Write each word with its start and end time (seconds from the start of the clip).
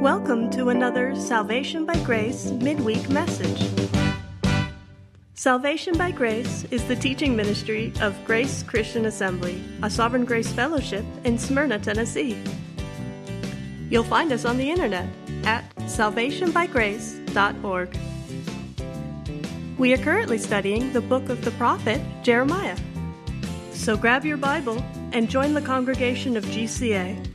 Welcome 0.00 0.50
to 0.52 0.70
another 0.70 1.14
Salvation 1.14 1.84
by 1.84 2.02
Grace 2.04 2.46
midweek 2.52 3.10
message. 3.10 3.70
Salvation 5.34 5.98
by 5.98 6.10
Grace 6.10 6.64
is 6.70 6.82
the 6.88 6.96
teaching 6.96 7.36
ministry 7.36 7.92
of 8.00 8.16
Grace 8.24 8.62
Christian 8.62 9.04
Assembly, 9.04 9.62
a 9.82 9.90
Sovereign 9.90 10.24
Grace 10.24 10.50
Fellowship 10.50 11.04
in 11.24 11.36
Smyrna, 11.36 11.78
Tennessee. 11.78 12.42
You'll 13.90 14.04
find 14.04 14.32
us 14.32 14.46
on 14.46 14.56
the 14.56 14.70
internet 14.70 15.06
at 15.44 15.68
salvationbygrace.org. 15.80 17.98
We 19.76 19.92
are 19.92 19.98
currently 19.98 20.38
studying 20.38 20.94
the 20.94 21.02
book 21.02 21.28
of 21.28 21.44
the 21.44 21.50
prophet 21.52 22.00
Jeremiah. 22.22 22.78
So 23.72 23.98
grab 23.98 24.24
your 24.24 24.38
Bible 24.38 24.82
and 25.12 25.28
join 25.28 25.52
the 25.52 25.60
congregation 25.60 26.38
of 26.38 26.46
GCA, 26.46 27.29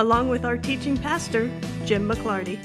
along 0.00 0.30
with 0.30 0.46
our 0.46 0.56
teaching 0.56 0.96
pastor, 0.96 1.50
Jim 1.84 2.08
McClarty. 2.08 2.58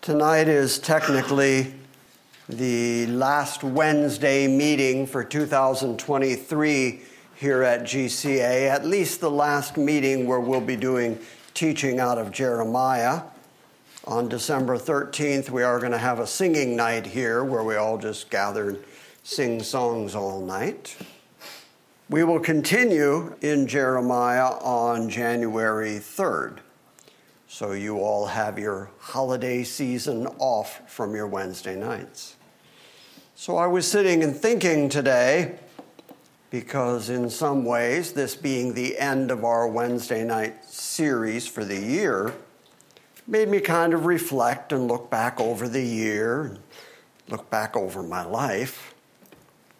Tonight 0.00 0.48
is 0.48 0.78
technically 0.78 1.74
the 2.48 3.06
last 3.08 3.62
Wednesday 3.62 4.48
meeting 4.48 5.06
for 5.06 5.22
2023 5.22 7.02
here 7.36 7.62
at 7.62 7.82
GCA, 7.82 8.70
at 8.70 8.86
least 8.86 9.20
the 9.20 9.30
last 9.30 9.76
meeting 9.76 10.26
where 10.26 10.40
we'll 10.40 10.62
be 10.62 10.76
doing 10.76 11.18
teaching 11.52 12.00
out 12.00 12.16
of 12.16 12.32
Jeremiah. 12.32 13.20
On 14.06 14.30
December 14.30 14.78
13th, 14.78 15.50
we 15.50 15.62
are 15.62 15.78
going 15.78 15.92
to 15.92 15.98
have 15.98 16.20
a 16.20 16.26
singing 16.26 16.74
night 16.74 17.04
here 17.04 17.44
where 17.44 17.62
we 17.62 17.76
all 17.76 17.98
just 17.98 18.30
gather 18.30 18.70
and 18.70 18.78
sing 19.22 19.62
songs 19.62 20.14
all 20.14 20.40
night. 20.40 20.96
We 22.08 22.24
will 22.24 22.40
continue 22.40 23.36
in 23.40 23.66
Jeremiah 23.66 24.54
on 24.60 25.08
January 25.08 25.98
3rd. 25.98 26.58
So 27.46 27.72
you 27.72 27.98
all 27.98 28.26
have 28.26 28.58
your 28.58 28.90
holiday 28.98 29.64
season 29.64 30.26
off 30.38 30.82
from 30.90 31.14
your 31.14 31.26
Wednesday 31.26 31.76
nights. 31.76 32.36
So 33.34 33.56
I 33.56 33.66
was 33.66 33.86
sitting 33.86 34.22
and 34.22 34.36
thinking 34.36 34.88
today, 34.88 35.58
because 36.50 37.10
in 37.10 37.30
some 37.30 37.64
ways, 37.64 38.12
this 38.12 38.34
being 38.36 38.74
the 38.74 38.98
end 38.98 39.30
of 39.30 39.44
our 39.44 39.68
Wednesday 39.68 40.24
night 40.24 40.64
series 40.64 41.46
for 41.46 41.64
the 41.64 41.78
year, 41.78 42.34
made 43.26 43.48
me 43.48 43.60
kind 43.60 43.94
of 43.94 44.06
reflect 44.06 44.72
and 44.72 44.88
look 44.88 45.10
back 45.10 45.40
over 45.40 45.68
the 45.68 45.84
year, 45.84 46.56
look 47.28 47.48
back 47.50 47.76
over 47.76 48.02
my 48.02 48.24
life, 48.24 48.89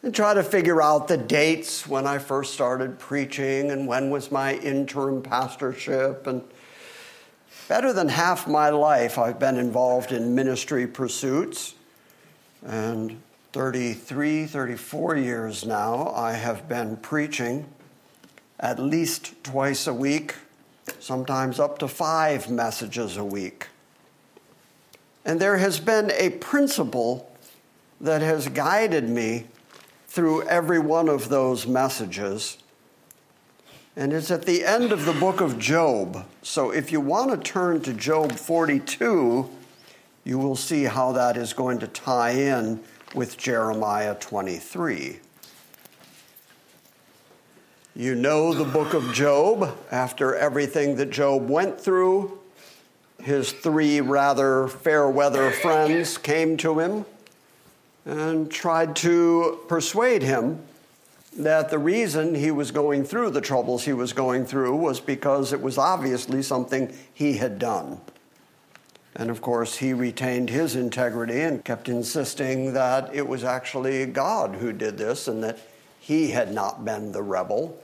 and 0.03 0.15
try 0.15 0.35
to 0.35 0.43
figure 0.43 0.81
out 0.81 1.09
the 1.09 1.17
dates 1.17 1.87
when 1.87 2.07
I 2.07 2.19
first 2.19 2.55
started 2.55 2.99
preaching 2.99 3.71
and 3.71 3.87
when 3.87 4.11
was 4.11 4.31
my 4.31 4.55
interim 4.55 5.23
pastorship 5.23 6.27
and 6.27 6.43
better 7.69 7.93
than 7.93 8.09
half 8.09 8.49
my 8.49 8.71
life, 8.71 9.19
I've 9.19 9.39
been 9.39 9.57
involved 9.57 10.13
in 10.13 10.35
ministry 10.35 10.87
pursuits. 10.87 11.75
And 12.65 13.21
33, 13.53 14.47
34 14.47 15.17
years 15.17 15.65
now, 15.65 16.13
I 16.15 16.33
have 16.33 16.69
been 16.69 16.97
preaching 16.97 17.67
at 18.59 18.79
least 18.79 19.43
twice 19.43 19.87
a 19.87 19.95
week, 19.95 20.35
sometimes 20.99 21.59
up 21.59 21.79
to 21.79 21.89
five 21.89 22.51
messages 22.51 23.17
a 23.17 23.25
week. 23.25 23.69
And 25.25 25.41
there 25.41 25.59
has 25.59 25.81
been 25.81 26.11
a 26.13 26.31
principle 26.31 27.31
that 28.01 28.21
has 28.21 28.49
guided 28.49 29.09
me 29.09 29.47
through 30.11 30.43
every 30.43 30.79
one 30.79 31.09
of 31.09 31.31
those 31.31 31.67
messages 31.67 32.59
and 33.97 34.13
it's 34.13 34.31
at 34.31 34.47
the 34.47 34.65
end 34.65 34.93
of 34.93 35.05
the 35.05 35.13
book 35.13 35.41
of 35.41 35.59
Job. 35.59 36.25
So 36.43 36.71
if 36.71 36.93
you 36.93 37.01
want 37.01 37.33
to 37.33 37.37
turn 37.37 37.81
to 37.83 37.93
Job 37.93 38.33
42, 38.33 39.51
you 40.25 40.39
will 40.39 40.57
see 40.57 40.85
how 40.85 41.13
that 41.13 41.37
is 41.37 41.53
going 41.53 41.81
to 41.81 41.89
tie 41.89 42.31
in 42.31 42.81
with 43.15 43.37
Jeremiah 43.37 44.15
23. 44.15 45.19
You 47.97 48.15
know 48.15 48.55
the 48.55 48.65
book 48.65 48.95
of 48.95 49.13
Job 49.13 49.77
after 49.91 50.37
everything 50.37 50.95
that 50.97 51.11
Job 51.11 51.49
went 51.51 51.81
through. 51.81 52.39
His 53.21 53.53
three 53.53 54.01
rather 54.01 54.69
fair 54.69 55.11
weather 55.11 55.51
friends 55.51 56.17
came 56.17 56.57
to 56.59 56.79
him 56.79 57.05
and 58.05 58.51
tried 58.51 58.97
to 58.97 59.61
persuade 59.69 60.23
him 60.23 60.63
that 61.37 61.71
the 61.71 61.79
reason 61.79 62.35
he 62.35 62.51
was 62.51 62.71
going 62.71 63.05
through 63.05 63.31
the 63.31 63.41
troubles 63.41 63.85
he 63.85 63.93
was 63.93 64.13
going 64.13 64.45
through 64.45 64.75
was 64.77 65.01
because 65.01 65.53
it 65.53 65.61
was 65.61 65.79
obviously 65.79 66.43
something 66.43 66.93
he 67.15 67.35
had 67.35 67.59
done. 67.59 68.01
And 69.15 69.31
of 69.31 69.41
course, 69.41 69.77
he 69.77 69.93
retained 69.93 70.51
his 70.51 70.77
integrity 70.77 71.41
and 71.41 71.65
kept 71.65 71.89
insisting 71.89 72.73
that 72.75 73.15
it 73.15 73.27
was 73.27 73.45
actually 73.45 74.07
God 74.07 74.57
who 74.57 74.73
did 74.73 74.99
this 74.99 75.29
and 75.29 75.43
that 75.43 75.59
he 75.99 76.31
had 76.31 76.53
not 76.53 76.85
been 76.85 77.13
the 77.13 77.23
rebel. 77.23 77.79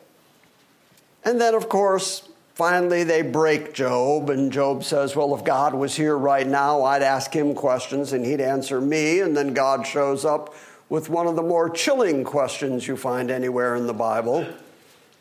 And 1.24 1.40
then, 1.40 1.54
of 1.54 1.68
course, 1.68 2.28
finally 2.56 3.04
they 3.04 3.20
break 3.20 3.74
Job, 3.74 4.30
and 4.30 4.50
Job 4.50 4.82
says, 4.82 5.14
Well, 5.14 5.34
if 5.36 5.44
God 5.44 5.74
was 5.74 5.94
here 5.94 6.16
right 6.16 6.46
now, 6.46 6.82
I'd 6.82 7.02
ask 7.02 7.32
him 7.32 7.54
questions 7.54 8.14
and 8.14 8.24
he'd 8.24 8.40
answer 8.40 8.80
me. 8.80 9.20
And 9.20 9.36
then 9.36 9.52
God 9.52 9.86
shows 9.86 10.24
up 10.24 10.54
with 10.88 11.10
one 11.10 11.26
of 11.26 11.36
the 11.36 11.42
more 11.42 11.68
chilling 11.68 12.24
questions 12.24 12.88
you 12.88 12.96
find 12.96 13.30
anywhere 13.30 13.76
in 13.76 13.86
the 13.86 13.94
Bible. 13.94 14.46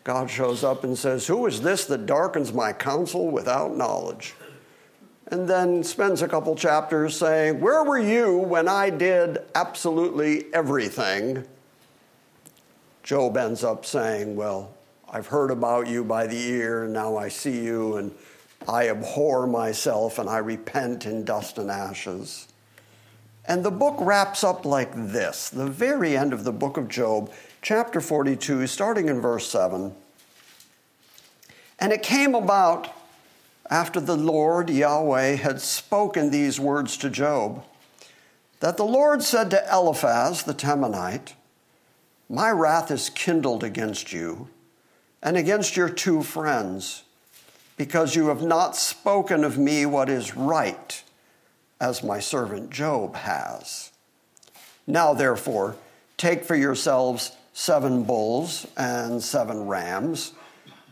God 0.06 0.30
shows 0.30 0.64
up 0.64 0.84
and 0.86 0.98
says, 0.98 1.28
Who 1.28 1.46
is 1.46 1.62
this 1.62 1.86
that 1.86 2.06
darkens 2.06 2.54
my 2.54 2.72
counsel 2.72 3.30
without 3.30 3.76
knowledge? 3.76 4.34
And 5.28 5.50
then 5.50 5.84
spends 5.84 6.22
a 6.22 6.28
couple 6.28 6.56
chapters 6.56 7.18
saying, 7.18 7.60
Where 7.60 7.84
were 7.84 8.00
you 8.00 8.38
when 8.38 8.70
I 8.70 8.92
did 8.92 9.40
absolutely 9.56 10.46
everything? 10.54 11.44
Job 13.04 13.36
ends 13.36 13.64
up 13.64 13.86
saying, 13.86 14.38
Well, 14.38 14.75
I've 15.16 15.28
heard 15.28 15.50
about 15.50 15.88
you 15.88 16.04
by 16.04 16.28
the 16.28 16.36
ear, 16.36 16.84
and 16.84 16.92
now 16.92 17.16
I 17.16 17.30
see 17.30 17.64
you, 17.64 17.96
and 17.96 18.14
I 18.68 18.90
abhor 18.90 19.48
myself, 19.48 20.20
and 20.20 20.30
I 20.30 20.40
repent 20.40 21.06
in 21.06 21.24
dust 21.24 21.58
and 21.58 21.72
ashes. 21.72 22.50
And 23.46 23.64
the 23.64 23.72
book 23.72 23.96
wraps 24.00 24.44
up 24.44 24.66
like 24.66 24.92
this 24.94 25.48
the 25.48 25.68
very 25.68 26.18
end 26.18 26.34
of 26.34 26.44
the 26.44 26.52
book 26.52 26.76
of 26.76 26.90
Job, 26.90 27.32
chapter 27.62 28.02
42, 28.02 28.68
starting 28.68 29.08
in 29.08 29.22
verse 29.22 29.48
7. 29.48 29.96
And 31.80 31.94
it 31.94 32.04
came 32.04 32.36
about 32.36 32.94
after 33.70 34.02
the 34.02 34.18
Lord 34.18 34.70
Yahweh 34.70 35.36
had 35.36 35.62
spoken 35.62 36.30
these 36.30 36.60
words 36.60 36.98
to 36.98 37.10
Job 37.10 37.64
that 38.60 38.76
the 38.76 38.84
Lord 38.84 39.24
said 39.24 39.50
to 39.52 39.66
Eliphaz 39.72 40.44
the 40.44 40.54
Temanite, 40.54 41.36
My 42.28 42.52
wrath 42.52 42.92
is 42.92 43.10
kindled 43.10 43.64
against 43.64 44.12
you 44.12 44.50
and 45.26 45.36
against 45.36 45.76
your 45.76 45.90
two 45.90 46.22
friends, 46.22 47.04
because 47.78 48.16
you 48.16 48.28
have 48.28 48.44
not 48.44 48.76
spoken 48.76 49.44
of 49.44 49.58
me 49.58 49.84
what 49.86 50.08
is 50.08 50.38
right 50.38 51.04
as 51.82 52.04
my 52.04 52.20
servant 52.20 52.70
Job 52.70 53.16
has. 53.16 53.92
Now, 54.86 55.16
therefore, 55.16 55.76
take 56.16 56.46
for 56.46 56.56
yourselves 56.56 57.32
seven 57.54 58.04
bulls 58.04 58.68
and 58.78 59.22
seven 59.22 59.66
rams, 59.66 60.34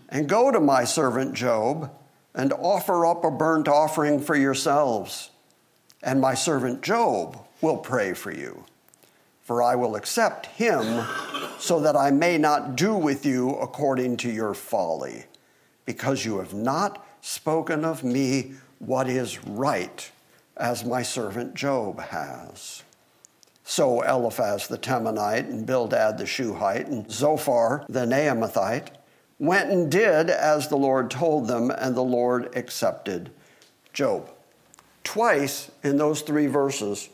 and 0.09 0.27
go 0.27 0.49
to 0.49 0.59
my 0.59 0.83
servant 0.83 1.35
Job, 1.35 1.91
and 2.33 2.51
offer 2.53 3.05
up 3.05 3.23
a 3.23 3.29
burnt 3.29 3.67
offering 3.67 4.19
for 4.19 4.35
yourselves. 4.35 5.29
And 6.01 6.19
my 6.19 6.33
servant 6.33 6.81
Job 6.81 7.37
will 7.61 7.77
pray 7.77 8.13
for 8.13 8.31
you. 8.31 8.65
For 9.43 9.61
I 9.61 9.75
will 9.75 9.95
accept 9.95 10.45
him, 10.45 11.05
so 11.59 11.79
that 11.81 11.97
I 11.97 12.11
may 12.11 12.37
not 12.37 12.75
do 12.75 12.95
with 12.95 13.25
you 13.25 13.51
according 13.55 14.17
to 14.17 14.31
your 14.31 14.53
folly, 14.53 15.25
because 15.85 16.23
you 16.23 16.39
have 16.39 16.53
not 16.53 17.05
spoken 17.19 17.83
of 17.83 18.03
me 18.03 18.53
what 18.79 19.09
is 19.09 19.43
right 19.45 20.09
as 20.55 20.85
my 20.85 21.03
servant 21.03 21.55
Job 21.55 21.99
has. 21.99 22.83
So 23.65 24.01
Eliphaz 24.01 24.67
the 24.67 24.77
Temanite 24.77 25.49
and 25.49 25.65
Bildad 25.65 26.17
the 26.17 26.25
Shuhite 26.25 26.87
and 26.87 27.09
Zophar 27.11 27.85
the 27.89 28.05
Naamathite 28.05 28.89
went 29.39 29.71
and 29.71 29.91
did 29.91 30.29
as 30.29 30.67
the 30.67 30.77
Lord 30.77 31.09
told 31.09 31.47
them, 31.47 31.69
and 31.69 31.95
the 31.95 32.01
Lord 32.01 32.55
accepted 32.55 33.29
Job. 33.91 34.29
Twice 35.03 35.69
in 35.83 35.97
those 35.97 36.21
three 36.21 36.47
verses, 36.47 37.09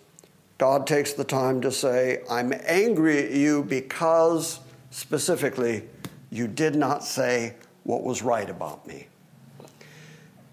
God 0.59 0.85
takes 0.85 1.13
the 1.13 1.23
time 1.23 1.61
to 1.61 1.71
say, 1.71 2.21
I'm 2.29 2.53
angry 2.65 3.17
at 3.25 3.31
you 3.31 3.63
because, 3.63 4.59
specifically, 4.91 5.83
you 6.29 6.47
did 6.47 6.75
not 6.75 7.03
say 7.03 7.55
what 7.83 8.03
was 8.03 8.21
right 8.21 8.47
about 8.47 8.85
me. 8.85 9.07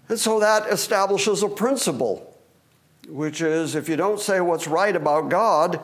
And 0.09 0.17
so 0.17 0.39
that 0.39 0.67
establishes 0.71 1.43
a 1.43 1.49
principle 1.49 2.33
which 3.07 3.41
is 3.41 3.75
if 3.75 3.87
you 3.87 3.95
don't 3.95 4.19
say 4.19 4.41
what's 4.41 4.67
right 4.67 4.95
about 4.95 5.29
God 5.29 5.79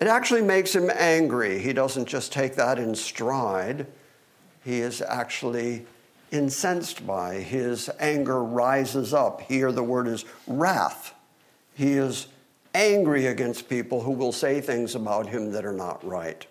It 0.00 0.06
actually 0.06 0.42
makes 0.42 0.74
him 0.74 0.90
angry. 0.94 1.58
He 1.58 1.72
doesn't 1.72 2.06
just 2.06 2.32
take 2.32 2.54
that 2.54 2.78
in 2.78 2.94
stride, 2.94 3.86
he 4.64 4.80
is 4.80 5.02
actually 5.02 5.86
incensed 6.30 7.06
by. 7.06 7.36
His 7.36 7.90
anger 7.98 8.42
rises 8.42 9.12
up. 9.12 9.40
Here, 9.42 9.72
the 9.72 9.82
word 9.82 10.06
is 10.06 10.24
wrath. 10.46 11.14
He 11.74 11.92
is 11.94 12.28
angry 12.78 13.26
against 13.26 13.68
people 13.68 14.02
who 14.02 14.12
will 14.12 14.30
say 14.30 14.60
things 14.60 14.94
about 14.94 15.26
him 15.26 15.50
that 15.50 15.66
are 15.66 15.72
not 15.72 16.02
right. 16.06 16.46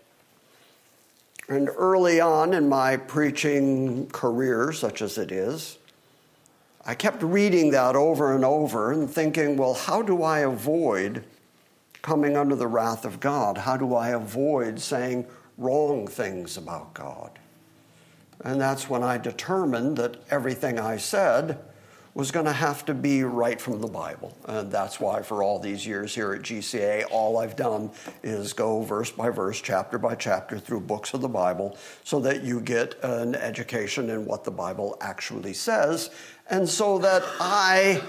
And 1.48 1.70
early 1.70 2.20
on 2.20 2.54
in 2.54 2.68
my 2.68 2.98
preaching 2.98 4.08
career, 4.08 4.74
such 4.74 5.02
as 5.02 5.18
it 5.18 5.32
is, 5.32 5.78
I 6.86 6.96
kept 6.96 7.24
reading 7.24 7.72
that 7.72 7.96
over 7.96 8.36
and 8.36 8.44
over 8.44 8.92
and 8.92 9.10
thinking, 9.10 9.56
well, 9.56 9.74
how 9.74 10.02
do 10.02 10.22
I 10.22 10.40
avoid 10.40 11.24
coming 12.02 12.36
under 12.36 12.56
the 12.56 12.68
wrath 12.68 13.06
of 13.06 13.22
God? 13.22 13.60
How 13.60 13.78
do 13.78 13.96
I 13.96 14.10
avoid 14.10 14.82
saying 14.82 15.26
wrong 15.58 16.08
things 16.08 16.58
about 16.58 16.94
God? 16.94 17.40
And 18.44 18.60
that's 18.60 18.90
when 18.90 19.02
I 19.02 19.18
determined 19.18 19.96
that 19.98 20.18
everything 20.30 20.78
I 20.78 20.98
said 20.98 21.58
was 22.18 22.32
going 22.32 22.48
to 22.48 22.52
have 22.52 22.84
to 22.84 22.96
be 22.96 23.22
right 23.22 23.62
from 23.62 23.80
the 23.80 23.88
Bible. 23.88 24.36
And 24.46 24.72
that's 24.72 25.00
why, 25.00 25.22
for 25.22 25.44
all 25.44 25.60
these 25.60 25.86
years 25.86 26.16
here 26.16 26.34
at 26.34 26.42
GCA, 26.42 27.06
all 27.12 27.38
I've 27.38 27.56
done 27.56 27.92
is 28.24 28.54
go 28.54 28.82
verse 28.82 29.12
by 29.12 29.30
verse, 29.30 29.62
chapter 29.62 30.00
by 30.00 30.16
chapter 30.16 30.58
through 30.58 30.80
books 30.80 31.14
of 31.14 31.22
the 31.22 31.28
Bible 31.28 31.78
so 32.04 32.20
that 32.22 32.44
you 32.44 32.60
get 32.60 32.96
an 33.04 33.36
education 33.36 34.10
in 34.10 34.26
what 34.26 34.44
the 34.44 34.50
Bible 34.50 34.98
actually 35.00 35.54
says. 35.54 36.10
And 36.50 36.68
so 36.68 36.98
that 36.98 37.22
I 37.40 38.02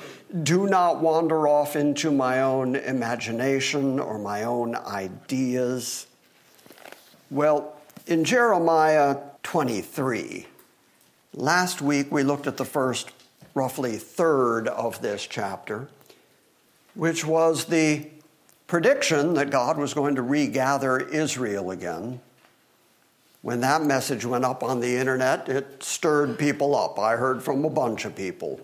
do 0.43 0.67
not 0.67 1.03
wander 1.03 1.47
off 1.47 1.77
into 1.77 2.11
my 2.11 2.41
own 2.41 2.77
imagination 2.77 4.01
or 4.01 4.19
my 4.19 4.45
own 4.45 4.75
ideas. 4.75 6.07
Well, 7.31 7.77
in 8.07 8.25
Jeremiah 8.25 9.19
23, 9.43 10.47
last 11.35 11.83
week 11.83 12.11
we 12.11 12.23
looked 12.23 12.47
at 12.47 12.57
the 12.57 12.65
first 12.65 13.13
roughly 13.59 13.97
third 13.97 14.69
of 14.69 15.03
this 15.03 15.27
chapter, 15.27 15.89
which 16.95 17.27
was 17.27 17.65
the 17.65 18.07
prediction 18.69 19.35
that 19.35 19.51
God 19.51 19.77
was 19.77 19.95
going 19.95 20.15
to 20.15 20.23
regather 20.23 21.01
Israel 21.01 21.73
again. 21.73 22.21
When 23.43 23.61
that 23.63 23.83
message 23.83 24.25
went 24.25 24.45
up 24.45 24.63
on 24.63 24.79
the 24.79 24.97
internet, 24.97 25.49
it 25.49 25.83
stirred 25.83 26.39
people 26.39 26.77
up. 26.77 27.01
I 27.01 27.17
heard 27.17 27.43
from 27.43 27.65
a 27.65 27.71
bunch 27.71 28.05
of 28.05 28.15
people, 28.15 28.61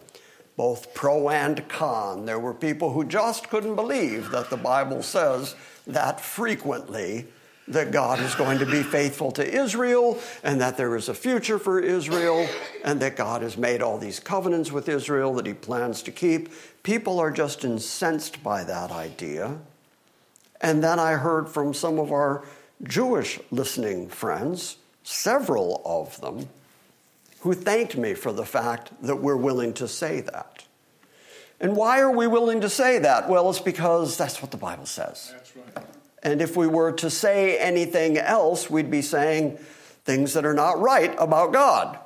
both 0.56 0.94
pro 0.94 1.28
and 1.28 1.68
con. 1.68 2.24
There 2.26 2.38
were 2.38 2.54
people 2.54 2.92
who 2.92 3.04
just 3.04 3.50
couldn't 3.50 3.74
believe 3.74 4.30
that 4.30 4.48
the 4.48 4.56
Bible 4.56 5.02
says 5.02 5.56
that 5.88 6.20
frequently 6.20 7.26
that 7.68 7.92
God 7.92 8.20
is 8.20 8.34
going 8.34 8.58
to 8.58 8.66
be 8.66 8.82
faithful 8.82 9.32
to 9.32 9.46
Israel 9.46 10.18
and 10.42 10.60
that 10.60 10.76
there 10.76 10.94
is 10.96 11.08
a 11.08 11.14
future 11.14 11.58
for 11.58 11.80
Israel 11.80 12.46
and 12.84 13.00
that 13.00 13.16
God 13.16 13.42
has 13.42 13.56
made 13.56 13.80
all 13.80 13.96
these 13.96 14.20
covenants 14.20 14.70
with 14.70 14.88
Israel 14.88 15.34
that 15.34 15.46
he 15.46 15.54
plans 15.54 16.02
to 16.02 16.10
keep. 16.10 16.50
People 16.82 17.18
are 17.18 17.30
just 17.30 17.64
incensed 17.64 18.42
by 18.42 18.64
that 18.64 18.90
idea. 18.90 19.58
And 20.60 20.84
then 20.84 20.98
I 20.98 21.12
heard 21.12 21.48
from 21.48 21.72
some 21.72 21.98
of 21.98 22.12
our 22.12 22.44
Jewish 22.82 23.40
listening 23.50 24.08
friends, 24.08 24.76
several 25.02 25.80
of 25.84 26.20
them, 26.20 26.48
who 27.40 27.54
thanked 27.54 27.96
me 27.96 28.14
for 28.14 28.32
the 28.32 28.44
fact 28.44 28.90
that 29.02 29.16
we're 29.16 29.36
willing 29.36 29.72
to 29.74 29.88
say 29.88 30.20
that. 30.20 30.64
And 31.60 31.76
why 31.76 32.00
are 32.00 32.10
we 32.10 32.26
willing 32.26 32.60
to 32.62 32.68
say 32.68 32.98
that? 32.98 33.28
Well, 33.28 33.48
it's 33.48 33.60
because 33.60 34.16
that's 34.16 34.42
what 34.42 34.50
the 34.50 34.56
Bible 34.56 34.86
says. 34.86 35.32
That's 35.32 35.56
right. 35.56 35.93
And 36.24 36.40
if 36.40 36.56
we 36.56 36.66
were 36.66 36.90
to 36.92 37.10
say 37.10 37.58
anything 37.58 38.16
else, 38.16 38.70
we'd 38.70 38.90
be 38.90 39.02
saying 39.02 39.58
things 40.04 40.32
that 40.32 40.46
are 40.46 40.54
not 40.54 40.80
right 40.80 41.14
about 41.18 41.52
God. 41.52 41.98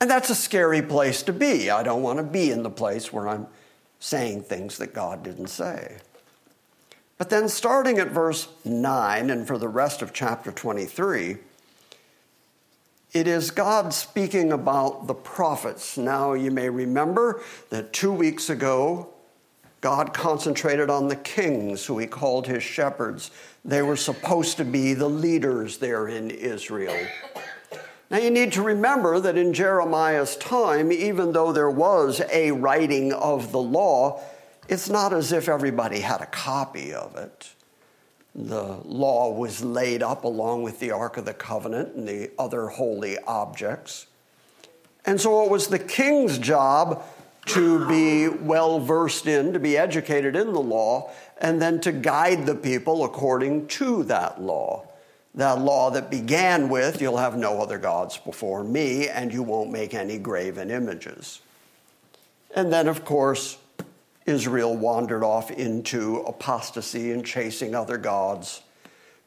And 0.00 0.10
that's 0.10 0.30
a 0.30 0.34
scary 0.34 0.82
place 0.82 1.22
to 1.24 1.32
be. 1.32 1.70
I 1.70 1.82
don't 1.82 2.02
want 2.02 2.18
to 2.18 2.24
be 2.24 2.50
in 2.50 2.62
the 2.62 2.70
place 2.70 3.12
where 3.12 3.28
I'm 3.28 3.46
saying 4.00 4.42
things 4.42 4.78
that 4.78 4.94
God 4.94 5.22
didn't 5.22 5.48
say. 5.48 5.98
But 7.16 7.30
then, 7.30 7.48
starting 7.48 7.98
at 7.98 8.08
verse 8.08 8.48
9 8.64 9.30
and 9.30 9.46
for 9.46 9.56
the 9.56 9.68
rest 9.68 10.02
of 10.02 10.12
chapter 10.12 10.50
23, 10.50 11.36
it 13.12 13.28
is 13.28 13.52
God 13.52 13.94
speaking 13.94 14.52
about 14.52 15.06
the 15.06 15.14
prophets. 15.14 15.96
Now, 15.96 16.32
you 16.32 16.50
may 16.50 16.68
remember 16.68 17.40
that 17.70 17.92
two 17.92 18.12
weeks 18.12 18.50
ago, 18.50 19.13
God 19.84 20.14
concentrated 20.14 20.88
on 20.88 21.08
the 21.08 21.16
kings 21.16 21.84
who 21.84 21.98
he 21.98 22.06
called 22.06 22.46
his 22.46 22.62
shepherds. 22.62 23.30
They 23.66 23.82
were 23.82 23.98
supposed 23.98 24.56
to 24.56 24.64
be 24.64 24.94
the 24.94 25.10
leaders 25.10 25.76
there 25.76 26.08
in 26.08 26.30
Israel. 26.30 26.96
Now, 28.10 28.16
you 28.16 28.30
need 28.30 28.54
to 28.54 28.62
remember 28.62 29.20
that 29.20 29.36
in 29.36 29.52
Jeremiah's 29.52 30.36
time, 30.36 30.90
even 30.90 31.32
though 31.32 31.52
there 31.52 31.68
was 31.68 32.22
a 32.32 32.52
writing 32.52 33.12
of 33.12 33.52
the 33.52 33.60
law, 33.60 34.22
it's 34.70 34.88
not 34.88 35.12
as 35.12 35.32
if 35.32 35.50
everybody 35.50 36.00
had 36.00 36.22
a 36.22 36.26
copy 36.26 36.94
of 36.94 37.14
it. 37.16 37.52
The 38.34 38.78
law 38.86 39.34
was 39.34 39.62
laid 39.62 40.02
up 40.02 40.24
along 40.24 40.62
with 40.62 40.80
the 40.80 40.92
Ark 40.92 41.18
of 41.18 41.26
the 41.26 41.34
Covenant 41.34 41.94
and 41.94 42.08
the 42.08 42.30
other 42.38 42.68
holy 42.68 43.18
objects. 43.18 44.06
And 45.04 45.20
so 45.20 45.44
it 45.44 45.50
was 45.50 45.66
the 45.66 45.78
king's 45.78 46.38
job 46.38 47.04
to 47.46 47.86
be 47.86 48.28
well 48.28 48.80
versed 48.80 49.26
in, 49.26 49.52
to 49.52 49.58
be 49.58 49.76
educated 49.76 50.36
in 50.36 50.52
the 50.52 50.60
law, 50.60 51.12
and 51.38 51.60
then 51.60 51.80
to 51.80 51.92
guide 51.92 52.46
the 52.46 52.54
people 52.54 53.04
according 53.04 53.66
to 53.68 54.02
that 54.04 54.40
law. 54.40 54.86
That 55.34 55.58
law 55.58 55.90
that 55.90 56.10
began 56.10 56.68
with, 56.68 57.02
You'll 57.02 57.16
have 57.16 57.36
no 57.36 57.60
other 57.60 57.78
gods 57.78 58.18
before 58.18 58.62
me, 58.62 59.08
and 59.08 59.32
you 59.32 59.42
won't 59.42 59.70
make 59.70 59.92
any 59.92 60.18
graven 60.18 60.70
images. 60.70 61.40
And 62.54 62.72
then, 62.72 62.86
of 62.86 63.04
course, 63.04 63.58
Israel 64.26 64.76
wandered 64.76 65.24
off 65.24 65.50
into 65.50 66.18
apostasy 66.20 67.10
and 67.10 67.26
chasing 67.26 67.74
other 67.74 67.98
gods. 67.98 68.62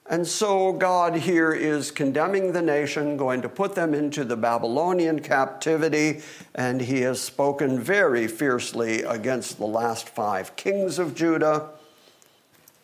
And 0.09 0.25
so 0.25 0.71
God 0.71 1.15
here 1.15 1.51
is 1.51 1.91
condemning 1.91 2.53
the 2.53 2.61
nation, 2.61 3.17
going 3.17 3.41
to 3.41 3.49
put 3.49 3.75
them 3.75 3.93
into 3.93 4.23
the 4.23 4.37
Babylonian 4.37 5.19
captivity, 5.19 6.21
and 6.55 6.79
he 6.79 7.01
has 7.01 7.21
spoken 7.21 7.77
very 7.77 8.27
fiercely 8.27 9.03
against 9.03 9.57
the 9.57 9.65
last 9.65 10.07
five 10.07 10.55
kings 10.55 10.97
of 10.97 11.13
Judah. 11.13 11.71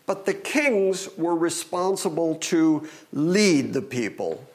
But 0.06 0.26
the 0.26 0.34
kings 0.34 1.08
were 1.18 1.36
responsible 1.36 2.36
to 2.36 2.90
lead 3.14 3.72
the 3.72 3.82
people, 3.82 4.46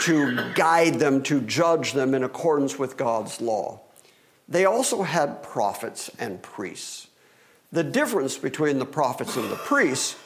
to 0.00 0.52
guide 0.54 0.96
them, 0.96 1.22
to 1.22 1.40
judge 1.40 1.94
them 1.94 2.14
in 2.14 2.22
accordance 2.22 2.78
with 2.78 2.98
God's 2.98 3.40
law. 3.40 3.80
They 4.46 4.66
also 4.66 5.04
had 5.04 5.42
prophets 5.42 6.10
and 6.18 6.42
priests. 6.42 7.06
The 7.72 7.82
difference 7.82 8.36
between 8.36 8.78
the 8.78 8.84
prophets 8.84 9.36
and 9.36 9.50
the 9.50 9.56
priests 9.56 10.16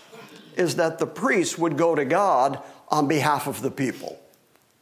is 0.59 0.77
that 0.77 0.99
the 0.99 1.07
priests 1.07 1.57
would 1.57 1.79
go 1.79 1.95
to 1.95 2.05
God 2.05 2.61
on 2.89 3.07
behalf 3.07 3.47
of 3.47 3.63
the 3.63 3.71
people. 3.71 4.19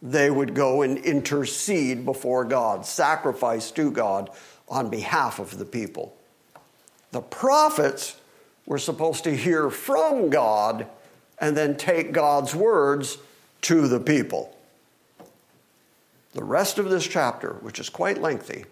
They 0.02 0.30
would 0.30 0.54
go 0.54 0.83
and 0.83 0.99
intercede 0.99 2.04
before 2.04 2.45
God, 2.45 2.87
sacrifice 2.87 3.71
to 3.73 3.90
God 3.90 4.30
on 4.68 4.88
behalf 4.88 5.38
of 5.38 5.59
the 5.59 5.64
people. 5.64 6.16
The 7.12 7.21
prophets 7.21 8.16
were 8.64 8.78
supposed 8.78 9.25
to 9.25 9.37
hear 9.37 9.71
from 9.71 10.30
God 10.30 10.87
and 11.38 11.56
then 11.56 11.76
take 11.76 12.12
God's 12.12 12.54
words 12.54 13.18
to 13.62 13.87
the 13.87 14.00
people. 14.00 14.56
The 16.33 16.45
rest 16.45 16.78
of 16.78 16.90
this 16.90 17.06
chapter, 17.06 17.54
which 17.61 17.78
is 17.78 17.88
quite 17.88 18.21
lengthy, 18.21 18.64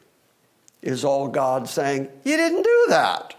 is 0.83 1.05
all 1.05 1.29
God 1.29 1.69
saying, 1.69 2.09
You 2.25 2.37
didn't 2.37 2.63
do 2.63 2.85
that. 2.89 3.35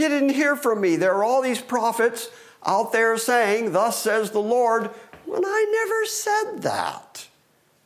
You 0.00 0.08
didn't 0.08 0.30
hear 0.30 0.56
from 0.56 0.80
me. 0.80 0.96
There 0.96 1.14
are 1.14 1.24
all 1.24 1.42
these 1.42 1.60
prophets 1.60 2.30
out 2.64 2.90
there 2.90 3.18
saying, 3.18 3.72
Thus 3.72 3.98
says 3.98 4.30
the 4.30 4.40
Lord, 4.40 4.86
when 5.26 5.44
I 5.44 5.66
never 5.70 6.06
said 6.06 6.62
that. 6.62 7.28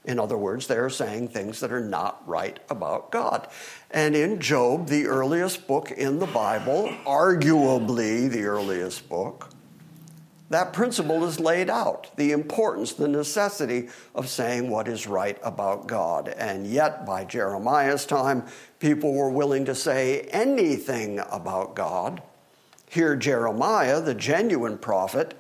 In 0.05 0.21
other 0.21 0.37
words, 0.39 0.69
they're 0.69 0.91
saying 0.91 1.29
things 1.29 1.59
that 1.59 1.73
are 1.73 1.81
not 1.81 2.23
right 2.25 2.61
about 2.71 3.11
God. 3.11 3.49
And 3.91 4.15
in 4.15 4.39
Job, 4.39 4.87
the 4.87 5.07
earliest 5.07 5.67
book 5.67 5.91
in 5.91 6.21
the 6.21 6.27
Bible, 6.27 6.89
arguably 7.05 8.31
the 8.31 8.45
earliest 8.45 9.09
book, 9.09 9.49
that 10.51 10.73
principle 10.73 11.25
is 11.25 11.41
laid 11.41 11.71
out 11.71 12.15
the 12.17 12.33
importance, 12.33 12.93
the 12.93 13.09
necessity 13.09 13.89
of 14.15 14.29
saying 14.29 14.69
what 14.69 14.89
is 14.89 15.07
right 15.07 15.39
about 15.43 15.87
God. 15.87 16.29
And 16.29 16.67
yet, 16.67 17.07
by 17.07 17.25
Jeremiah's 17.25 18.05
time, 18.05 18.45
people 18.79 19.15
were 19.15 19.31
willing 19.31 19.65
to 19.65 19.75
say 19.75 20.23
anything 20.31 21.21
about 21.31 21.75
God. 21.75 22.23
Here, 22.91 23.17
Jeremiah, 23.17 24.01
the 24.01 24.15
genuine 24.15 24.79
prophet, 24.79 25.35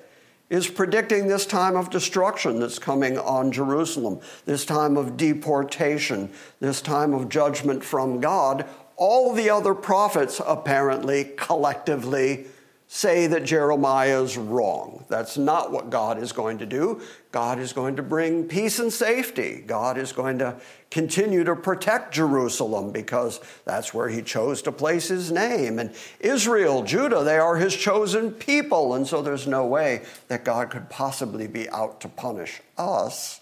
is 0.50 0.68
predicting 0.68 1.26
this 1.26 1.46
time 1.46 1.76
of 1.76 1.90
destruction 1.90 2.60
that's 2.60 2.78
coming 2.78 3.18
on 3.18 3.52
Jerusalem, 3.52 4.20
this 4.46 4.64
time 4.64 4.96
of 4.96 5.16
deportation, 5.16 6.30
this 6.60 6.80
time 6.80 7.12
of 7.12 7.28
judgment 7.28 7.84
from 7.84 8.20
God. 8.20 8.66
All 8.96 9.32
the 9.32 9.50
other 9.50 9.74
prophets 9.74 10.40
apparently 10.46 11.32
collectively 11.36 12.46
say 12.86 13.26
that 13.26 13.44
Jeremiah 13.44 14.22
is 14.22 14.36
wrong. 14.36 15.04
That's 15.08 15.36
not 15.36 15.72
what 15.72 15.90
God 15.90 16.22
is 16.22 16.32
going 16.32 16.58
to 16.58 16.66
do. 16.66 17.00
God 17.32 17.58
is 17.58 17.72
going 17.72 17.96
to 17.96 18.02
bring 18.02 18.46
peace 18.46 18.78
and 18.78 18.92
safety. 18.92 19.64
God 19.66 19.98
is 19.98 20.12
going 20.12 20.38
to 20.38 20.60
continue 20.90 21.42
to 21.44 21.56
protect 21.56 22.14
Jerusalem 22.14 22.92
because 22.92 23.40
that's 23.64 23.92
where 23.92 24.08
he 24.08 24.22
chose 24.22 24.62
to 24.62 24.72
place 24.72 25.08
his 25.08 25.32
name. 25.32 25.78
And 25.78 25.94
Israel, 26.20 26.82
Judah, 26.82 27.24
they 27.24 27.38
are 27.38 27.56
his 27.56 27.74
chosen 27.74 28.30
people. 28.30 28.94
And 28.94 29.06
so 29.06 29.22
there's 29.22 29.46
no 29.46 29.66
way 29.66 30.02
that 30.28 30.44
God 30.44 30.70
could 30.70 30.88
possibly 30.90 31.48
be 31.48 31.68
out 31.70 32.00
to 32.02 32.08
punish 32.08 32.60
us. 32.78 33.40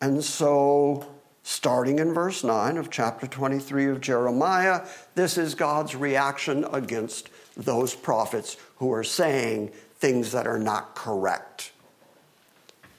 And 0.00 0.22
so, 0.22 1.06
starting 1.42 1.98
in 1.98 2.12
verse 2.12 2.44
9 2.44 2.76
of 2.76 2.90
chapter 2.90 3.26
23 3.26 3.86
of 3.86 4.00
Jeremiah, 4.00 4.86
this 5.14 5.38
is 5.38 5.54
God's 5.54 5.96
reaction 5.96 6.64
against 6.70 7.30
those 7.56 7.94
prophets 7.94 8.56
who 8.76 8.92
are 8.92 9.04
saying 9.04 9.72
things 9.98 10.32
that 10.32 10.46
are 10.46 10.58
not 10.58 10.94
correct. 10.94 11.72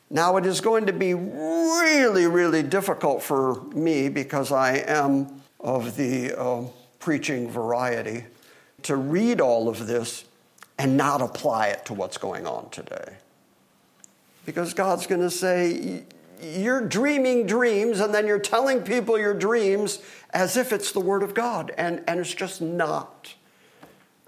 Now, 0.09 0.37
it 0.37 0.45
is 0.45 0.61
going 0.61 0.85
to 0.85 0.93
be 0.93 1.13
really, 1.13 2.27
really 2.27 2.63
difficult 2.63 3.21
for 3.21 3.61
me 3.65 4.07
because 4.07 4.51
I 4.51 4.77
am 4.77 5.41
of 5.59 5.97
the 5.97 6.33
uh, 6.33 6.63
preaching 6.99 7.49
variety 7.49 8.25
to 8.83 8.95
read 8.95 9.41
all 9.41 9.67
of 9.67 9.85
this 9.85 10.23
and 10.77 10.95
not 10.95 11.21
apply 11.21 11.67
it 11.67 11.85
to 11.85 11.93
what's 11.93 12.17
going 12.17 12.47
on 12.47 12.69
today. 12.69 13.15
Because 14.45 14.73
God's 14.73 15.07
going 15.07 15.21
to 15.21 15.31
say, 15.31 16.03
You're 16.41 16.87
dreaming 16.87 17.45
dreams, 17.45 17.99
and 17.99 18.13
then 18.13 18.27
you're 18.27 18.39
telling 18.39 18.83
people 18.83 19.19
your 19.19 19.33
dreams 19.33 19.99
as 20.31 20.55
if 20.55 20.71
it's 20.71 20.91
the 20.93 21.01
Word 21.01 21.23
of 21.23 21.33
God, 21.33 21.73
and, 21.77 22.01
and 22.07 22.19
it's 22.19 22.33
just 22.33 22.61
not. 22.61 23.33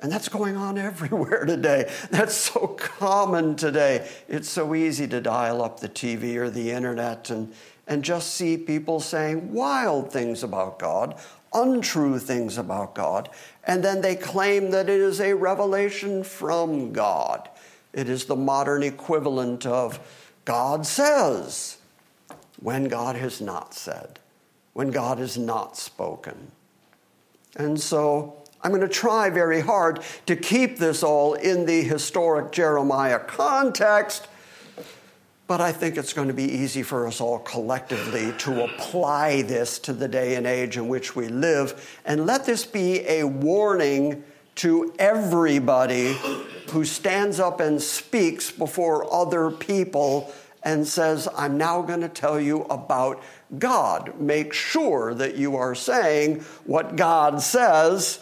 And 0.02 0.12
that's 0.12 0.30
going 0.30 0.56
on 0.56 0.78
everywhere 0.78 1.46
today. 1.46 1.92
That's 2.10 2.36
so 2.36 2.68
common 2.68 3.56
today. 3.56 4.08
It's 4.28 4.50
so 4.50 4.76
easy 4.76 5.08
to 5.08 5.22
dial 5.22 5.62
up 5.62 5.80
the 5.80 5.90
TV 5.90 6.36
or 6.36 6.50
the 6.50 6.72
internet 6.72 7.30
and, 7.30 7.54
and 7.88 8.04
just 8.04 8.36
see 8.36 8.58
people 8.58 9.00
saying 9.00 9.54
wild 9.54 10.12
things 10.12 10.44
about 10.44 10.80
God, 10.80 11.20
untrue 11.54 12.20
things 12.20 12.58
about 12.58 12.96
God, 12.96 13.30
and 13.64 13.84
then 13.84 14.02
they 14.02 14.16
claim 14.16 14.72
that 14.72 14.90
it 14.90 15.00
is 15.00 15.20
a 15.20 15.34
revelation 15.34 16.24
from 16.24 16.94
God. 16.94 17.50
It 17.94 18.08
is 18.08 18.26
the 18.26 18.36
modern 18.36 18.84
equivalent 18.84 19.66
of 19.66 20.00
God 20.46 20.86
says 20.86 21.78
when 22.60 22.86
God 22.86 23.16
has 23.16 23.42
not 23.42 23.74
said, 23.74 24.20
when 24.74 24.92
God 24.92 25.18
has 25.18 25.38
not 25.38 25.78
spoken. 25.78 26.52
And 27.56 27.80
so, 27.80 28.39
I'm 28.62 28.72
going 28.72 28.82
to 28.82 28.90
try 28.90 29.30
very 29.30 29.62
hard 29.62 30.02
to 30.26 30.36
keep 30.36 30.78
this 30.78 31.02
all 31.02 31.34
in 31.34 31.66
the 31.66 31.82
historic 31.82 32.52
Jeremiah 32.52 33.20
context, 33.20 34.28
but 35.48 35.62
I 35.62 35.72
think 35.72 35.98
it's 35.98 36.12
going 36.12 36.28
to 36.28 36.34
be 36.34 36.44
easy 36.44 36.84
for 36.84 37.08
us 37.08 37.22
all 37.22 37.40
collectively 37.40 38.34
to 38.40 38.66
apply 38.66 39.44
this 39.44 39.80
to 39.80 39.94
the 39.94 40.08
day 40.08 40.36
and 40.36 40.46
age 40.46 40.78
in 40.78 40.90
which 40.90 41.16
we 41.16 41.30
live. 41.30 42.00
And 42.06 42.26
let 42.26 42.46
this 42.46 42.66
be 42.66 43.08
a 43.08 43.24
warning 43.24 44.24
to 44.56 44.94
everybody 45.00 46.18
who 46.72 46.84
stands 46.84 47.40
up 47.40 47.62
and 47.62 47.82
speaks 47.82 48.52
before 48.52 49.12
other 49.12 49.52
people 49.52 50.34
and 50.64 50.86
says, 50.86 51.30
I'm 51.36 51.58
now 51.58 51.82
going 51.82 52.02
to 52.02 52.10
tell 52.10 52.40
you 52.42 52.64
about 52.64 53.24
God. 53.58 54.20
Make 54.20 54.52
sure 54.52 55.14
that 55.14 55.36
you 55.36 55.56
are 55.56 55.74
saying 55.74 56.42
what 56.66 56.98
God 56.98 57.42
says 57.42 58.20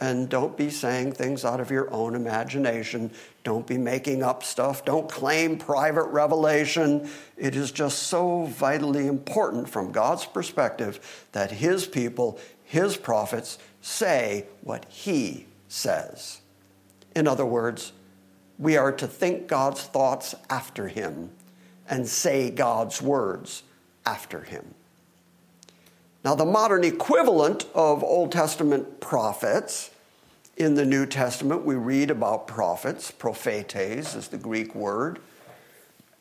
and 0.00 0.28
don't 0.28 0.56
be 0.56 0.70
saying 0.70 1.12
things 1.12 1.44
out 1.44 1.60
of 1.60 1.70
your 1.70 1.92
own 1.92 2.14
imagination. 2.14 3.10
Don't 3.42 3.66
be 3.66 3.78
making 3.78 4.22
up 4.22 4.44
stuff. 4.44 4.84
Don't 4.84 5.10
claim 5.10 5.58
private 5.58 6.04
revelation. 6.04 7.08
It 7.36 7.56
is 7.56 7.72
just 7.72 8.04
so 8.04 8.44
vitally 8.44 9.06
important 9.06 9.68
from 9.68 9.90
God's 9.90 10.24
perspective 10.24 11.26
that 11.32 11.50
His 11.50 11.86
people, 11.86 12.38
His 12.62 12.96
prophets, 12.96 13.58
say 13.80 14.46
what 14.62 14.86
He 14.88 15.46
says. 15.66 16.40
In 17.16 17.26
other 17.26 17.46
words, 17.46 17.92
we 18.58 18.76
are 18.76 18.92
to 18.92 19.06
think 19.06 19.48
God's 19.48 19.82
thoughts 19.82 20.34
after 20.48 20.88
Him 20.88 21.30
and 21.88 22.06
say 22.06 22.50
God's 22.50 23.02
words 23.02 23.64
after 24.06 24.42
Him. 24.42 24.74
Now, 26.28 26.34
the 26.34 26.44
modern 26.44 26.84
equivalent 26.84 27.64
of 27.74 28.04
Old 28.04 28.32
Testament 28.32 29.00
prophets 29.00 29.88
in 30.58 30.74
the 30.74 30.84
New 30.84 31.06
Testament, 31.06 31.64
we 31.64 31.74
read 31.74 32.10
about 32.10 32.46
prophets, 32.46 33.10
prophetes 33.10 34.14
is 34.14 34.28
the 34.28 34.36
Greek 34.36 34.74
word. 34.74 35.20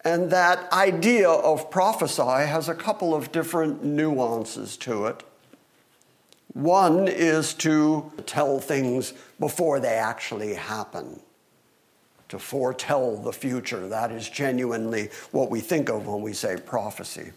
And 0.06 0.32
that 0.32 0.72
idea 0.72 1.30
of 1.30 1.70
prophesy 1.70 2.22
has 2.22 2.70
a 2.70 2.74
couple 2.74 3.14
of 3.14 3.34
different 3.34 3.84
nuances 3.84 4.78
to 4.78 5.08
it. 5.08 5.24
One 6.54 7.10
is 7.10 7.54
to 7.56 8.10
tell 8.26 8.62
things 8.62 9.12
before 9.42 9.82
they 9.82 9.96
actually 9.96 10.54
happen, 10.54 11.20
to 12.30 12.40
foretell 12.40 13.18
the 13.18 13.34
future. 13.34 13.90
That 13.90 14.14
is 14.14 14.30
genuinely 14.30 15.10
what 15.32 15.50
we 15.50 15.60
think 15.60 15.90
of 15.90 16.08
when 16.08 16.22
we 16.22 16.32
say 16.32 16.56
prophecy 16.56 17.34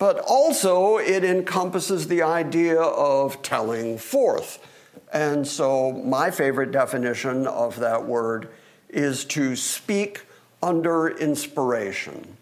but 0.00 0.18
also 0.26 0.96
it 0.96 1.22
encompasses 1.22 2.08
the 2.08 2.22
idea 2.22 2.80
of 2.80 3.42
telling 3.42 3.98
forth. 3.98 4.66
And 5.12 5.46
so, 5.46 5.92
my 5.92 6.30
favorite 6.30 6.72
definition 6.72 7.46
of 7.46 7.78
that 7.80 8.06
word 8.06 8.48
is 8.88 9.26
to 9.26 9.54
speak 9.54 10.24
under 10.62 11.08
inspiration. 11.08 12.38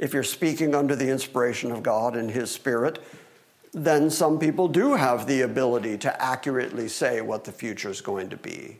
If 0.00 0.12
you're 0.12 0.24
speaking 0.24 0.74
under 0.74 0.96
the 0.96 1.10
inspiration 1.10 1.70
of 1.70 1.84
God 1.84 2.16
and 2.16 2.28
His 2.28 2.50
Spirit, 2.50 2.98
then 3.72 4.10
some 4.10 4.40
people 4.40 4.66
do 4.66 4.94
have 4.94 5.28
the 5.28 5.42
ability 5.42 5.96
to 5.98 6.20
accurately 6.22 6.88
say 6.88 7.20
what 7.20 7.44
the 7.44 7.52
future 7.52 7.90
is 7.90 8.00
going 8.00 8.30
to 8.30 8.36
be. 8.36 8.78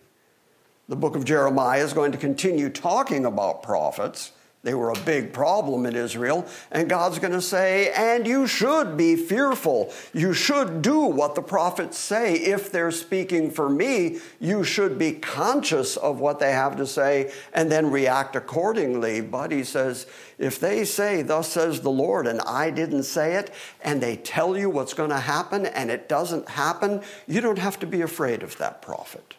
The 0.88 0.96
book 0.96 1.14
of 1.14 1.24
Jeremiah 1.24 1.84
is 1.84 1.92
going 1.92 2.10
to 2.10 2.18
continue 2.18 2.70
talking 2.70 3.24
about 3.24 3.62
prophets 3.62 4.32
they 4.62 4.74
were 4.74 4.90
a 4.90 4.98
big 5.06 5.32
problem 5.32 5.86
in 5.86 5.96
Israel. 5.96 6.46
And 6.70 6.88
God's 6.88 7.18
going 7.18 7.32
to 7.32 7.40
say, 7.40 7.92
and 7.92 8.26
you 8.26 8.46
should 8.46 8.94
be 8.94 9.16
fearful. 9.16 9.90
You 10.12 10.34
should 10.34 10.82
do 10.82 11.00
what 11.00 11.34
the 11.34 11.40
prophets 11.40 11.96
say. 11.96 12.34
If 12.34 12.70
they're 12.70 12.90
speaking 12.90 13.50
for 13.50 13.70
me, 13.70 14.18
you 14.38 14.62
should 14.62 14.98
be 14.98 15.12
conscious 15.12 15.96
of 15.96 16.20
what 16.20 16.40
they 16.40 16.52
have 16.52 16.76
to 16.76 16.86
say 16.86 17.32
and 17.54 17.72
then 17.72 17.90
react 17.90 18.36
accordingly. 18.36 19.22
But 19.22 19.50
he 19.50 19.64
says, 19.64 20.06
if 20.36 20.60
they 20.60 20.84
say, 20.84 21.22
Thus 21.22 21.48
says 21.48 21.80
the 21.80 21.90
Lord, 21.90 22.26
and 22.26 22.42
I 22.42 22.68
didn't 22.68 23.04
say 23.04 23.36
it, 23.36 23.50
and 23.80 24.02
they 24.02 24.16
tell 24.16 24.58
you 24.58 24.68
what's 24.68 24.92
going 24.92 25.10
to 25.10 25.20
happen 25.20 25.64
and 25.64 25.90
it 25.90 26.06
doesn't 26.06 26.50
happen, 26.50 27.00
you 27.26 27.40
don't 27.40 27.58
have 27.58 27.78
to 27.78 27.86
be 27.86 28.02
afraid 28.02 28.42
of 28.42 28.58
that 28.58 28.82
prophet. 28.82 29.36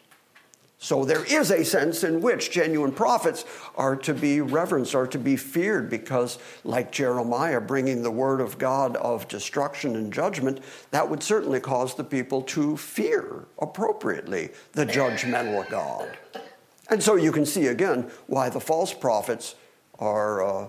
So 0.82 1.04
there 1.04 1.24
is 1.24 1.52
a 1.52 1.64
sense 1.64 2.02
in 2.02 2.20
which 2.20 2.50
genuine 2.50 2.90
prophets 2.90 3.44
are 3.76 3.94
to 3.94 4.12
be 4.12 4.40
reverenced, 4.40 4.96
are 4.96 5.06
to 5.06 5.18
be 5.18 5.36
feared, 5.36 5.88
because, 5.88 6.38
like 6.64 6.90
Jeremiah 6.90 7.60
bringing 7.60 8.02
the 8.02 8.10
word 8.10 8.40
of 8.40 8.58
God 8.58 8.96
of 8.96 9.28
destruction 9.28 9.94
and 9.94 10.12
judgment, 10.12 10.58
that 10.90 11.08
would 11.08 11.22
certainly 11.22 11.60
cause 11.60 11.94
the 11.94 12.02
people 12.02 12.42
to 12.42 12.76
fear 12.76 13.44
appropriately 13.60 14.50
the 14.72 14.84
judgmental 14.84 15.70
God. 15.70 16.18
And 16.90 17.00
so 17.00 17.14
you 17.14 17.30
can 17.30 17.46
see 17.46 17.68
again 17.68 18.10
why 18.26 18.48
the 18.48 18.58
false 18.60 18.92
prophets 18.92 19.54
are 20.00 20.42
uh, 20.42 20.68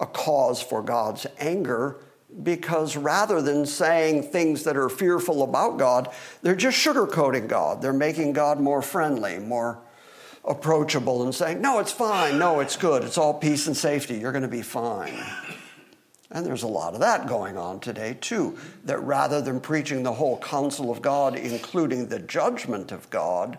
a 0.00 0.06
cause 0.06 0.60
for 0.60 0.82
God's 0.82 1.24
anger 1.38 1.98
because 2.42 2.96
rather 2.96 3.40
than 3.40 3.66
saying 3.66 4.24
things 4.24 4.64
that 4.64 4.76
are 4.76 4.88
fearful 4.88 5.42
about 5.42 5.78
God, 5.78 6.10
they're 6.42 6.54
just 6.54 6.84
sugarcoating 6.84 7.48
God. 7.48 7.80
They're 7.80 7.92
making 7.92 8.32
God 8.34 8.60
more 8.60 8.82
friendly, 8.82 9.38
more 9.38 9.78
approachable, 10.44 11.22
and 11.22 11.34
saying, 11.34 11.60
No, 11.60 11.78
it's 11.78 11.92
fine. 11.92 12.38
No, 12.38 12.60
it's 12.60 12.76
good. 12.76 13.04
It's 13.04 13.18
all 13.18 13.34
peace 13.34 13.66
and 13.66 13.76
safety. 13.76 14.18
You're 14.18 14.32
going 14.32 14.42
to 14.42 14.48
be 14.48 14.62
fine. 14.62 15.18
And 16.30 16.44
there's 16.44 16.64
a 16.64 16.68
lot 16.68 16.94
of 16.94 17.00
that 17.00 17.28
going 17.28 17.56
on 17.56 17.80
today, 17.80 18.16
too. 18.20 18.58
That 18.84 18.98
rather 18.98 19.40
than 19.40 19.60
preaching 19.60 20.02
the 20.02 20.12
whole 20.12 20.38
counsel 20.38 20.90
of 20.90 21.00
God, 21.00 21.36
including 21.36 22.08
the 22.08 22.18
judgment 22.18 22.92
of 22.92 23.08
God, 23.10 23.58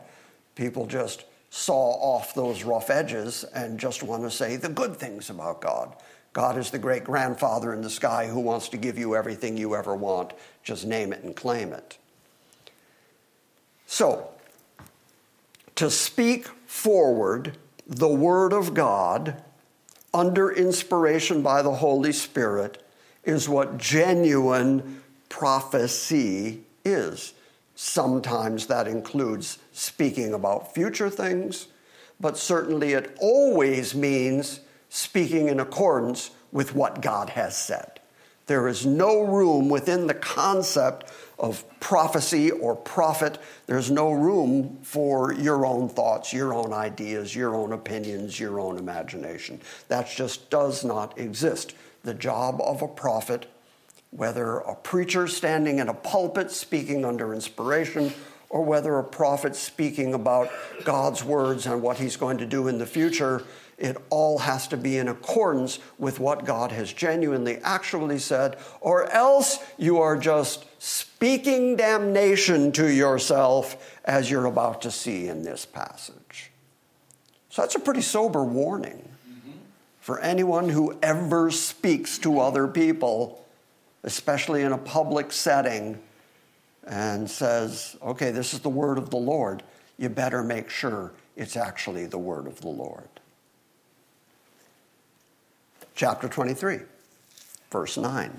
people 0.56 0.86
just 0.86 1.26
saw 1.50 1.74
off 1.74 2.34
those 2.34 2.64
rough 2.64 2.90
edges 2.90 3.46
and 3.56 3.80
just 3.80 4.04
want 4.04 4.24
to 4.24 4.30
say 4.30 4.58
the 4.58 4.70
good 4.70 4.96
things 4.98 5.30
about 5.30 5.62
God. 5.62 5.96
God 6.38 6.60
is 6.60 6.70
the 6.70 6.78
great 6.78 7.04
grandfather 7.04 7.74
in 7.74 7.82
the 7.82 7.90
sky 7.90 8.28
who 8.28 8.40
wants 8.40 8.70
to 8.70 8.78
give 8.78 8.96
you 8.96 9.16
everything 9.16 9.58
you 9.58 9.76
ever 9.76 9.96
want. 9.96 10.34
Just 10.62 10.86
name 10.86 11.12
it 11.12 11.24
and 11.24 11.36
claim 11.36 11.74
it. 11.74 11.98
So, 13.88 14.30
to 15.74 15.90
speak 15.90 16.46
forward 16.68 17.58
the 17.88 18.08
Word 18.08 18.54
of 18.54 18.76
God 18.76 19.42
under 20.14 20.52
inspiration 20.52 21.42
by 21.42 21.64
the 21.64 21.74
Holy 21.74 22.12
Spirit 22.12 22.88
is 23.24 23.50
what 23.50 23.80
genuine 23.80 25.02
prophecy 25.30 26.62
is. 26.86 27.34
Sometimes 27.74 28.68
that 28.68 28.88
includes 28.88 29.58
speaking 29.72 30.36
about 30.36 30.76
future 30.76 31.10
things, 31.10 31.66
but 32.20 32.38
certainly 32.38 32.94
it 32.94 33.18
always 33.20 33.96
means 33.96 34.60
speaking 34.98 35.48
in 35.48 35.60
accordance 35.60 36.32
with 36.52 36.74
what 36.74 37.02
God 37.02 37.30
has 37.30 37.56
said. 37.56 38.00
There 38.48 38.68
is 38.68 38.84
no 38.84 39.22
room 39.22 39.70
within 39.70 40.08
the 40.08 40.16
concept 40.16 41.12
of 41.38 41.64
prophecy 41.80 42.50
or 42.50 42.76
prophet. 42.76 43.38
There's 43.68 43.92
no 43.92 44.12
room 44.12 44.80
for 44.82 45.34
your 45.34 45.68
own 45.68 45.88
thoughts, 45.88 46.34
your 46.34 46.52
own 46.52 46.74
ideas, 46.74 47.36
your 47.36 47.56
own 47.56 47.74
opinions, 47.74 48.40
your 48.40 48.60
own 48.60 48.80
imagination. 48.80 49.62
That 49.88 50.10
just 50.10 50.50
does 50.50 50.84
not 50.84 51.20
exist. 51.20 51.76
The 52.04 52.16
job 52.16 52.60
of 52.62 52.82
a 52.82 52.88
prophet, 52.88 53.46
whether 54.10 54.58
a 54.60 54.76
preacher 54.76 55.28
standing 55.28 55.78
in 55.78 55.90
a 55.90 55.94
pulpit 55.94 56.50
speaking 56.50 57.06
under 57.06 57.36
inspiration, 57.36 58.14
or 58.50 58.64
whether 58.64 58.98
a 58.98 59.04
prophet 59.04 59.56
speaking 59.56 60.14
about 60.14 60.50
God's 60.86 61.24
words 61.24 61.68
and 61.68 61.82
what 61.82 61.98
he's 61.98 62.16
going 62.16 62.38
to 62.38 62.46
do 62.46 62.70
in 62.70 62.78
the 62.78 62.86
future, 62.86 63.44
it 63.78 63.96
all 64.10 64.40
has 64.40 64.68
to 64.70 64.78
be 64.78 64.98
in 64.98 65.08
accordance 65.08 65.80
with 66.00 66.20
what 66.20 66.46
God 66.46 66.72
has 66.72 66.92
genuinely 66.92 67.58
actually 67.58 68.18
said, 68.18 68.58
or 68.82 69.10
else 69.12 69.60
you 69.78 70.00
are 70.00 70.18
just 70.18 70.66
speaking 70.82 71.76
damnation 71.76 72.72
to 72.72 72.92
yourself 72.92 74.00
as 74.04 74.32
you're 74.32 74.46
about 74.46 74.82
to 74.82 74.92
see 74.92 75.28
in 75.28 75.44
this 75.44 75.66
passage. 75.66 76.52
So 77.50 77.62
that's 77.62 77.76
a 77.76 77.80
pretty 77.80 78.02
sober 78.02 78.44
warning 78.44 79.08
for 80.00 80.20
anyone 80.22 80.70
who 80.70 80.98
ever 81.04 81.52
speaks 81.52 82.18
to 82.20 82.40
other 82.40 82.68
people, 82.68 83.46
especially 84.04 84.64
in 84.64 84.72
a 84.72 84.78
public 84.78 85.32
setting, 85.32 86.00
and 86.88 87.30
says, 87.30 87.96
okay, 88.02 88.32
this 88.32 88.54
is 88.54 88.62
the 88.62 88.70
word 88.70 88.98
of 88.98 89.12
the 89.12 89.18
Lord. 89.18 89.62
You 89.98 90.10
better 90.10 90.44
make 90.44 90.70
sure 90.70 91.12
it's 91.36 91.58
actually 91.58 92.06
the 92.06 92.18
word 92.18 92.48
of 92.48 92.62
the 92.62 92.70
Lord 92.70 93.10
chapter 95.98 96.30
23, 96.30 96.78
verse 97.72 97.98
9. 97.98 98.32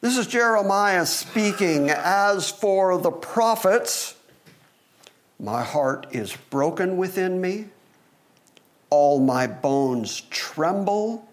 This 0.00 0.16
is 0.16 0.26
Jeremiah 0.26 1.04
speaking. 1.04 1.90
As 1.90 2.50
for 2.50 2.96
the 2.96 3.10
prophets, 3.10 4.16
my 5.38 5.62
heart 5.62 6.06
is 6.12 6.34
broken 6.48 6.96
within 6.96 7.42
me, 7.42 7.66
all 8.88 9.20
my 9.20 9.46
bones 9.46 10.22
tremble. 10.30 11.28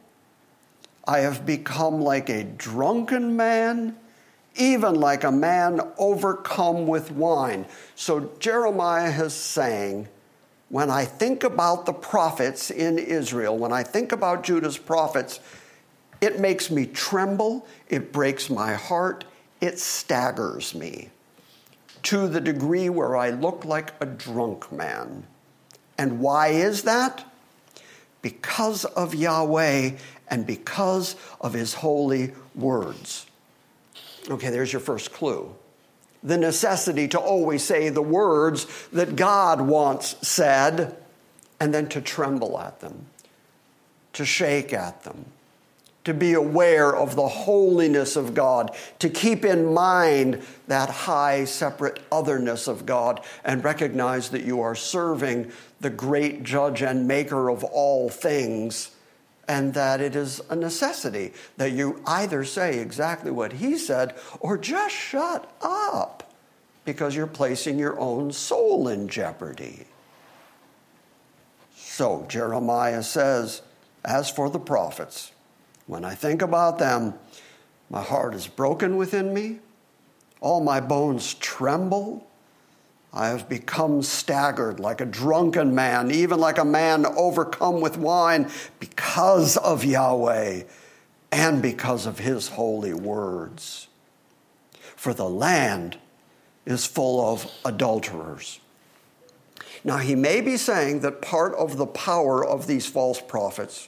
I 1.07 1.19
have 1.19 1.45
become 1.45 2.01
like 2.01 2.27
a 2.27 2.43
drunken 2.43 3.37
man, 3.37 3.95
even 4.55 4.95
like 4.95 5.23
a 5.23 5.31
man 5.31 5.79
overcome 5.97 6.85
with 6.85 7.11
wine. 7.11 7.65
So 7.95 8.29
Jeremiah 8.39 9.23
is 9.23 9.33
saying, 9.33 10.09
when 10.69 10.89
I 10.91 11.05
think 11.05 11.43
about 11.43 11.85
the 11.85 11.93
prophets 11.93 12.69
in 12.71 12.99
Israel, 12.99 13.57
when 13.57 13.73
I 13.73 13.83
think 13.83 14.11
about 14.11 14.43
Judah's 14.43 14.77
prophets, 14.77 15.39
it 16.21 16.39
makes 16.39 16.69
me 16.69 16.85
tremble, 16.85 17.65
it 17.87 18.11
breaks 18.11 18.49
my 18.49 18.73
heart, 18.73 19.25
it 19.61 19.79
staggers 19.79 20.75
me 20.75 21.09
to 22.03 22.27
the 22.27 22.39
degree 22.39 22.89
where 22.89 23.17
I 23.17 23.31
look 23.31 23.65
like 23.65 23.93
a 23.99 24.05
drunk 24.05 24.71
man. 24.71 25.25
And 25.97 26.19
why 26.19 26.49
is 26.49 26.83
that? 26.83 27.25
Because 28.21 28.85
of 28.85 29.15
Yahweh 29.15 29.91
and 30.29 30.45
because 30.45 31.15
of 31.41 31.53
his 31.53 31.73
holy 31.73 32.31
words. 32.55 33.25
Okay, 34.29 34.49
there's 34.49 34.71
your 34.71 34.79
first 34.79 35.11
clue 35.11 35.53
the 36.23 36.37
necessity 36.37 37.07
to 37.07 37.19
always 37.19 37.63
say 37.63 37.89
the 37.89 38.01
words 38.01 38.67
that 38.91 39.15
God 39.15 39.61
wants 39.61 40.15
said 40.27 40.97
and 41.59 41.73
then 41.73 41.87
to 41.89 42.01
tremble 42.01 42.59
at 42.59 42.79
them, 42.79 43.05
to 44.13 44.25
shake 44.25 44.73
at 44.73 45.03
them, 45.03 45.25
to 46.03 46.13
be 46.13 46.33
aware 46.33 46.95
of 46.95 47.15
the 47.15 47.27
holiness 47.27 48.15
of 48.15 48.33
God, 48.33 48.75
to 48.99 49.09
keep 49.09 49.45
in 49.45 49.73
mind 49.73 50.41
that 50.67 50.89
high 50.89 51.45
separate 51.45 51.99
otherness 52.11 52.67
of 52.67 52.85
God, 52.85 53.21
and 53.43 53.63
recognize 53.63 54.29
that 54.29 54.43
you 54.43 54.61
are 54.61 54.75
serving 54.75 55.51
the 55.81 55.89
great 55.89 56.43
judge 56.43 56.81
and 56.81 57.07
maker 57.07 57.49
of 57.49 57.63
all 57.63 58.09
things 58.09 58.91
and 59.49 59.73
that 59.73 59.99
it 59.99 60.15
is 60.15 60.39
a 60.51 60.55
necessity 60.55 61.33
that 61.57 61.71
you 61.71 61.99
either 62.05 62.45
say 62.45 62.77
exactly 62.77 63.31
what 63.31 63.51
he 63.53 63.79
said 63.79 64.15
or 64.39 64.59
just 64.59 64.93
shut 64.93 65.51
up 65.59 66.31
because 66.85 67.15
you're 67.15 67.25
placing 67.25 67.79
your 67.79 67.99
own 67.99 68.31
soul 68.31 68.87
in 68.87 69.09
jeopardy. 69.09 69.87
So 71.75 72.27
Jeremiah 72.29 73.01
says, 73.01 73.63
As 74.05 74.29
for 74.29 74.51
the 74.51 74.59
prophets, 74.59 75.31
when 75.87 76.05
I 76.05 76.13
think 76.13 76.43
about 76.43 76.77
them, 76.77 77.15
my 77.89 78.03
heart 78.03 78.35
is 78.35 78.45
broken 78.45 78.97
within 78.97 79.33
me, 79.33 79.59
all 80.41 80.61
my 80.61 80.79
bones 80.79 81.33
tremble. 81.33 82.28
I 83.11 83.29
have 83.29 83.49
become 83.49 84.03
staggered 84.03 84.79
like 84.79 85.01
a 85.01 85.05
drunken 85.05 85.73
man, 85.73 86.11
even 86.11 86.39
like 86.39 86.57
a 86.57 86.65
man 86.65 87.05
overcome 87.05 87.81
with 87.81 87.97
wine, 87.97 88.49
because 88.79 89.57
of 89.57 89.83
Yahweh 89.83 90.63
and 91.31 91.61
because 91.61 92.05
of 92.05 92.19
his 92.19 92.49
holy 92.49 92.93
words. 92.93 93.87
For 94.95 95.13
the 95.13 95.29
land 95.29 95.97
is 96.65 96.85
full 96.85 97.33
of 97.33 97.51
adulterers. 97.65 98.59
Now, 99.83 99.97
he 99.97 100.13
may 100.13 100.41
be 100.41 100.57
saying 100.57 100.99
that 100.99 101.21
part 101.21 101.55
of 101.55 101.77
the 101.77 101.87
power 101.87 102.45
of 102.45 102.67
these 102.67 102.85
false 102.85 103.21
prophets 103.21 103.87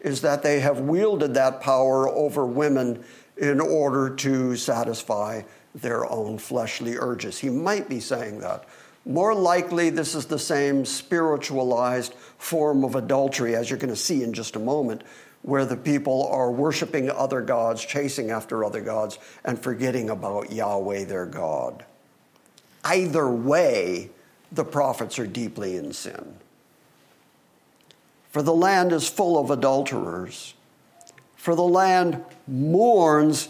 is 0.00 0.22
that 0.22 0.42
they 0.42 0.60
have 0.60 0.80
wielded 0.80 1.34
that 1.34 1.60
power 1.60 2.08
over 2.08 2.46
women 2.46 3.04
in 3.36 3.60
order 3.60 4.14
to 4.16 4.56
satisfy 4.56 5.42
their 5.80 6.10
own 6.10 6.38
fleshly 6.38 6.96
urges. 6.96 7.38
He 7.38 7.50
might 7.50 7.88
be 7.88 8.00
saying 8.00 8.40
that. 8.40 8.64
More 9.04 9.34
likely, 9.34 9.90
this 9.90 10.14
is 10.14 10.26
the 10.26 10.38
same 10.38 10.84
spiritualized 10.84 12.12
form 12.36 12.84
of 12.84 12.94
adultery, 12.94 13.56
as 13.56 13.70
you're 13.70 13.78
going 13.78 13.88
to 13.88 13.96
see 13.96 14.22
in 14.22 14.32
just 14.32 14.56
a 14.56 14.60
moment, 14.60 15.02
where 15.42 15.64
the 15.64 15.76
people 15.76 16.26
are 16.28 16.50
worshiping 16.50 17.10
other 17.10 17.40
gods, 17.40 17.84
chasing 17.84 18.30
after 18.30 18.64
other 18.64 18.80
gods, 18.80 19.18
and 19.44 19.58
forgetting 19.58 20.10
about 20.10 20.52
Yahweh, 20.52 21.04
their 21.04 21.26
God. 21.26 21.84
Either 22.84 23.28
way, 23.28 24.10
the 24.52 24.64
prophets 24.64 25.18
are 25.18 25.26
deeply 25.26 25.76
in 25.76 25.92
sin. 25.92 26.34
For 28.30 28.42
the 28.42 28.54
land 28.54 28.92
is 28.92 29.08
full 29.08 29.38
of 29.38 29.50
adulterers. 29.50 30.54
For 31.36 31.54
the 31.54 31.62
land 31.62 32.22
mourns 32.46 33.48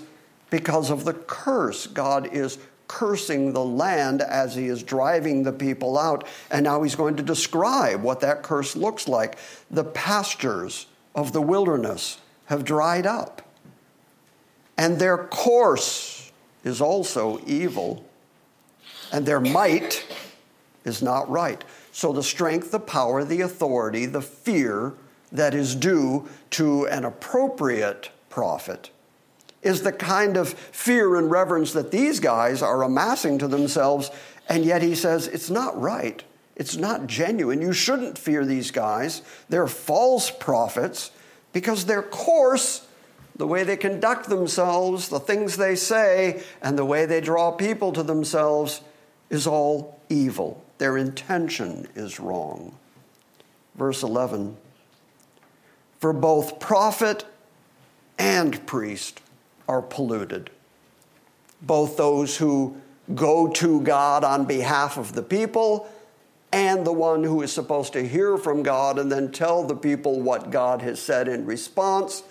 because 0.51 0.91
of 0.91 1.05
the 1.05 1.15
curse. 1.15 1.87
God 1.87 2.33
is 2.33 2.59
cursing 2.89 3.53
the 3.53 3.65
land 3.65 4.23
as 4.23 4.55
he 4.55 4.67
is 4.67 4.83
driving 4.83 5.43
the 5.43 5.53
people 5.53 5.99
out. 5.99 6.27
And 6.51 6.65
now 6.65 6.83
he's 6.83 6.97
going 6.97 7.17
to 7.17 7.23
describe 7.23 8.03
what 8.03 8.21
that 8.21 8.43
curse 8.43 8.75
looks 8.75 9.07
like. 9.07 9.39
The 9.71 9.85
pastures 9.85 10.87
of 11.15 11.33
the 11.33 11.43
wilderness 11.43 12.19
have 12.47 12.65
dried 12.65 13.07
up, 13.07 13.43
and 14.79 14.99
their 14.99 15.19
course 15.19 16.33
is 16.65 16.81
also 16.81 17.41
evil, 17.47 18.05
and 19.13 19.27
their 19.27 19.41
might 19.41 20.07
is 20.85 21.03
not 21.03 21.29
right. 21.29 21.63
So 21.93 22.13
the 22.13 22.23
strength, 22.23 22.71
the 22.71 22.81
power, 22.81 23.23
the 23.25 23.43
authority, 23.43 24.07
the 24.07 24.23
fear 24.23 24.95
that 25.31 25.53
is 25.53 25.75
due 25.75 26.27
to 26.51 26.87
an 26.87 27.05
appropriate 27.05 28.11
prophet 28.31 28.91
is 29.63 29.83
the 29.83 29.93
kind 29.93 30.37
of 30.37 30.51
fear 30.51 31.17
and 31.17 31.31
reverence 31.31 31.73
that 31.73 31.91
these 31.91 32.21
guys 32.21 32.63
are 32.63 32.83
amassing 32.83 33.39
to 33.39 33.49
themselves. 33.49 34.11
And 34.49 34.65
yet 34.65 34.83
he 34.83 34.95
says 34.95 35.27
it's 35.27 35.51
not 35.51 35.79
right. 35.81 36.23
It's 36.57 36.77
not 36.77 37.07
genuine. 37.07 37.63
You 37.63 37.73
shouldn't 37.73 38.19
fear 38.19 38.45
these 38.45 38.71
guys. 38.71 39.23
They're 39.49 39.67
false 39.67 40.31
prophets 40.31 41.11
because 41.53 41.87
their 41.87 42.03
course, 42.03 42.87
the 43.37 43.47
way 43.47 43.63
they 43.63 43.77
conduct 43.77 44.29
themselves, 44.29 45.09
the 45.09 45.21
things 45.21 45.57
they 45.57 45.77
say, 45.77 46.43
and 46.61 46.77
the 46.77 46.85
way 46.85 47.07
they 47.07 47.21
draw 47.21 47.53
people 47.53 47.93
to 47.93 48.03
themselves 48.03 48.81
is 49.31 49.47
all 49.47 50.01
evil. 50.09 50.65
Their 50.79 50.97
intention 50.97 51.89
is 51.95 52.19
wrong. 52.19 52.77
Verse 53.77 54.03
11 54.03 54.57
For 56.01 56.13
both 56.13 56.59
prophet 56.59 57.25
and 58.19 58.67
priest 58.67 59.21
are 59.69 59.83
polluted. 59.83 60.51
Both 61.63 61.97
those 61.97 62.37
who 62.39 62.81
go 63.15 63.49
to 63.49 63.81
God 63.83 64.25
on 64.25 64.45
behalf 64.45 64.97
of 64.97 65.13
the 65.13 65.23
people 65.23 65.89
and 66.53 66.87
the 66.87 66.93
one 66.93 67.25
who 67.25 67.43
is 67.43 67.53
supposed 67.53 67.93
to 67.93 68.07
hear 68.07 68.39
from 68.39 68.63
God 68.63 68.99
and 68.99 69.13
then 69.13 69.31
tell 69.31 69.65
the 69.65 69.77
people 69.77 70.21
what 70.21 70.51
God 70.51 70.81
has 70.83 71.01
said 71.01 71.29
in 71.29 71.45
response, 71.45 72.23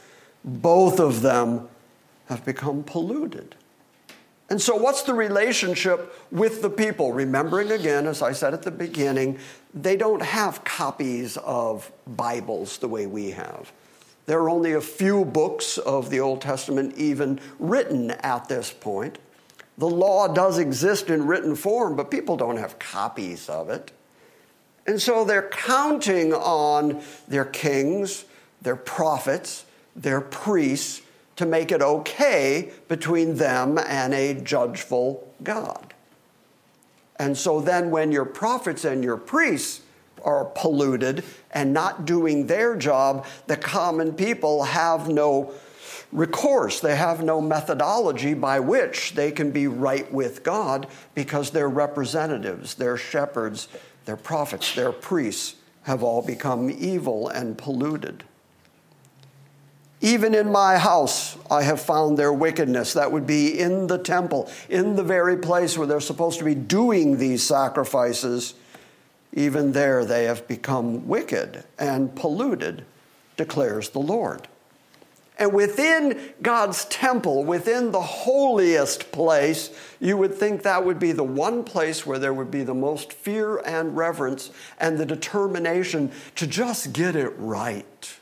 both 0.44 1.00
of 1.00 1.22
them 1.22 1.70
have 2.28 2.44
become 2.44 2.84
polluted. 2.84 3.56
And 4.50 4.62
so, 4.62 4.76
what's 4.76 5.04
the 5.04 5.14
relationship 5.14 6.16
with 6.32 6.62
the 6.62 6.70
people? 6.70 7.12
Remembering 7.12 7.72
again, 7.72 8.08
as 8.08 8.22
I 8.22 8.32
said 8.32 8.54
at 8.54 8.64
the 8.64 8.72
beginning, 8.72 9.40
they 9.74 9.98
don't 9.98 10.22
have 10.22 10.64
copies 10.64 11.38
of 11.38 11.92
Bibles 12.08 12.78
the 12.78 12.88
way 12.88 13.08
we 13.08 13.32
have. 13.32 13.72
There 14.28 14.40
are 14.40 14.50
only 14.50 14.74
a 14.74 14.82
few 14.82 15.24
books 15.26 15.78
of 15.78 16.10
the 16.10 16.20
Old 16.20 16.42
Testament 16.42 16.96
even 16.98 17.40
written 17.60 18.12
at 18.12 18.50
this 18.50 18.72
point. 18.72 19.18
The 19.78 19.90
law 19.90 20.28
does 20.28 20.58
exist 20.58 21.10
in 21.10 21.28
written 21.28 21.56
form, 21.56 21.96
but 21.96 22.12
people 22.12 22.36
don't 22.36 22.58
have 22.58 22.78
copies 22.78 23.48
of 23.48 23.70
it. 23.70 23.92
And 24.86 25.02
so 25.02 25.24
they're 25.24 25.50
counting 25.50 26.34
on 26.34 27.02
their 27.28 27.46
kings, 27.46 28.26
their 28.62 28.76
prophets, 28.76 29.66
their 29.96 30.22
priests 30.22 31.02
to 31.38 31.46
make 31.46 31.72
it 31.72 31.82
okay 31.82 32.72
between 32.90 33.36
them 33.36 33.78
and 33.78 34.14
a 34.14 34.34
judgeful 34.34 35.32
God. 35.42 35.94
And 37.18 37.38
so 37.38 37.62
then, 37.62 37.92
when 37.92 38.12
your 38.12 38.26
prophets 38.26 38.84
and 38.84 39.04
your 39.04 39.18
priests 39.18 39.82
are 40.24 40.46
polluted 40.46 41.24
and 41.52 41.74
not 41.74 42.06
doing 42.06 42.48
their 42.48 42.76
job, 42.76 43.26
the 43.48 43.58
common 43.58 44.14
people 44.14 44.64
have 44.64 45.10
no 45.10 45.54
recourse. 46.12 46.80
They 46.80 46.96
have 46.96 47.24
no 47.24 47.42
methodology 47.42 48.34
by 48.34 48.60
which 48.60 49.14
they 49.14 49.32
can 49.32 49.52
be 49.52 49.68
right 49.68 50.12
with 50.12 50.44
God 50.44 50.88
because 51.16 51.52
their 51.52 51.70
representatives, 51.70 52.76
their 52.76 52.98
shepherds, 52.98 53.68
their 54.06 54.18
prophets, 54.18 54.74
their 54.74 54.92
priests 54.92 55.56
have 55.84 56.04
all 56.04 56.22
become 56.22 56.70
evil 56.70 57.30
and 57.30 57.58
polluted. 57.58 58.24
Even 60.00 60.36
in 60.36 60.52
my 60.52 60.78
house, 60.78 61.38
I 61.50 61.64
have 61.64 61.82
found 61.82 62.18
their 62.18 62.32
wickedness. 62.32 62.94
That 62.94 63.12
would 63.12 63.26
be 63.26 63.60
in 63.60 63.88
the 63.88 63.98
temple, 63.98 64.52
in 64.70 64.96
the 64.96 65.04
very 65.04 65.38
place 65.38 65.78
where 65.78 65.88
they're 65.88 66.00
supposed 66.00 66.38
to 66.40 66.46
be 66.46 66.54
doing 66.54 67.18
these 67.18 67.42
sacrifices. 67.42 68.54
Even 69.38 69.74
there, 69.74 70.04
they 70.04 70.24
have 70.24 70.48
become 70.48 71.08
wicked 71.08 71.64
and 71.78 72.16
polluted, 72.16 72.84
declares 73.36 73.90
the 73.90 74.00
Lord. 74.00 74.48
And 75.38 75.54
within 75.54 76.34
God's 76.42 76.86
temple, 76.86 77.44
within 77.44 77.92
the 77.92 78.02
holiest 78.02 79.12
place, 79.12 79.70
you 80.00 80.18
would 80.18 80.34
think 80.34 80.64
that 80.64 80.84
would 80.84 80.98
be 80.98 81.12
the 81.12 81.24
one 81.24 81.64
place 81.64 82.04
where 82.04 82.18
there 82.18 82.34
would 82.34 82.50
be 82.50 82.64
the 82.64 82.74
most 82.74 83.14
fear 83.14 83.60
and 83.60 83.96
reverence 83.96 84.50
and 84.80 84.98
the 84.98 85.06
determination 85.06 86.12
to 86.34 86.48
just 86.48 86.92
get 86.92 87.16
it 87.16 87.32
right. 87.38 88.18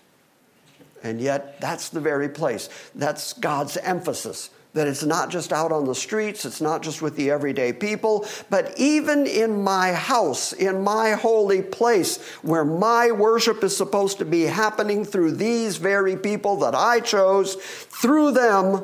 And 1.02 1.22
yet, 1.22 1.62
that's 1.62 1.88
the 1.88 2.02
very 2.02 2.28
place. 2.28 2.68
That's 2.94 3.32
God's 3.32 3.78
emphasis 3.78 4.50
that 4.76 4.88
it's 4.90 5.06
not 5.06 5.30
just 5.30 5.54
out 5.54 5.72
on 5.72 5.86
the 5.86 5.96
streets, 5.96 6.46
it's 6.46 6.60
not 6.60 6.84
just 6.84 7.02
with 7.02 7.16
the 7.16 7.32
everyday 7.32 7.72
people, 7.72 8.28
but 8.50 8.78
even 8.78 9.26
in 9.26 9.64
my 9.64 9.94
house, 9.94 10.52
in 10.52 10.84
my 10.84 11.12
holy 11.12 11.62
place, 11.62 12.22
where 12.42 12.66
my 12.66 13.10
worship 13.10 13.64
is 13.64 13.76
supposed 13.76 14.18
to 14.18 14.26
be 14.26 14.42
happening 14.42 15.06
through 15.06 15.32
these 15.32 15.78
very 15.78 16.18
people 16.18 16.58
that 16.58 16.76
I 16.76 17.00
chose, 17.00 17.56
through 17.56 18.32
them, 18.34 18.84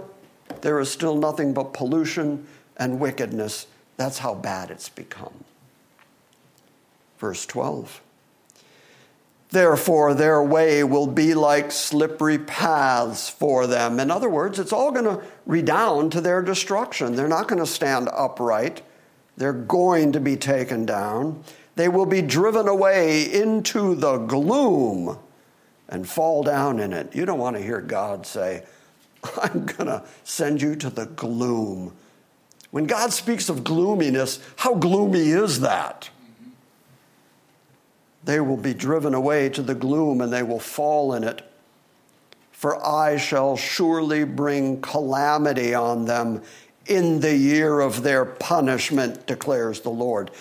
there 0.62 0.80
is 0.80 0.90
still 0.90 1.18
nothing 1.18 1.54
but 1.54 1.74
pollution 1.74 2.48
and 2.78 2.98
wickedness. 2.98 3.68
That's 3.98 4.20
how 4.20 4.34
bad 4.34 4.72
it's 4.72 4.88
become. 4.88 5.44
Verse 7.20 7.46
12. 7.46 8.02
Therefore, 9.52 10.14
their 10.14 10.42
way 10.42 10.82
will 10.86 11.08
be 11.08 11.34
like 11.34 11.74
slippery 11.74 12.40
paths 12.40 13.30
for 13.30 13.68
them. 13.68 14.00
In 14.00 14.10
other 14.10 14.30
words, 14.30 14.60
it's 14.60 14.72
all 14.72 14.92
going 14.92 15.04
to 15.04 15.22
redound 15.46 16.14
to 16.14 16.22
their 16.22 16.42
destruction. 16.42 17.16
They're 17.16 17.28
not 17.28 17.50
going 17.50 17.60
to 17.60 17.68
stand 17.68 18.10
upright, 18.14 18.82
they're 19.36 19.52
going 19.52 20.14
to 20.14 20.22
be 20.22 20.38
taken 20.38 20.86
down. 20.86 21.44
They 21.76 21.90
will 21.90 22.06
be 22.06 22.22
driven 22.22 22.68
away 22.68 23.24
into 23.24 23.96
the 23.96 24.18
gloom 24.18 25.18
and 25.90 26.08
fall 26.08 26.44
down 26.44 26.80
in 26.80 26.94
it. 26.94 27.16
You 27.16 27.26
don't 27.26 27.40
want 27.40 27.58
to 27.58 27.64
hear 27.64 27.82
God 27.82 28.26
say, 28.26 28.64
I'm 29.42 29.66
going 29.66 29.88
to 29.88 30.04
send 30.24 30.62
you 30.62 30.76
to 30.78 30.90
the 30.90 31.06
gloom. 31.06 31.94
When 32.72 32.86
God 32.86 33.12
speaks 33.12 33.50
of 33.50 33.64
gloominess, 33.64 34.40
how 34.58 34.76
gloomy 34.76 35.30
is 35.30 35.60
that? 35.62 36.10
They 38.24 38.40
will 38.40 38.58
be 38.58 38.74
driven 38.74 39.14
away 39.14 39.50
to 39.50 39.62
the 39.62 39.76
gloom 39.76 40.22
and 40.22 40.32
they 40.32 40.44
will 40.44 40.60
fall 40.60 41.14
in 41.14 41.24
it. 41.24 41.42
For 42.52 42.86
I 42.86 43.18
shall 43.18 43.58
surely 43.58 44.24
bring 44.24 44.82
calamity 44.82 45.74
on 45.74 46.06
them 46.06 46.44
in 46.86 47.20
the 47.20 47.36
year 47.36 47.80
of 47.80 48.04
their 48.04 48.26
punishment, 48.26 49.26
declares 49.26 49.82
the 49.82 49.90
Lord. 49.90 50.32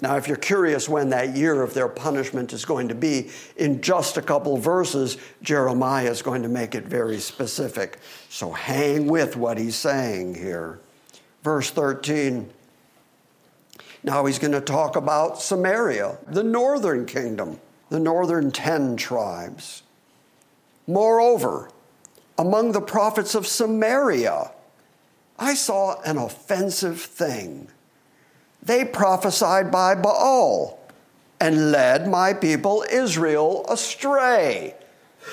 Now, 0.00 0.16
if 0.16 0.26
you're 0.26 0.36
curious 0.36 0.88
when 0.88 1.10
that 1.10 1.36
year 1.36 1.62
of 1.62 1.72
their 1.72 1.88
punishment 1.88 2.52
is 2.52 2.64
going 2.64 2.88
to 2.88 2.94
be, 2.94 3.30
in 3.56 3.80
just 3.80 4.16
a 4.16 4.22
couple 4.22 4.56
verses, 4.56 5.18
Jeremiah 5.40 6.10
is 6.10 6.20
going 6.20 6.42
to 6.42 6.48
make 6.48 6.74
it 6.74 6.84
very 6.84 7.18
specific. 7.20 8.00
So 8.28 8.50
hang 8.50 9.06
with 9.06 9.36
what 9.36 9.56
he's 9.56 9.76
saying 9.76 10.34
here. 10.34 10.80
Verse 11.44 11.70
13 11.70 12.50
now 14.04 14.26
he's 14.26 14.38
going 14.38 14.52
to 14.52 14.60
talk 14.60 14.96
about 14.96 15.40
Samaria, 15.40 16.18
the 16.28 16.44
northern 16.44 17.06
kingdom, 17.06 17.58
the 17.88 17.98
northern 17.98 18.52
10 18.52 18.96
tribes. 18.96 19.82
Moreover, 20.86 21.70
among 22.36 22.72
the 22.72 22.82
prophets 22.82 23.34
of 23.34 23.46
Samaria, 23.46 24.52
I 25.38 25.54
saw 25.54 26.00
an 26.02 26.18
offensive 26.18 27.00
thing. 27.00 27.68
They 28.62 28.84
prophesied 28.84 29.70
by 29.70 29.94
Baal 29.94 30.78
and 31.40 31.72
led 31.72 32.06
my 32.06 32.34
people 32.34 32.84
Israel 32.90 33.64
astray. 33.68 34.74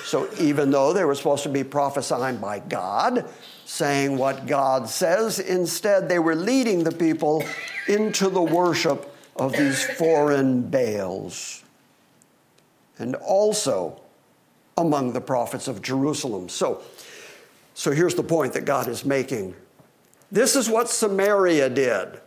So 0.04 0.28
even 0.40 0.70
though 0.70 0.94
they 0.94 1.04
were 1.04 1.14
supposed 1.14 1.42
to 1.42 1.48
be 1.50 1.64
prophesying 1.64 2.38
by 2.38 2.60
God, 2.60 3.28
saying 3.72 4.18
what 4.18 4.46
God 4.46 4.86
says, 4.86 5.38
instead 5.38 6.06
they 6.06 6.18
were 6.18 6.36
leading 6.36 6.84
the 6.84 6.92
people 6.92 7.42
into 7.88 8.28
the 8.28 8.42
worship 8.42 9.16
of 9.34 9.54
these 9.54 9.82
foreign 9.82 10.60
Baals. 10.60 11.64
And 12.98 13.14
also 13.16 13.98
among 14.76 15.14
the 15.14 15.22
prophets 15.22 15.68
of 15.68 15.80
Jerusalem. 15.80 16.50
So, 16.50 16.82
so 17.72 17.92
here's 17.92 18.14
the 18.14 18.22
point 18.22 18.52
that 18.52 18.66
God 18.66 18.88
is 18.88 19.06
making. 19.06 19.54
This 20.30 20.54
is 20.54 20.68
what 20.68 20.90
Samaria 20.90 21.70
did. 21.70 22.20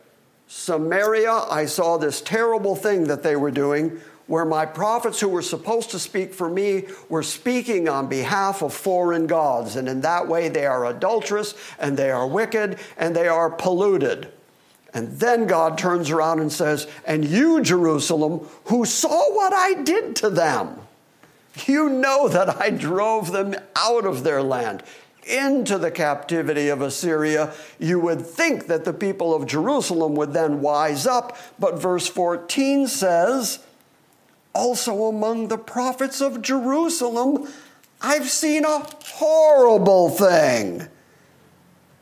Samaria, 0.47 1.31
I 1.31 1.67
saw 1.67 1.97
this 1.97 2.21
terrible 2.21 2.75
thing 2.75 3.03
that 3.03 3.21
they 3.21 3.35
were 3.35 3.51
doing 3.51 4.01
where 4.27 4.45
my 4.45 4.65
prophets 4.65 5.19
who 5.19 5.29
were 5.29 5.41
supposed 5.41 5.91
to 5.91 5.99
speak 5.99 6.33
for 6.33 6.49
me 6.49 6.85
were 7.09 7.23
speaking 7.23 7.87
on 7.87 8.07
behalf 8.07 8.61
of 8.61 8.73
foreign 8.73 9.27
gods. 9.27 9.75
And 9.75 9.87
in 9.87 10.01
that 10.01 10.27
way, 10.27 10.49
they 10.49 10.65
are 10.65 10.85
adulterous 10.85 11.53
and 11.79 11.95
they 11.95 12.09
are 12.09 12.27
wicked 12.27 12.79
and 12.97 13.15
they 13.15 13.27
are 13.27 13.49
polluted. 13.49 14.31
And 14.93 15.19
then 15.19 15.45
God 15.45 15.77
turns 15.77 16.09
around 16.09 16.39
and 16.39 16.51
says, 16.51 16.87
And 17.05 17.25
you, 17.25 17.61
Jerusalem, 17.61 18.47
who 18.65 18.85
saw 18.85 19.33
what 19.33 19.53
I 19.53 19.83
did 19.83 20.15
to 20.17 20.29
them, 20.29 20.79
you 21.65 21.89
know 21.89 22.27
that 22.27 22.61
I 22.61 22.69
drove 22.69 23.31
them 23.31 23.55
out 23.75 24.05
of 24.05 24.23
their 24.23 24.41
land 24.41 24.83
into 25.25 25.77
the 25.77 25.91
captivity 25.91 26.69
of 26.69 26.81
Assyria. 26.81 27.53
You 27.79 27.99
would 27.99 28.25
think 28.25 28.67
that 28.67 28.85
the 28.85 28.93
people 28.93 29.33
of 29.33 29.47
Jerusalem 29.47 30.15
would 30.15 30.33
then 30.33 30.61
wise 30.61 31.07
up, 31.07 31.37
but 31.59 31.81
verse 31.81 32.07
14 32.07 32.87
says, 32.87 33.59
also 34.55 35.05
among 35.05 35.49
the 35.49 35.57
prophets 35.57 36.21
of 36.21 36.41
Jerusalem, 36.41 37.47
I've 38.01 38.29
seen 38.29 38.65
a 38.65 38.79
horrible 39.03 40.09
thing. 40.09 40.87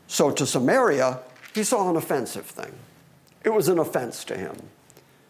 So 0.07 0.31
to 0.31 0.45
Samaria, 0.45 1.19
he 1.53 1.63
saw 1.63 1.89
an 1.89 1.95
offensive 1.95 2.45
thing. 2.45 2.73
It 3.43 3.49
was 3.49 3.67
an 3.67 3.79
offense 3.79 4.23
to 4.25 4.37
him. 4.37 4.55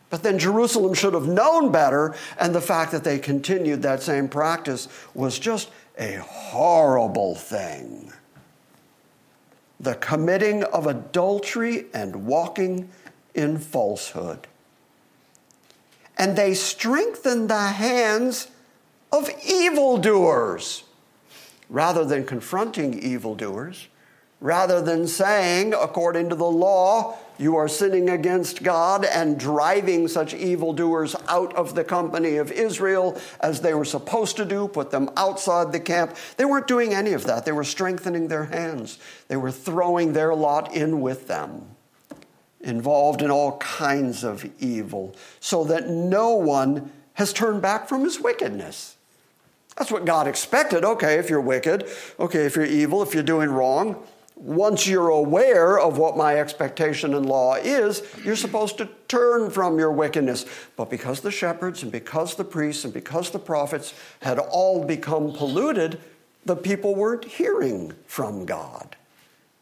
But 0.09 0.21
then 0.21 0.38
Jerusalem 0.38 0.93
should 0.93 1.15
have 1.15 1.27
known 1.27 1.71
better, 1.71 2.13
and 2.39 2.53
the 2.53 2.62
fact 2.62 2.91
that 2.91 3.03
they 3.03 3.17
continued 3.17 3.81
that 3.81 4.03
same 4.03 4.27
practice 4.27 4.88
was 5.15 5.39
just 5.39 5.71
a 5.97 6.17
horrible 6.17 7.33
thing. 7.33 8.13
The 9.79 9.95
committing 9.95 10.63
of 10.65 10.86
adultery 10.86 11.86
and 11.93 12.27
walking 12.27 12.89
in 13.33 13.57
falsehood 13.57 14.47
and 16.17 16.36
they 16.36 16.54
strengthen 16.54 17.47
the 17.47 17.62
hands 17.62 18.47
of 19.12 19.30
evildoers. 19.45 20.84
Rather 21.69 22.06
than 22.06 22.26
confronting 22.26 22.99
evildoers, 22.99 23.88
rather 24.39 24.82
than 24.82 25.08
saying, 25.08 25.73
according 25.73 26.30
to 26.30 26.36
the 26.36 26.43
law, 26.43 27.17
You 27.39 27.56
are 27.56 27.67
sinning 27.67 28.10
against 28.10 28.62
God 28.62 29.06
and 29.06 29.39
driving 29.39 30.08
such 30.08 30.36
evildoers 30.36 31.15
out 31.28 31.54
of 31.56 31.73
the 31.73 31.84
company 31.84 32.38
of 32.38 32.52
Israel 32.52 33.19
as 33.39 33.62
they 33.62 33.73
were 33.73 33.86
supposed 33.86 34.38
to 34.38 34.45
do, 34.45 34.67
put 34.67 34.91
them 34.91 35.10
outside 35.17 35.71
the 35.71 35.80
camp. 35.80 36.15
They 36.38 36.45
weren't 36.45 36.67
doing 36.67 36.93
any 36.93 37.13
of 37.13 37.23
that. 37.23 37.43
They 37.43 37.52
were 37.52 37.63
strengthening 37.63 38.28
their 38.28 38.45
hands, 38.45 38.99
they 39.30 39.38
were 39.38 39.52
throwing 39.52 40.13
their 40.13 40.36
lot 40.36 40.76
in 40.76 41.02
with 41.02 41.28
them, 41.28 41.72
involved 42.63 43.21
in 43.21 43.30
all 43.30 43.58
kinds 43.58 44.23
of 44.23 44.49
evil, 44.62 45.15
so 45.39 45.63
that 45.65 45.89
no 45.89 46.36
one 46.36 46.91
has 47.13 47.32
turned 47.34 47.62
back 47.62 47.88
from 47.88 48.04
his 48.04 48.19
wickedness. 48.19 48.97
That's 49.78 49.91
what 49.91 50.06
God 50.06 50.28
expected. 50.28 50.84
Okay, 50.84 51.15
if 51.15 51.30
you're 51.30 51.41
wicked, 51.41 51.89
okay, 52.19 52.45
if 52.45 52.56
you're 52.56 52.65
evil, 52.65 53.02
if 53.02 53.13
you're 53.13 53.23
doing 53.23 53.49
wrong, 53.49 54.04
once 54.36 54.88
you're 54.88 55.10
aware 55.10 55.80
of 55.80 55.97
what 55.97 56.17
my 56.17 56.39
expectation 56.39 57.13
and 57.13 57.26
law 57.26 57.56
is, 57.56 58.04
you're 58.23 58.36
supposed 58.36 58.78
to 58.78 58.89
turn 59.08 59.49
from 59.49 59.78
your 59.78 59.91
wickedness. 59.91 60.45
But 60.76 60.89
because 60.89 61.21
the 61.21 61.32
shepherds 61.32 61.84
and 61.84 61.91
because 61.91 62.36
the 62.36 62.43
priests 62.43 62.84
and 62.84 62.93
because 62.93 63.32
the 63.32 63.39
prophets 63.39 63.93
had 64.21 64.39
all 64.39 64.84
become 64.84 65.34
polluted, 65.34 65.99
the 66.45 66.56
people 66.56 66.95
weren't 66.95 67.26
hearing 67.26 67.93
from 68.06 68.45
God. 68.45 68.95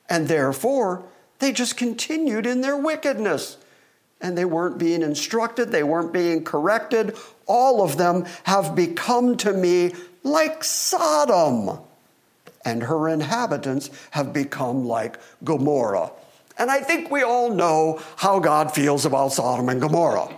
And 0.09 0.27
therefore, 0.27 1.03
they 1.41 1.51
just 1.51 1.75
continued 1.75 2.45
in 2.45 2.61
their 2.61 2.77
wickedness. 2.77 3.57
And 4.21 4.37
they 4.37 4.45
weren't 4.45 4.77
being 4.77 5.01
instructed, 5.01 5.71
they 5.71 5.83
weren't 5.83 6.13
being 6.13 6.43
corrected. 6.43 7.17
All 7.47 7.81
of 7.81 7.97
them 7.97 8.25
have 8.43 8.75
become 8.75 9.35
to 9.37 9.51
me 9.51 9.93
like 10.23 10.63
Sodom 10.63 11.79
and 12.63 12.83
her 12.83 13.09
inhabitants 13.09 13.89
have 14.11 14.31
become 14.31 14.85
like 14.85 15.17
Gomorrah. 15.43 16.11
And 16.59 16.69
I 16.69 16.81
think 16.81 17.09
we 17.09 17.23
all 17.23 17.49
know 17.49 17.99
how 18.17 18.39
God 18.39 18.71
feels 18.71 19.03
about 19.07 19.33
Sodom 19.33 19.67
and 19.69 19.81
Gomorrah. 19.81 20.29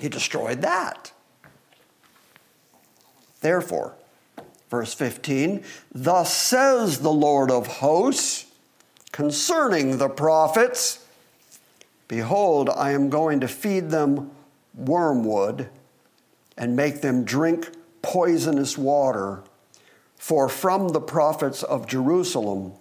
He 0.00 0.08
destroyed 0.08 0.62
that. 0.62 1.12
Therefore, 3.42 3.94
verse 4.70 4.94
15, 4.94 5.62
thus 5.94 6.32
says 6.32 7.00
the 7.00 7.12
Lord 7.12 7.50
of 7.50 7.66
hosts 7.66 8.47
concerning 9.18 9.98
the 9.98 10.08
prophets 10.08 11.04
Behold, 12.06 12.70
I 12.70 12.92
am 12.92 13.10
going 13.10 13.40
to 13.40 13.48
feed 13.48 13.90
them 13.90 14.30
wormwood 14.76 15.68
and 16.56 16.76
make 16.76 17.00
them 17.00 17.24
drink 17.24 17.68
poisonous 18.00 18.78
water 18.78 19.42
for 20.16 20.48
from 20.48 20.90
the 20.90 21.00
prophets 21.00 21.64
of 21.64 21.88
Jerusalem, 21.88 22.74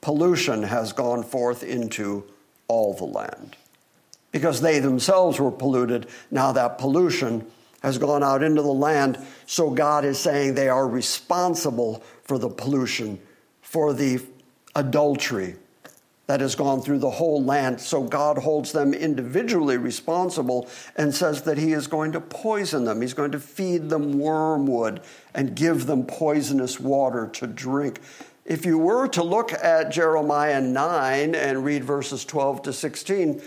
pollution 0.00 0.62
has 0.62 0.94
gone 0.94 1.22
forth 1.22 1.62
into 1.62 2.24
all 2.66 2.94
the 2.94 3.04
land. 3.04 3.54
Because 4.32 4.62
they 4.62 4.78
themselves 4.78 5.38
were 5.38 5.50
polluted, 5.50 6.06
now 6.30 6.50
that 6.52 6.78
pollution 6.78 7.46
has 7.82 7.98
gone 7.98 8.22
out 8.22 8.42
into 8.42 8.62
the 8.62 8.72
land. 8.72 9.18
So 9.44 9.68
God 9.68 10.06
is 10.06 10.18
saying 10.18 10.54
they 10.54 10.70
are 10.70 10.88
responsible 10.88 12.02
for 12.22 12.38
the 12.38 12.48
pollution, 12.48 13.20
for 13.60 13.92
the 13.92 14.24
adultery, 14.74 15.56
that 16.26 16.40
has 16.40 16.54
gone 16.54 16.80
through 16.80 16.98
the 16.98 17.10
whole 17.10 17.42
land. 17.42 17.80
So 17.80 18.02
God 18.02 18.38
holds 18.38 18.72
them 18.72 18.94
individually 18.94 19.76
responsible 19.76 20.68
and 20.96 21.14
says 21.14 21.42
that 21.42 21.58
He 21.58 21.72
is 21.72 21.86
going 21.86 22.12
to 22.12 22.20
poison 22.20 22.84
them. 22.84 23.00
He's 23.00 23.14
going 23.14 23.32
to 23.32 23.40
feed 23.40 23.90
them 23.90 24.18
wormwood 24.18 25.00
and 25.34 25.54
give 25.54 25.86
them 25.86 26.06
poisonous 26.06 26.80
water 26.80 27.28
to 27.34 27.46
drink. 27.46 28.00
If 28.44 28.66
you 28.66 28.78
were 28.78 29.08
to 29.08 29.22
look 29.22 29.52
at 29.52 29.90
Jeremiah 29.90 30.60
9 30.60 31.34
and 31.34 31.64
read 31.64 31.84
verses 31.84 32.24
12 32.24 32.62
to 32.62 32.72
16, 32.72 33.42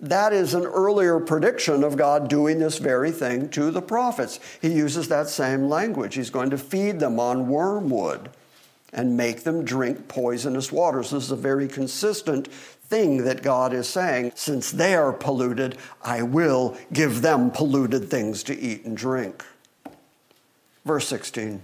that 0.00 0.32
is 0.32 0.54
an 0.54 0.64
earlier 0.64 1.18
prediction 1.18 1.82
of 1.82 1.96
God 1.96 2.28
doing 2.28 2.58
this 2.58 2.78
very 2.78 3.10
thing 3.10 3.48
to 3.50 3.70
the 3.70 3.82
prophets. 3.82 4.38
He 4.62 4.72
uses 4.72 5.08
that 5.08 5.28
same 5.28 5.68
language. 5.68 6.14
He's 6.14 6.30
going 6.30 6.50
to 6.50 6.58
feed 6.58 7.00
them 7.00 7.18
on 7.18 7.48
wormwood 7.48 8.30
and 8.92 9.16
make 9.16 9.44
them 9.44 9.64
drink 9.64 10.08
poisonous 10.08 10.72
waters. 10.72 11.10
This 11.10 11.24
is 11.24 11.30
a 11.30 11.36
very 11.36 11.68
consistent 11.68 12.48
thing 12.48 13.24
that 13.24 13.42
God 13.42 13.72
is 13.72 13.88
saying. 13.88 14.32
Since 14.34 14.72
they 14.72 14.94
are 14.94 15.12
polluted, 15.12 15.76
I 16.02 16.22
will 16.22 16.76
give 16.92 17.22
them 17.22 17.50
polluted 17.50 18.10
things 18.10 18.42
to 18.44 18.58
eat 18.58 18.84
and 18.84 18.96
drink. 18.96 19.44
Verse 20.84 21.06
16 21.08 21.62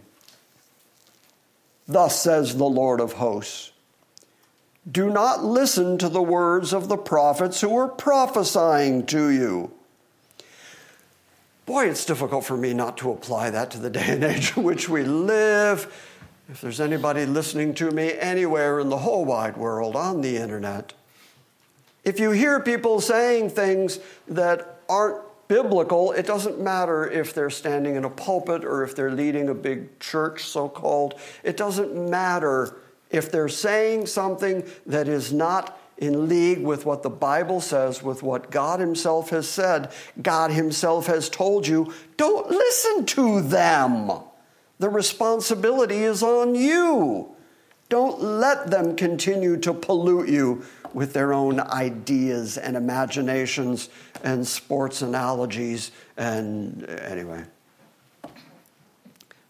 Thus 1.87 2.21
says 2.21 2.57
the 2.57 2.65
Lord 2.65 3.01
of 3.01 3.15
hosts 3.15 3.73
Do 4.91 5.11
not 5.11 5.43
listen 5.43 5.99
to 5.99 6.09
the 6.09 6.23
words 6.23 6.73
of 6.73 6.89
the 6.89 6.97
prophets 6.97 7.61
who 7.61 7.77
are 7.77 7.89
prophesying 7.89 9.07
to 9.07 9.31
you. 9.31 9.73
Boy, 11.67 11.89
it's 11.89 12.05
difficult 12.05 12.45
for 12.45 12.59
me 12.59 12.75
not 12.75 12.99
to 12.99 13.11
apply 13.11 13.49
that 13.51 13.71
to 13.71 13.79
the 13.79 13.91
day 13.99 14.09
and 14.09 14.25
age 14.25 14.57
in 14.57 14.63
which 14.63 14.89
we 14.89 15.03
live 15.03 16.13
if 16.48 16.61
there's 16.61 16.80
anybody 16.80 17.24
listening 17.26 17.74
to 17.74 17.90
me 17.90 18.12
anywhere 18.18 18.80
in 18.80 18.88
the 18.90 18.98
whole 18.98 19.24
wide 19.24 19.57
world 19.57 19.96
on 19.96 20.20
the 20.20 20.37
internet, 20.37 20.92
if 22.04 22.20
you 22.20 22.33
hear 22.33 22.61
people 22.61 23.00
saying 23.00 23.50
things 23.50 23.98
that 24.28 24.80
aren't 24.88 25.22
biblical, 25.48 26.12
it 26.12 26.26
doesn't 26.26 26.61
matter 26.61 27.09
if 27.11 27.33
they're 27.33 27.50
standing 27.50 27.96
in 27.96 28.04
a 28.04 28.11
pulpit 28.11 28.64
or 28.64 28.83
if 28.83 28.94
they're 28.94 29.11
leading 29.11 29.48
a 29.48 29.54
big 29.54 29.98
church, 30.00 30.44
so 30.44 30.68
called. 30.68 31.14
It 31.42 31.57
doesn't 31.57 31.94
matter 32.11 32.76
if 33.11 33.30
they're 33.30 33.48
saying 33.48 34.07
something 34.07 34.64
that 34.87 35.09
is 35.09 35.33
not 35.33 35.78
in 35.96 36.28
league 36.28 36.61
with 36.61 36.85
what 36.85 37.02
the 37.02 37.11
Bible 37.11 37.61
says, 37.61 38.02
with 38.02 38.22
what 38.22 38.50
God 38.50 38.80
Himself 38.80 39.30
has 39.30 39.48
said. 39.48 39.92
God 40.20 40.50
Himself 40.50 41.07
has 41.07 41.30
told 41.30 41.66
you, 41.66 41.94
don't 42.16 42.50
listen 42.50 43.07
to 43.07 43.40
them. 43.40 44.11
The 44.79 44.89
responsibility 44.89 46.03
is 46.03 46.23
on 46.23 46.55
you. 46.55 47.35
Don't 47.89 48.21
let 48.21 48.71
them 48.71 48.97
continue 48.97 49.57
to 49.59 49.73
pollute 49.73 50.29
you 50.29 50.65
with 50.93 51.13
their 51.13 51.33
own 51.33 51.61
ideas 51.61 52.57
and 52.57 52.77
imaginations 52.77 53.89
and 54.23 54.47
sports 54.47 55.03
analogies 55.03 55.91
and 56.17 56.85
anyway. 56.89 57.45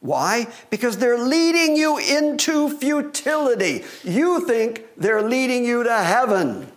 Why? 0.00 0.48
Because 0.68 0.98
they're 0.98 1.18
leading 1.18 1.76
you 1.76 1.96
into 1.96 2.76
futility. 2.78 3.84
You 4.02 4.46
think 4.46 4.84
they're 4.98 5.22
leading 5.22 5.64
you 5.64 5.82
to 5.82 5.96
heaven. 6.02 6.70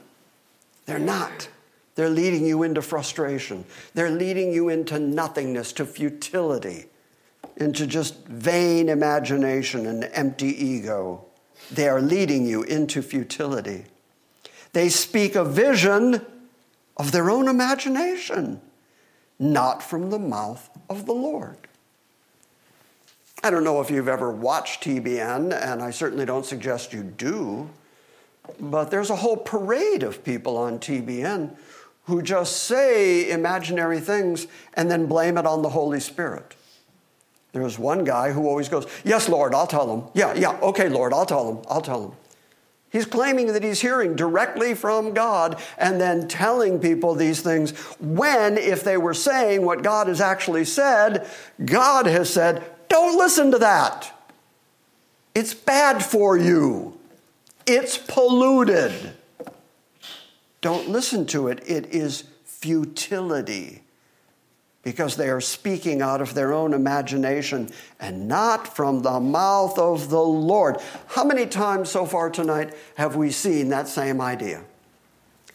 They're 0.85 0.99
not. 0.99 1.49
They're 1.95 2.09
leading 2.09 2.45
you 2.45 2.63
into 2.63 2.81
frustration. 2.81 3.65
They're 3.93 4.11
leading 4.11 4.53
you 4.53 4.69
into 4.69 4.99
nothingness, 4.99 5.73
to 5.73 5.85
futility 5.85 6.85
into 7.57 7.87
just 7.87 8.25
vain 8.25 8.89
imagination 8.89 9.85
and 9.85 10.09
empty 10.13 10.47
ego. 10.47 11.25
They 11.71 11.89
are 11.89 12.01
leading 12.01 12.45
you 12.45 12.63
into 12.63 13.01
futility. 13.01 13.85
They 14.73 14.89
speak 14.89 15.35
a 15.35 15.43
vision 15.43 16.25
of 16.95 17.11
their 17.11 17.29
own 17.29 17.47
imagination, 17.47 18.61
not 19.39 19.81
from 19.81 20.09
the 20.09 20.19
mouth 20.19 20.69
of 20.89 21.05
the 21.05 21.13
Lord. 21.13 21.57
I 23.43 23.49
don't 23.49 23.63
know 23.63 23.81
if 23.81 23.91
you've 23.91 24.07
ever 24.07 24.31
watched 24.31 24.83
TBN, 24.83 25.53
and 25.53 25.81
I 25.81 25.91
certainly 25.91 26.25
don't 26.25 26.45
suggest 26.45 26.93
you 26.93 27.03
do, 27.03 27.69
but 28.59 28.89
there's 28.91 29.09
a 29.09 29.15
whole 29.15 29.37
parade 29.37 30.03
of 30.03 30.23
people 30.23 30.57
on 30.57 30.79
TBN 30.79 31.55
who 32.05 32.21
just 32.21 32.63
say 32.63 33.29
imaginary 33.29 33.99
things 33.99 34.47
and 34.73 34.89
then 34.89 35.05
blame 35.05 35.37
it 35.37 35.45
on 35.45 35.61
the 35.61 35.69
Holy 35.69 35.99
Spirit. 35.99 36.55
There's 37.61 37.79
one 37.79 38.03
guy 38.03 38.31
who 38.31 38.47
always 38.47 38.69
goes, 38.69 38.85
Yes, 39.03 39.27
Lord, 39.27 39.53
I'll 39.53 39.67
tell 39.67 39.93
him. 39.93 40.09
Yeah, 40.13 40.33
yeah, 40.33 40.57
okay, 40.61 40.89
Lord, 40.89 41.13
I'll 41.13 41.25
tell 41.25 41.51
him. 41.51 41.65
I'll 41.69 41.81
tell 41.81 42.05
him. 42.05 42.11
He's 42.89 43.05
claiming 43.05 43.47
that 43.47 43.63
he's 43.63 43.81
hearing 43.81 44.15
directly 44.15 44.73
from 44.73 45.13
God 45.13 45.61
and 45.77 45.99
then 45.99 46.27
telling 46.27 46.79
people 46.79 47.15
these 47.15 47.41
things 47.41 47.71
when, 47.99 48.57
if 48.57 48.83
they 48.83 48.97
were 48.97 49.13
saying 49.13 49.63
what 49.63 49.83
God 49.83 50.07
has 50.07 50.21
actually 50.21 50.65
said, 50.65 51.27
God 51.63 52.05
has 52.05 52.31
said, 52.31 52.63
Don't 52.87 53.17
listen 53.17 53.51
to 53.51 53.57
that. 53.59 54.13
It's 55.35 55.53
bad 55.53 56.03
for 56.03 56.37
you, 56.37 56.97
it's 57.65 57.97
polluted. 57.97 59.13
Don't 60.61 60.89
listen 60.89 61.27
to 61.27 61.49
it, 61.49 61.61
it 61.67 61.85
is 61.87 62.23
futility 62.43 63.83
because 64.83 65.17
they 65.17 65.29
are 65.29 65.41
speaking 65.41 66.01
out 66.01 66.21
of 66.21 66.33
their 66.33 66.53
own 66.53 66.73
imagination 66.73 67.69
and 67.99 68.27
not 68.27 68.75
from 68.75 69.01
the 69.01 69.19
mouth 69.19 69.77
of 69.77 70.09
the 70.09 70.21
Lord. 70.21 70.77
How 71.07 71.23
many 71.23 71.45
times 71.45 71.89
so 71.89 72.05
far 72.05 72.29
tonight 72.29 72.73
have 72.95 73.15
we 73.15 73.31
seen 73.31 73.69
that 73.69 73.87
same 73.87 74.21
idea? 74.21 74.63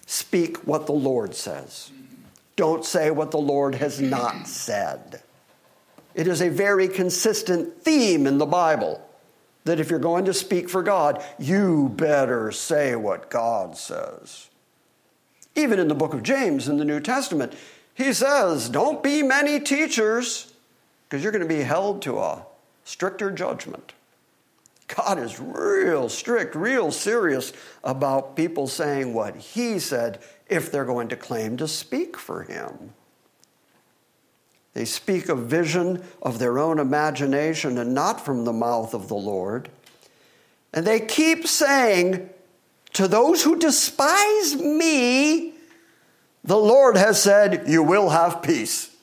Speak 0.07 0.59
what 0.67 0.87
the 0.87 0.93
Lord 0.93 1.35
says. 1.35 1.91
Don't 2.57 2.85
say 2.85 3.11
what 3.11 3.31
the 3.31 3.39
Lord 3.39 3.77
has 3.77 4.01
not 4.01 4.47
said. 4.47 5.23
It 6.15 6.29
is 6.29 6.43
a 6.43 6.51
very 6.51 6.89
consistent 6.89 7.83
theme 7.83 8.27
in 8.27 8.39
the 8.39 8.47
Bible 8.47 9.01
that 9.65 9.81
if 9.81 9.91
you're 9.91 9.99
going 9.99 10.25
to 10.27 10.35
speak 10.35 10.69
for 10.69 10.83
God, 10.83 11.25
you 11.39 11.91
better 11.97 12.53
say 12.53 12.95
what 12.97 13.31
God 13.31 13.77
says. 13.77 14.51
Even 15.55 15.79
in 15.79 15.89
the 15.89 15.95
book 15.95 16.15
of 16.15 16.23
James 16.23 16.69
in 16.69 16.79
the 16.79 16.85
New 16.85 17.01
Testament, 17.01 17.55
he 17.95 18.13
says, 18.13 18.69
Don't 18.69 19.03
be 19.03 19.23
many 19.23 19.61
teachers, 19.61 20.53
because 21.05 21.23
you're 21.23 21.33
going 21.33 21.47
to 21.47 21.55
be 21.55 21.63
held 21.63 22.03
to 22.03 22.19
a 22.19 22.47
stricter 22.85 23.31
judgment. 23.31 23.93
God 24.89 25.19
is 25.19 25.41
real 25.41 26.09
strict, 26.09 26.55
real 26.55 26.91
serious 26.91 27.53
about 27.83 28.37
people 28.37 28.67
saying 28.67 29.15
what 29.15 29.37
he 29.37 29.79
said 29.79 30.21
if 30.49 30.71
they're 30.71 30.85
going 30.85 31.09
to 31.09 31.17
claim 31.17 31.57
to 31.59 31.69
speak 31.69 32.17
for 32.17 32.43
him. 32.43 32.93
They 34.75 34.85
speak 34.85 35.29
a 35.29 35.35
vision 35.35 36.03
of 36.23 36.39
their 36.39 36.59
own 36.59 36.79
imagination 36.79 37.79
and 37.79 37.95
not 37.95 38.25
from 38.25 38.45
the 38.45 38.53
mouth 38.53 38.95
of 38.95 39.09
the 39.09 39.15
Lord. 39.15 39.69
And 40.73 40.87
they 40.87 41.01
keep 41.01 41.47
saying, 41.47 42.31
To 42.95 43.07
those 43.07 43.43
who 43.43 43.59
despise 43.59 44.57
me, 44.57 45.52
the 46.45 46.57
Lord 46.57 46.97
has 46.97 47.23
said, 47.23 47.65
You 47.67 47.83
will 47.83 48.11
have 48.11 48.43
peace. 48.43 48.95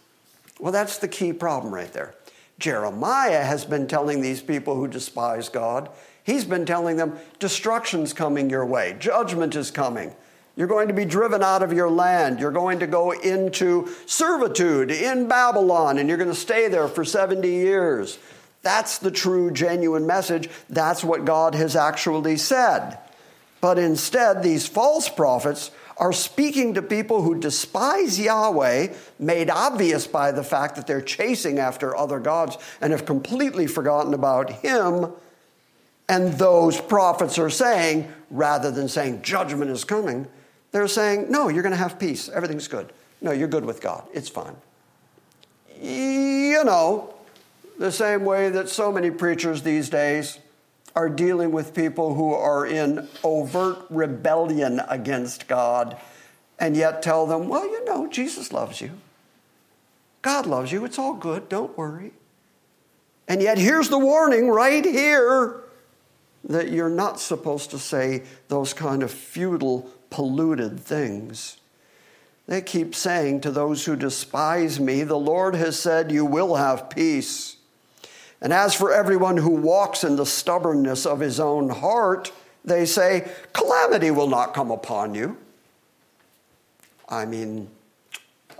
Well, 0.59 0.71
that's 0.73 0.97
the 0.97 1.07
key 1.07 1.33
problem 1.33 1.73
right 1.73 1.91
there. 1.93 2.13
Jeremiah 2.59 3.43
has 3.43 3.63
been 3.63 3.87
telling 3.87 4.21
these 4.21 4.41
people 4.41 4.75
who 4.75 4.87
despise 4.87 5.47
God, 5.47 5.89
he's 6.23 6.43
been 6.43 6.65
telling 6.65 6.97
them, 6.97 7.17
Destruction's 7.39 8.13
coming 8.13 8.49
your 8.49 8.65
way, 8.65 8.95
judgment 8.99 9.55
is 9.55 9.71
coming. 9.71 10.13
You're 10.55 10.67
going 10.67 10.89
to 10.89 10.93
be 10.93 11.05
driven 11.05 11.41
out 11.41 11.63
of 11.63 11.71
your 11.71 11.89
land. 11.89 12.41
You're 12.41 12.51
going 12.51 12.79
to 12.79 12.87
go 12.87 13.11
into 13.11 13.87
servitude 14.05 14.91
in 14.91 15.29
Babylon, 15.29 15.97
and 15.97 16.09
you're 16.09 16.17
going 16.17 16.29
to 16.29 16.35
stay 16.35 16.67
there 16.67 16.89
for 16.89 17.05
70 17.05 17.47
years. 17.47 18.19
That's 18.61 18.97
the 18.97 19.09
true, 19.09 19.51
genuine 19.51 20.05
message. 20.05 20.49
That's 20.69 21.01
what 21.01 21.23
God 21.23 21.55
has 21.55 21.77
actually 21.77 22.35
said. 22.35 22.97
But 23.61 23.79
instead, 23.79 24.43
these 24.43 24.67
false 24.67 25.07
prophets 25.07 25.71
are 25.99 26.13
speaking 26.13 26.73
to 26.73 26.81
people 26.81 27.21
who 27.21 27.39
despise 27.39 28.19
Yahweh, 28.19 28.93
made 29.19 29.49
obvious 29.49 30.07
by 30.07 30.31
the 30.31 30.43
fact 30.43 30.75
that 30.77 30.87
they're 30.87 31.01
chasing 31.01 31.59
after 31.59 31.95
other 31.95 32.19
gods 32.19 32.57
and 32.79 32.91
have 32.91 33.05
completely 33.05 33.67
forgotten 33.67 34.13
about 34.13 34.49
Him. 34.49 35.11
And 36.07 36.33
those 36.33 36.79
prophets 36.79 37.37
are 37.37 37.49
saying, 37.49 38.11
rather 38.31 38.71
than 38.71 38.87
saying 38.87 39.21
judgment 39.21 39.69
is 39.69 39.83
coming, 39.83 40.27
they're 40.71 40.87
saying, 40.87 41.29
no, 41.29 41.49
you're 41.49 41.63
going 41.63 41.71
to 41.71 41.77
have 41.77 41.99
peace. 41.99 42.29
Everything's 42.29 42.67
good. 42.67 42.91
No, 43.21 43.31
you're 43.31 43.47
good 43.47 43.65
with 43.65 43.81
God. 43.81 44.07
It's 44.13 44.29
fine. 44.29 44.55
You 45.81 46.63
know, 46.63 47.13
the 47.77 47.91
same 47.91 48.25
way 48.25 48.49
that 48.49 48.69
so 48.69 48.91
many 48.91 49.11
preachers 49.11 49.63
these 49.63 49.89
days 49.89 50.39
are 50.95 51.09
dealing 51.09 51.51
with 51.51 51.73
people 51.73 52.15
who 52.15 52.33
are 52.33 52.65
in 52.65 53.07
overt 53.23 53.77
rebellion 53.89 54.81
against 54.87 55.47
God 55.47 55.97
and 56.59 56.75
yet 56.75 57.01
tell 57.01 57.25
them, 57.25 57.47
well, 57.47 57.65
you 57.65 57.85
know, 57.85 58.07
Jesus 58.07 58.51
loves 58.51 58.81
you. 58.81 58.91
God 60.21 60.45
loves 60.45 60.71
you. 60.71 60.83
It's 60.83 60.99
all 60.99 61.13
good. 61.13 61.47
Don't 61.47 61.77
worry. 61.77 62.11
And 63.27 63.41
yet, 63.41 63.57
here's 63.57 63.89
the 63.89 63.99
warning 63.99 64.49
right 64.49 64.83
here 64.83 65.61
that 66.43 66.71
you're 66.71 66.89
not 66.89 67.19
supposed 67.19 67.71
to 67.71 67.79
say 67.79 68.23
those 68.47 68.73
kind 68.73 69.03
of 69.03 69.11
futile 69.11 69.89
polluted 70.09 70.79
things. 70.79 71.57
They 72.47 72.61
keep 72.61 72.95
saying 72.95 73.41
to 73.41 73.51
those 73.51 73.85
who 73.85 73.95
despise 73.95 74.79
me, 74.79 75.03
The 75.03 75.19
Lord 75.19 75.55
has 75.55 75.77
said, 75.79 76.11
You 76.11 76.25
will 76.25 76.55
have 76.55 76.89
peace. 76.89 77.57
And 78.41 78.53
as 78.53 78.73
for 78.73 78.93
everyone 78.93 79.37
who 79.37 79.51
walks 79.51 80.03
in 80.03 80.15
the 80.15 80.25
stubbornness 80.25 81.05
of 81.05 81.19
his 81.19 81.39
own 81.39 81.69
heart, 81.69 82.31
they 82.63 82.85
say, 82.85 83.29
Calamity 83.53 84.11
will 84.11 84.27
not 84.27 84.53
come 84.53 84.71
upon 84.71 85.13
you. 85.13 85.37
I 87.09 87.25
mean, 87.25 87.69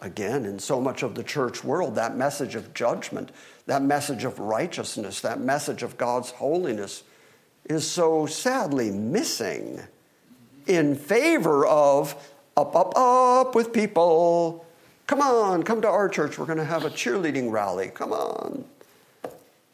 again, 0.02 0.46
in 0.46 0.60
so 0.60 0.82
much 0.82 1.04
of 1.04 1.16
the 1.16 1.24
church 1.24 1.64
world, 1.64 1.96
that 1.96 2.18
message 2.18 2.56
of 2.56 2.74
judgment, 2.74 3.32
that 3.68 3.82
message 3.82 4.24
of 4.24 4.40
righteousness, 4.40 5.22
that 5.22 5.40
message 5.40 5.84
of 5.84 5.98
God's 5.98 6.32
holiness 6.32 7.04
is 7.66 7.90
so 7.90 8.26
sadly 8.26 8.92
missing 8.92 9.80
in 10.66 10.96
favor 10.96 11.66
of 11.68 12.16
up, 12.58 12.76
up, 12.76 12.94
up 12.98 13.56
with 13.56 13.72
people. 13.72 14.66
Come 15.08 15.22
on, 15.22 15.64
come 15.64 15.82
to 15.82 15.88
our 15.88 16.10
church. 16.10 16.38
We're 16.38 16.46
going 16.46 16.58
to 16.58 16.66
have 16.66 16.86
a 16.86 16.90
cheerleading 16.90 17.52
rally. 17.52 17.88
Come 17.88 18.12
on. 18.12 18.66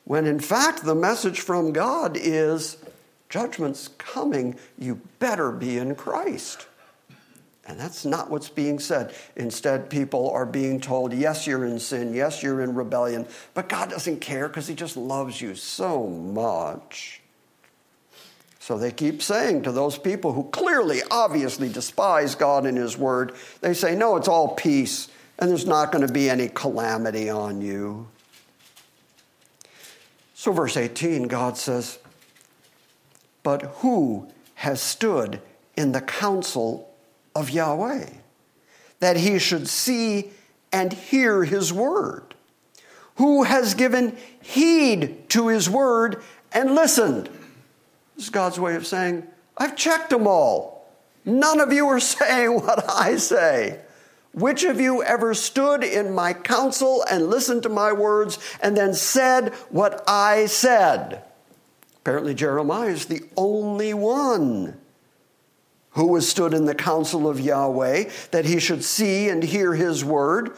When 0.05 0.25
in 0.25 0.39
fact, 0.39 0.83
the 0.83 0.95
message 0.95 1.41
from 1.41 1.73
God 1.73 2.15
is 2.15 2.77
judgment's 3.29 3.89
coming. 3.97 4.57
You 4.77 5.01
better 5.19 5.51
be 5.51 5.77
in 5.77 5.95
Christ. 5.95 6.67
And 7.67 7.79
that's 7.79 8.05
not 8.05 8.29
what's 8.29 8.49
being 8.49 8.77
said. 8.77 9.15
Instead, 9.35 9.89
people 9.89 10.29
are 10.29 10.45
being 10.45 10.79
told, 10.79 11.13
yes, 11.13 11.47
you're 11.47 11.65
in 11.65 11.79
sin, 11.79 12.13
yes, 12.13 12.43
you're 12.43 12.61
in 12.61 12.75
rebellion, 12.75 13.25
but 13.55 13.67
God 13.67 13.89
doesn't 13.89 14.21
care 14.21 14.47
because 14.47 14.67
He 14.67 14.75
just 14.75 14.95
loves 14.95 15.41
you 15.41 15.55
so 15.55 16.07
much. 16.07 17.21
So 18.59 18.77
they 18.77 18.91
keep 18.91 19.23
saying 19.23 19.63
to 19.63 19.71
those 19.71 19.97
people 19.97 20.33
who 20.33 20.43
clearly, 20.45 21.01
obviously 21.09 21.69
despise 21.69 22.35
God 22.35 22.67
and 22.67 22.77
His 22.77 22.97
Word, 22.97 23.33
they 23.61 23.73
say, 23.73 23.95
no, 23.95 24.15
it's 24.15 24.27
all 24.27 24.53
peace 24.55 25.09
and 25.39 25.49
there's 25.49 25.65
not 25.65 25.91
going 25.91 26.05
to 26.05 26.13
be 26.13 26.29
any 26.29 26.49
calamity 26.49 27.29
on 27.29 27.61
you. 27.61 28.07
So, 30.45 30.51
verse 30.51 30.77
18, 30.77 31.23
God 31.23 31.57
says, 31.57 31.97
But 33.41 33.63
who 33.77 34.27
has 34.53 34.79
stood 34.79 35.41
in 35.75 35.91
the 35.91 36.01
counsel 36.01 36.93
of 37.33 37.49
Yahweh, 37.49 38.09
that 38.99 39.17
he 39.17 39.39
should 39.39 39.67
see 39.67 40.29
and 40.71 40.93
hear 40.93 41.45
his 41.45 41.73
word? 41.73 42.35
Who 43.15 43.41
has 43.41 43.73
given 43.73 44.15
heed 44.39 45.27
to 45.29 45.47
his 45.47 45.67
word 45.67 46.21
and 46.51 46.75
listened? 46.75 47.27
This 48.15 48.25
is 48.25 48.29
God's 48.29 48.59
way 48.59 48.75
of 48.75 48.85
saying, 48.85 49.25
I've 49.57 49.75
checked 49.75 50.11
them 50.11 50.27
all. 50.27 50.87
None 51.25 51.59
of 51.59 51.73
you 51.73 51.87
are 51.87 51.99
saying 52.19 52.53
what 52.53 52.87
I 52.87 53.15
say. 53.15 53.79
Which 54.35 54.65
of 54.65 54.81
you 54.81 55.01
ever 55.01 55.33
stood 55.33 55.81
in 55.81 56.13
my 56.13 56.33
counsel 56.33 57.05
and 57.09 57.29
listened 57.29 57.63
to 57.63 57.69
my 57.69 57.93
words 57.93 58.37
and 58.61 58.75
then 58.75 58.93
said 58.93 59.53
what 59.69 60.03
I 60.07 60.47
said? 60.47 61.23
Apparently, 61.95 62.33
Jeremiah 62.35 62.89
is 62.89 63.05
the 63.05 63.23
only 63.37 63.93
one 63.93 64.77
who 65.91 66.13
has 66.15 66.27
stood 66.27 66.53
in 66.53 66.65
the 66.65 66.75
counsel 66.75 67.29
of 67.29 67.39
Yahweh 67.39 68.09
that 68.31 68.43
he 68.43 68.59
should 68.59 68.83
see 68.83 69.29
and 69.29 69.41
hear 69.41 69.73
his 69.73 70.03
word. 70.03 70.57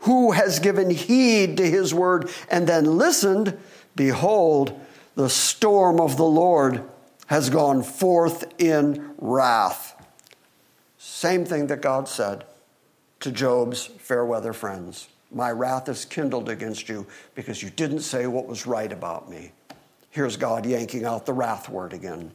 Who 0.00 0.32
has 0.32 0.58
given 0.58 0.90
heed 0.90 1.56
to 1.58 1.70
his 1.70 1.94
word 1.94 2.28
and 2.50 2.66
then 2.66 2.98
listened? 2.98 3.56
Behold, 3.94 4.78
the 5.14 5.30
storm 5.30 6.00
of 6.00 6.16
the 6.16 6.24
Lord 6.24 6.82
has 7.28 7.48
gone 7.48 7.84
forth 7.84 8.52
in 8.58 9.14
wrath. 9.18 9.94
Same 10.98 11.44
thing 11.44 11.68
that 11.68 11.80
God 11.80 12.08
said 12.08 12.44
to 13.24 13.32
Job's 13.32 13.86
fair 13.86 14.24
weather 14.24 14.52
friends. 14.52 15.08
My 15.32 15.50
wrath 15.50 15.88
is 15.88 16.04
kindled 16.04 16.48
against 16.48 16.88
you 16.88 17.06
because 17.34 17.62
you 17.62 17.70
didn't 17.70 18.00
say 18.00 18.26
what 18.26 18.46
was 18.46 18.66
right 18.66 18.92
about 18.92 19.28
me. 19.28 19.52
Here's 20.10 20.36
God 20.36 20.64
yanking 20.64 21.04
out 21.04 21.26
the 21.26 21.32
wrath 21.32 21.68
word 21.68 21.92
again. 21.92 22.30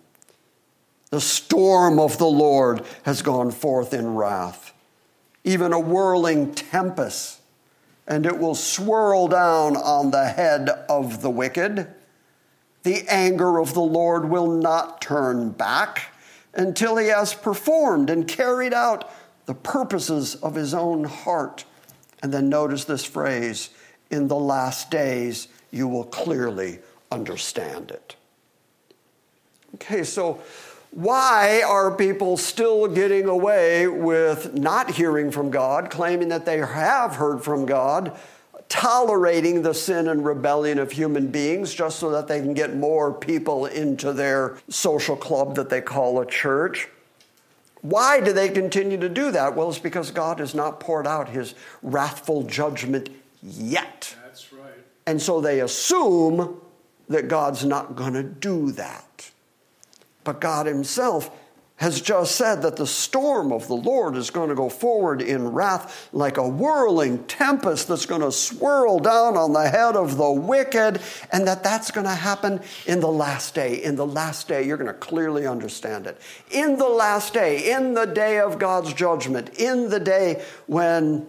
The 1.12 1.21
storm 1.21 1.99
of 1.99 2.17
the 2.17 2.28
Lord 2.28 2.84
has 3.04 3.21
gone 3.21 3.52
forth 3.52 3.93
in 3.93 4.15
wrath, 4.15 4.73
even 5.43 5.73
a 5.73 5.80
whirling 5.80 6.54
tempest, 6.54 7.39
and 8.08 8.25
it 8.25 8.38
will 8.38 8.56
swirl 8.56 9.28
down 9.28 9.78
on 9.78 10.12
the 10.12 10.28
head 10.28 10.69
of 10.89 11.21
the 11.21 11.30
wicked 11.30 11.88
the 12.84 13.06
anger 13.10 13.60
of 13.60 13.73
the 13.73 13.82
Lord 13.82 14.30
will 14.30 14.47
not 14.47 15.02
turn 15.02 15.49
back 15.49 16.13
until 16.54 16.97
he 16.97 17.08
has 17.08 17.34
performed 17.34 18.10
and 18.10 18.28
carried 18.28 18.73
out 18.73 19.12
the 19.50 19.56
purposes 19.56 20.36
of 20.36 20.54
his 20.54 20.76
own 20.76 21.06
heart. 21.06 21.66
And 22.22 22.32
then 22.32 22.50
notice 22.50 22.86
this 22.86 23.04
phrase 23.04 23.72
in 24.12 24.28
the 24.28 24.36
last 24.36 24.92
days, 24.92 25.48
you 25.72 25.88
will 25.88 26.04
clearly 26.04 26.78
understand 27.12 27.90
it. 27.90 28.16
Okay, 29.74 30.04
so 30.04 30.40
why 30.92 31.64
are 31.68 31.96
people 31.96 32.38
still 32.38 32.88
getting 32.88 33.26
away 33.26 33.88
with 33.88 34.54
not 34.54 34.91
hearing 34.91 35.32
from 35.32 35.50
God, 35.50 35.89
claiming 35.89 36.30
that 36.30 36.45
they 36.45 36.60
have 36.60 37.16
heard 37.16 37.43
from 37.43 37.66
God? 37.66 38.16
tolerating 38.68 39.64
the 39.64 39.74
sin 39.74 40.08
and 40.10 40.24
rebellion 40.24 40.78
of 40.78 40.91
human 40.91 41.26
beings 41.26 41.74
just 41.74 41.97
so 41.97 42.12
that 42.12 42.28
they 42.28 42.39
can 42.39 42.54
get 42.54 42.76
more 42.76 43.12
people 43.12 43.66
into 43.66 44.14
their 44.14 44.60
social 44.70 45.16
club 45.16 45.56
that 45.56 45.72
they 45.72 45.82
call 45.82 46.22
a 46.22 46.26
church. 46.28 46.88
Why 47.82 48.19
do 48.19 48.34
they 48.34 48.49
continue 48.49 48.97
to 48.97 49.09
do 49.09 49.32
that? 49.32 49.55
Well, 49.55 49.69
it's 49.69 49.80
because 49.80 50.11
God 50.11 50.39
has 50.39 50.53
not 50.53 50.80
poured 50.80 51.07
out 51.07 51.30
his 51.30 51.55
wrathful 51.82 52.43
judgment 52.43 53.09
yet. 53.41 54.15
That's 54.23 54.51
right. 54.51 54.71
And 55.05 55.21
so 55.21 55.39
they 55.39 55.61
assume 55.61 56.59
that 57.07 57.27
God's 57.27 57.65
not 57.65 57.95
going 57.95 58.13
to 58.13 58.23
do 58.23 58.71
that. 58.73 59.32
But 60.23 60.41
God 60.41 60.65
himself 60.65 61.32
has 61.80 62.01
just 62.01 62.36
said 62.36 62.61
that 62.61 62.75
the 62.75 62.86
storm 62.86 63.53
of 63.53 63.67
the 63.67 63.75
Lord 63.75 64.17
is 64.17 64.30
going 64.30 64.49
to 64.49 64.55
go 64.55 64.69
forward 64.69 65.21
in 65.21 65.53
wrath 65.53 66.09
like 66.11 66.36
a 66.36 66.47
whirling 66.47 67.23
tempest 67.23 67.88
that's 67.88 68.05
going 68.05 68.21
to 68.21 68.34
swirl 68.34 68.99
down 68.99 69.38
on 69.38 69.53
the 69.53 69.69
head 69.69 69.95
of 69.95 70.17
the 70.17 70.30
wicked, 70.30 71.01
and 71.32 71.47
that 71.47 71.63
that's 71.63 71.89
going 71.89 72.05
to 72.05 72.11
happen 72.11 72.59
in 72.86 72.99
the 72.99 73.07
last 73.07 73.55
day. 73.55 73.82
In 73.82 73.95
the 73.95 74.05
last 74.05 74.49
day, 74.49 74.65
you're 74.65 74.77
going 74.77 74.88
to 74.88 74.93
clearly 74.93 75.47
understand 75.47 76.05
it. 76.05 76.19
In 76.51 76.77
the 76.77 76.89
last 76.89 77.34
day, 77.34 77.71
in 77.71 77.93
the 77.93 78.05
day 78.05 78.39
of 78.39 78.59
God's 78.59 78.93
judgment, 78.93 79.57
in 79.57 79.89
the 79.89 80.01
day 80.01 80.43
when 80.67 81.27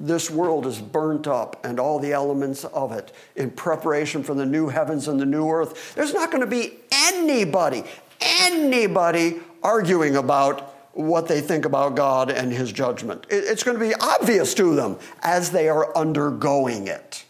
this 0.00 0.30
world 0.30 0.64
is 0.64 0.78
burnt 0.78 1.26
up 1.26 1.62
and 1.62 1.78
all 1.78 1.98
the 1.98 2.14
elements 2.14 2.64
of 2.64 2.90
it 2.92 3.12
in 3.36 3.50
preparation 3.50 4.22
for 4.22 4.32
the 4.32 4.46
new 4.46 4.68
heavens 4.68 5.08
and 5.08 5.20
the 5.20 5.26
new 5.26 5.46
earth, 5.50 5.94
there's 5.94 6.14
not 6.14 6.30
going 6.30 6.40
to 6.40 6.46
be 6.46 6.78
anybody, 6.90 7.84
anybody 8.18 9.40
arguing 9.62 10.16
about 10.16 10.74
what 10.92 11.28
they 11.28 11.40
think 11.40 11.64
about 11.64 11.94
God 11.94 12.30
and 12.30 12.52
His 12.52 12.72
judgment. 12.72 13.26
It's 13.30 13.62
going 13.62 13.78
to 13.78 13.84
be 13.84 13.94
obvious 13.94 14.54
to 14.54 14.74
them 14.74 14.98
as 15.22 15.50
they 15.50 15.68
are 15.68 15.96
undergoing 15.96 16.88
it. 16.88 17.24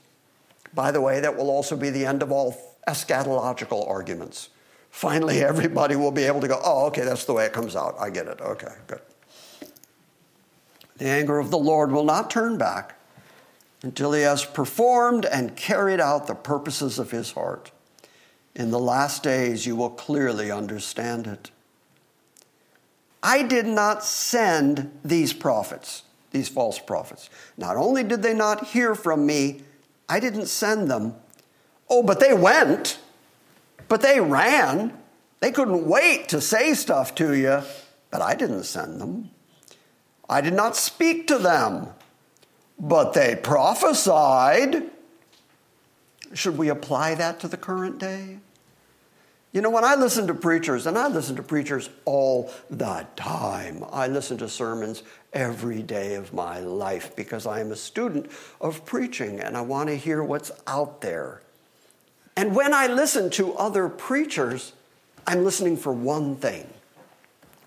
By 0.73 0.91
the 0.91 1.01
way, 1.01 1.21
that 1.21 1.37
will 1.37 1.51
also 1.51 1.77
be 1.77 1.91
the 1.91 2.07
end 2.07 2.23
of 2.23 2.31
all 2.31 2.57
eschatological 2.87 3.89
arguments. 3.89 4.49
Finally, 4.91 5.43
everybody 5.45 5.97
will 5.97 6.13
be 6.13 6.25
able 6.25 6.41
to 6.41 6.49
go, 6.49 6.61
oh, 6.63 6.87
okay, 6.87 7.03
that's 7.03 7.25
the 7.25 7.33
way 7.33 7.45
it 7.45 7.53
comes 7.53 7.77
out. 7.77 7.97
I 7.99 8.11
get 8.11 8.27
it. 8.27 8.41
Okay, 8.41 8.73
good. 8.87 9.01
The 10.99 11.07
anger 11.07 11.39
of 11.39 11.51
the 11.51 11.59
Lord 11.59 11.93
will 11.93 12.05
not 12.05 12.31
turn 12.31 12.59
back 12.59 12.97
until 13.83 14.13
he 14.13 14.23
has 14.23 14.45
performed 14.45 15.25
and 15.25 15.57
carried 15.57 16.01
out 16.01 16.27
the 16.27 16.35
purposes 16.35 16.99
of 16.99 17.11
his 17.11 17.33
heart. 17.33 17.71
In 18.55 18.71
the 18.71 18.79
last 18.79 19.23
days, 19.23 19.65
you 19.65 19.77
will 19.77 19.91
clearly 19.91 20.51
understand 20.51 21.27
it. 21.27 21.51
I 23.23 23.43
did 23.43 23.67
not 23.67 24.05
send 24.05 24.91
these 25.05 25.33
prophets, 25.33 26.03
these 26.31 26.49
false 26.49 26.79
prophets. 26.79 27.29
Not 27.57 27.77
only 27.77 28.03
did 28.03 28.23
they 28.23 28.35
not 28.35 28.69
hear 28.69 28.95
from 28.95 29.27
me, 29.27 29.63
I 30.09 30.21
didn't 30.21 30.47
send 30.47 30.91
them. 30.91 31.15
Oh, 31.89 32.03
but 32.03 32.21
they 32.21 32.33
went, 32.33 32.99
but 33.89 34.01
they 34.01 34.21
ran. 34.21 34.97
They 35.41 35.53
couldn't 35.53 35.87
wait 35.87 36.29
to 36.31 36.41
say 36.41 36.75
stuff 36.75 37.15
to 37.17 37.35
you, 37.35 37.63
but 38.11 38.23
I 38.23 38.35
didn't 38.35 38.65
send 38.65 39.01
them. 39.01 39.31
I 40.29 40.41
did 40.41 40.55
not 40.55 40.77
speak 40.77 41.27
to 41.27 41.39
them, 41.39 41.89
but 42.79 43.13
they 43.13 43.37
prophesied. 43.37 44.91
Should 46.33 46.57
we 46.57 46.69
apply 46.69 47.17
that 47.17 47.41
to 47.41 47.49
the 47.49 47.57
current 47.57 47.99
day? 47.99 48.39
You 49.53 49.61
know, 49.61 49.71
when 49.71 49.85
I 49.85 49.97
listen 49.97 50.29
to 50.29 50.35
preachers, 50.35 50.87
and 50.87 50.97
I 50.97 51.09
listen 51.09 51.35
to 51.37 51.43
preachers 51.43 51.91
all 52.05 52.53
the 52.71 53.05
time, 53.17 53.85
I 53.91 54.07
listen 54.07 54.39
to 54.39 54.49
sermons 54.49 55.03
every 55.33 55.83
day 55.83 56.15
of 56.15 56.33
my 56.33 56.61
life 56.61 57.17
because 57.17 57.47
I 57.47 57.61
am 57.61 57.73
a 57.73 57.77
student 57.77 58.31
of 58.61 58.85
preaching 58.85 59.41
and 59.41 59.57
I 59.57 59.63
want 59.63 59.89
to 59.89 59.97
hear 59.97 60.23
what's 60.23 60.53
out 60.69 61.01
there. 61.01 61.43
And 62.37 62.55
when 62.55 62.73
I 62.73 62.87
listen 62.87 63.29
to 63.31 63.55
other 63.55 63.89
preachers, 63.89 64.73
I'm 65.27 65.45
listening 65.45 65.77
for 65.77 65.93
one 65.93 66.37
thing. 66.37 66.69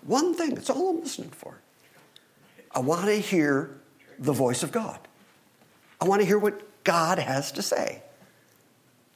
One 0.06 0.34
thing, 0.34 0.54
that's 0.54 0.70
all 0.70 0.90
I'm 0.90 1.00
listening 1.00 1.30
for. 1.30 1.58
I 2.74 2.80
want 2.80 3.06
to 3.06 3.16
hear 3.16 3.76
the 4.18 4.32
voice 4.32 4.62
of 4.62 4.72
God. 4.72 4.98
I 6.00 6.06
want 6.06 6.22
to 6.22 6.26
hear 6.26 6.38
what 6.38 6.82
God 6.82 7.18
has 7.18 7.52
to 7.52 7.62
say. 7.62 8.02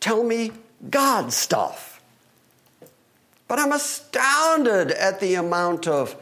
Tell 0.01 0.23
me 0.23 0.53
God 0.91 1.33
stuff. 1.33 1.88
But 3.49 3.59
I'm 3.59 3.73
astounded 3.73 4.91
at 4.93 5.21
the 5.21 5.35
amount 5.35 5.89
of 5.89 6.15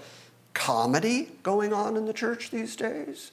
comedy 0.54 1.28
going 1.42 1.72
on 1.72 1.96
in 1.96 2.06
the 2.06 2.12
church 2.12 2.50
these 2.50 2.76
days. 2.76 3.32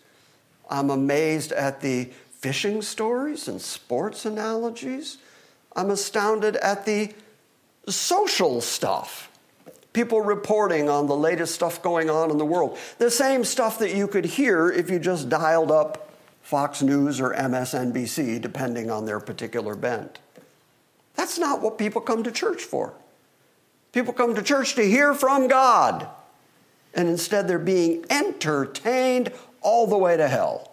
I'm 0.70 0.90
amazed 0.90 1.52
at 1.52 1.82
the 1.82 2.12
fishing 2.32 2.82
stories 2.82 3.48
and 3.48 3.62
sports 3.62 4.26
analogies. 4.26 5.20
I'm 5.76 5.92
astounded 5.92 6.56
at 6.58 6.86
the 6.86 7.14
social 7.88 8.60
stuff. 8.62 9.30
People 9.94 10.22
reporting 10.22 10.90
on 10.90 11.06
the 11.06 11.16
latest 11.16 11.54
stuff 11.54 11.82
going 11.84 12.10
on 12.10 12.32
in 12.32 12.38
the 12.40 12.46
world. 12.46 12.78
The 12.98 13.12
same 13.12 13.44
stuff 13.44 13.78
that 13.80 13.96
you 13.96 14.08
could 14.08 14.26
hear 14.26 14.72
if 14.72 14.90
you 14.90 14.98
just 14.98 15.30
dialed 15.30 15.72
up 15.72 16.12
Fox 16.42 16.82
News 16.82 17.22
or 17.22 17.34
MSNBC, 17.34 18.42
depending 18.42 18.90
on 18.90 19.06
their 19.06 19.20
particular 19.20 19.76
bent. 19.76 20.20
That's 21.16 21.38
not 21.38 21.62
what 21.62 21.78
people 21.78 22.02
come 22.02 22.24
to 22.24 22.32
church 22.32 22.64
for. 22.64 22.94
People 23.94 24.14
come 24.14 24.36
to 24.36 24.42
church 24.42 24.76
to 24.76 24.84
hear 24.84 25.14
from 25.14 25.48
God, 25.48 26.08
and 26.94 27.08
instead 27.08 27.48
they're 27.48 27.60
being 27.60 28.06
entertained 28.10 29.32
all 29.62 29.88
the 29.88 29.98
way 29.98 30.18
to 30.18 30.28
hell. 30.28 30.72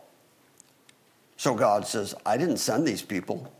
So 1.37 1.55
God 1.55 1.87
says, 1.87 2.15
I 2.27 2.37
didn't 2.37 2.57
send 2.57 2.87
these 2.87 3.03
people, 3.03 3.53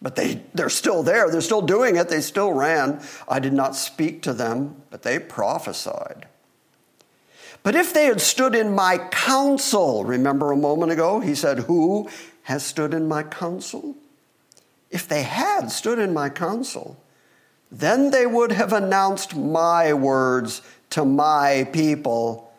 but 0.00 0.16
they, 0.16 0.42
they're 0.54 0.68
still 0.68 1.02
there. 1.02 1.30
They're 1.30 1.40
still 1.40 1.62
doing 1.62 1.96
it. 1.96 2.08
They 2.08 2.20
still 2.20 2.52
ran. 2.52 3.00
I 3.28 3.40
did 3.40 3.52
not 3.52 3.76
speak 3.76 4.22
to 4.22 4.32
them, 4.32 4.82
but 4.90 5.02
they 5.02 5.18
prophesied. 5.18 6.26
But 7.62 7.74
if 7.74 7.92
they 7.92 8.04
had 8.04 8.20
stood 8.20 8.54
in 8.54 8.74
my 8.74 8.98
counsel, 9.10 10.04
remember 10.04 10.52
a 10.52 10.56
moment 10.56 10.92
ago, 10.92 11.20
he 11.20 11.34
said, 11.34 11.60
Who 11.60 12.08
has 12.44 12.64
stood 12.64 12.94
in 12.94 13.08
my 13.08 13.24
counsel? 13.24 13.96
If 14.90 15.08
they 15.08 15.22
had 15.22 15.68
stood 15.68 15.98
in 15.98 16.14
my 16.14 16.30
counsel, 16.30 16.96
then 17.70 18.10
they 18.10 18.26
would 18.26 18.52
have 18.52 18.72
announced 18.72 19.36
my 19.36 19.92
words 19.92 20.62
to 20.90 21.04
my 21.04 21.68
people, 21.72 22.52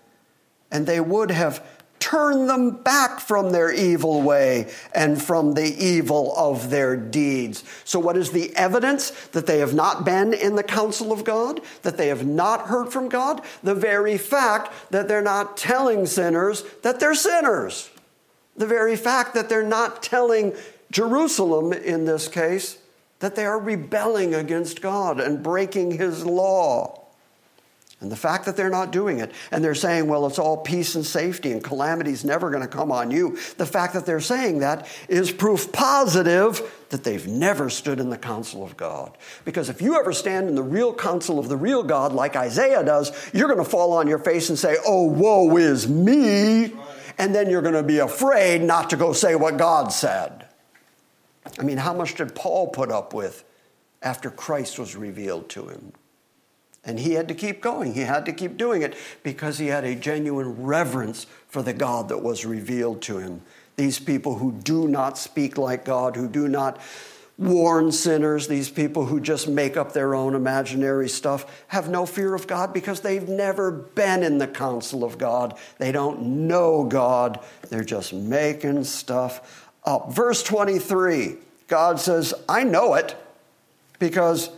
and 0.72 0.86
they 0.86 1.00
would 1.00 1.32
have 1.32 1.66
turned 2.00 2.50
them 2.50 2.72
back 2.72 3.20
from 3.20 3.52
their 3.52 3.72
evil 3.72 4.22
way 4.22 4.72
and 4.96 5.22
from 5.22 5.54
the 5.54 5.76
evil 5.86 6.34
of 6.36 6.70
their 6.70 6.96
deeds. 6.96 7.64
So, 7.84 8.00
what 8.00 8.18
is 8.18 8.32
the 8.32 8.56
evidence 8.56 9.12
that 9.28 9.46
they 9.46 9.60
have 9.60 9.74
not 9.74 10.06
been 10.06 10.34
in 10.34 10.56
the 10.56 10.64
counsel 10.64 11.12
of 11.12 11.24
God, 11.24 11.62
that 11.84 11.98
they 11.98 12.08
have 12.08 12.26
not 12.26 12.68
heard 12.68 12.92
from 12.92 13.10
God? 13.10 13.42
The 13.62 13.76
very 13.76 14.18
fact 14.18 14.92
that 14.92 15.08
they're 15.08 15.22
not 15.22 15.58
telling 15.58 16.06
sinners 16.06 16.64
that 16.82 17.00
they're 17.00 17.16
sinners. 17.16 17.90
The 18.56 18.68
very 18.68 18.96
fact 18.96 19.36
that 19.36 19.48
they're 19.48 19.64
not 19.64 20.02
telling 20.02 20.54
Jerusalem, 20.92 21.72
in 21.72 22.06
this 22.06 22.28
case, 22.28 22.79
that 23.20 23.36
they 23.36 23.46
are 23.46 23.60
rebelling 23.60 24.34
against 24.34 24.82
God 24.82 25.20
and 25.20 25.44
breaking 25.44 25.92
His 25.92 26.26
law. 26.26 27.00
And 28.02 28.10
the 28.10 28.16
fact 28.16 28.46
that 28.46 28.56
they're 28.56 28.70
not 28.70 28.92
doing 28.92 29.20
it, 29.20 29.34
and 29.52 29.62
they're 29.62 29.76
saying, 29.76 30.08
well, 30.08 30.26
it's 30.26 30.40
all 30.40 30.56
peace 30.56 30.96
and 30.96 31.06
safety 31.06 31.52
and 31.52 31.62
calamity's 31.62 32.24
never 32.24 32.50
going 32.50 32.62
to 32.62 32.68
come 32.68 32.94
on 32.94 33.12
you, 33.12 33.38
the 33.58 33.66
fact 33.66 33.94
that 33.94 34.06
they're 34.06 34.22
saying 34.22 34.60
that 34.60 34.88
is 35.10 35.34
proof 35.34 35.74
positive 35.74 36.62
that 36.92 37.04
they've 37.04 37.28
never 37.28 37.70
stood 37.70 38.00
in 38.00 38.10
the 38.10 38.18
counsel 38.18 38.64
of 38.64 38.78
God. 38.78 39.18
Because 39.44 39.68
if 39.68 39.82
you 39.82 40.00
ever 40.00 40.14
stand 40.14 40.48
in 40.48 40.56
the 40.56 40.64
real 40.64 40.94
counsel 40.94 41.40
of 41.40 41.50
the 41.50 41.58
real 41.58 41.84
God, 41.84 42.14
like 42.14 42.38
Isaiah 42.38 42.86
does, 42.86 43.12
you're 43.34 43.50
going 43.50 43.64
to 43.64 43.70
fall 43.70 43.92
on 43.92 44.08
your 44.08 44.20
face 44.20 44.48
and 44.48 44.58
say, 44.58 44.78
oh, 44.88 45.04
woe 45.04 45.58
is 45.58 45.90
me. 45.90 46.72
And 47.18 47.36
then 47.36 47.50
you're 47.50 47.62
going 47.62 47.74
to 47.74 47.84
be 47.84 47.98
afraid 47.98 48.62
not 48.62 48.92
to 48.92 48.96
go 48.96 49.12
say 49.12 49.36
what 49.36 49.58
God 49.58 49.92
said. 49.92 50.46
I 51.58 51.64
mean, 51.64 51.78
how 51.78 51.94
much 51.94 52.16
did 52.16 52.36
Paul 52.36 52.68
put 52.68 52.92
up 52.92 53.14
with 53.14 53.44
after 54.02 54.30
Christ 54.30 54.78
was 54.78 54.96
revealed 54.96 55.50
to 55.50 55.68
him? 55.68 55.94
And 56.84 57.00
he 57.00 57.14
had 57.14 57.28
to 57.28 57.34
keep 57.34 57.62
going. 57.62 57.94
He 57.94 58.02
had 58.02 58.26
to 58.26 58.34
keep 58.34 58.58
doing 58.58 58.82
it 58.82 58.96
because 59.22 59.58
he 59.58 59.68
had 59.68 59.84
a 59.84 59.96
genuine 59.96 60.64
reverence 60.64 61.28
for 61.48 61.62
the 61.62 61.74
God 61.74 62.10
that 62.10 62.20
was 62.20 62.46
revealed 62.46 63.02
to 63.04 63.18
him. 63.18 63.42
These 63.76 64.00
people 64.00 64.36
who 64.36 64.52
do 64.52 64.88
not 64.88 65.18
speak 65.18 65.58
like 65.58 65.86
God, 65.86 66.16
who 66.16 66.28
do 66.28 66.48
not 66.48 66.80
warn 67.38 67.90
sinners, 67.92 68.48
these 68.48 68.70
people 68.70 69.06
who 69.06 69.20
just 69.22 69.48
make 69.48 69.78
up 69.78 69.94
their 69.94 70.14
own 70.14 70.36
imaginary 70.36 71.08
stuff, 71.08 71.64
have 71.68 71.90
no 71.90 72.06
fear 72.06 72.36
of 72.36 72.48
God 72.48 72.74
because 72.74 73.00
they've 73.00 73.30
never 73.30 73.72
been 73.72 74.24
in 74.24 74.38
the 74.38 74.48
counsel 74.48 75.06
of 75.06 75.18
God. 75.18 75.58
They 75.78 75.94
don't 75.94 76.48
know 76.48 76.84
God. 76.84 77.40
They're 77.70 77.86
just 77.86 78.14
making 78.14 78.84
stuff 78.84 79.69
up. 79.84 80.12
Verse 80.12 80.44
23, 80.44 81.36
God 81.68 82.00
says, 82.00 82.34
I 82.48 82.64
know 82.64 82.96
it 82.96 83.16
because 84.00 84.50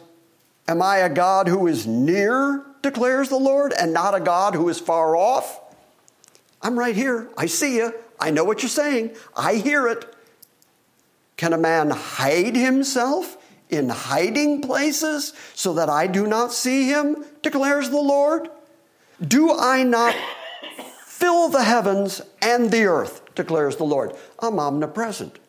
am 0.68 0.82
I 0.82 0.98
a 0.98 1.10
God 1.10 1.48
who 1.48 1.68
is 1.68 1.86
near, 1.88 2.64
declares 2.82 3.30
the 3.30 3.38
Lord, 3.38 3.74
and 3.74 3.94
not 3.94 4.16
a 4.16 4.20
God 4.20 4.56
who 4.56 4.70
is 4.70 4.80
far 4.80 5.16
off? 5.16 5.60
I'm 6.62 6.78
right 6.78 6.96
here. 6.96 7.30
I 7.38 7.48
see 7.48 7.78
you. 7.78 7.94
I 8.20 8.30
know 8.30 8.44
what 8.44 8.62
you're 8.62 8.70
saying. 8.70 9.12
I 9.36 9.56
hear 9.56 9.88
it. 9.88 10.06
Can 11.38 11.54
a 11.54 11.58
man 11.58 11.90
hide 11.90 12.56
himself 12.56 13.38
in 13.70 13.90
hiding 13.90 14.62
places 14.62 15.34
so 15.56 15.74
that 15.74 15.90
I 15.90 16.06
do 16.06 16.28
not 16.28 16.54
see 16.54 16.88
him, 16.88 17.26
declares 17.42 17.90
the 17.90 18.00
Lord? 18.00 18.48
Do 19.26 19.58
I 19.58 19.84
not 19.84 20.16
fill 21.06 21.50
the 21.50 21.64
heavens 21.64 22.22
and 22.42 22.70
the 22.70 22.84
earth? 22.84 23.21
Declares 23.36 23.78
the 23.78 23.84
Lord. 23.84 24.14
I'm 24.40 24.60
omnipresent. 24.60 25.40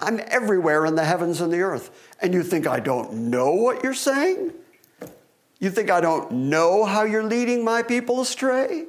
I'm 0.00 0.20
everywhere 0.26 0.86
in 0.86 0.96
the 0.96 1.04
heavens 1.04 1.40
and 1.40 1.52
the 1.52 1.60
earth. 1.60 1.90
And 2.20 2.34
you 2.34 2.42
think 2.42 2.66
I 2.66 2.80
don't 2.80 3.12
know 3.12 3.52
what 3.52 3.84
you're 3.84 3.94
saying? 3.94 4.52
You 5.60 5.70
think 5.70 5.90
I 5.90 6.00
don't 6.00 6.30
know 6.32 6.84
how 6.84 7.04
you're 7.04 7.22
leading 7.22 7.64
my 7.64 7.82
people 7.82 8.20
astray? 8.20 8.86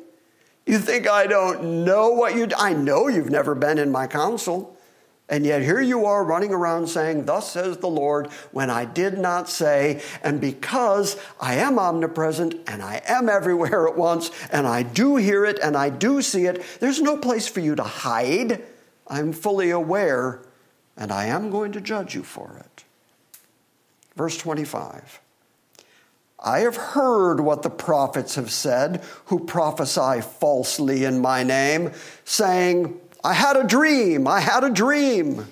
You 0.65 0.79
think 0.79 1.07
I 1.07 1.27
don't 1.27 1.85
know 1.85 2.09
what 2.09 2.35
you 2.35 2.47
I 2.57 2.73
know 2.73 3.07
you've 3.07 3.29
never 3.29 3.53
been 3.53 3.77
in 3.77 3.91
my 3.91 4.07
counsel. 4.07 4.74
And 5.27 5.43
yet 5.43 5.63
here 5.63 5.81
you 5.81 6.05
are 6.05 6.23
running 6.23 6.53
around 6.53 6.87
saying, 6.87 7.25
Thus 7.25 7.51
says 7.51 7.77
the 7.77 7.87
Lord, 7.87 8.27
when 8.51 8.69
I 8.69 8.85
did 8.85 9.17
not 9.17 9.49
say, 9.49 10.03
and 10.23 10.39
because 10.39 11.17
I 11.39 11.55
am 11.55 11.79
omnipresent 11.79 12.55
and 12.67 12.83
I 12.83 13.01
am 13.07 13.27
everywhere 13.27 13.87
at 13.87 13.97
once, 13.97 14.29
and 14.51 14.67
I 14.67 14.83
do 14.83 15.15
hear 15.15 15.43
it 15.43 15.57
and 15.59 15.75
I 15.75 15.89
do 15.89 16.21
see 16.21 16.45
it, 16.45 16.63
there's 16.79 17.01
no 17.01 17.17
place 17.17 17.47
for 17.47 17.59
you 17.59 17.73
to 17.75 17.83
hide. 17.83 18.63
I'm 19.07 19.33
fully 19.33 19.71
aware, 19.71 20.41
and 20.95 21.11
I 21.11 21.25
am 21.25 21.49
going 21.49 21.71
to 21.71 21.81
judge 21.81 22.13
you 22.13 22.23
for 22.23 22.57
it. 22.59 22.83
Verse 24.15 24.37
25. 24.37 25.21
I 26.39 26.59
have 26.59 26.75
heard 26.75 27.39
what 27.39 27.63
the 27.63 27.71
prophets 27.71 28.35
have 28.35 28.51
said 28.51 29.03
who 29.25 29.45
prophesy 29.45 30.21
falsely 30.21 31.03
in 31.03 31.19
my 31.19 31.41
name, 31.41 31.91
saying, 32.23 32.99
I 33.25 33.33
had 33.33 33.57
a 33.57 33.63
dream, 33.63 34.27
I 34.27 34.39
had 34.39 34.63
a 34.63 34.69
dream. 34.69 35.47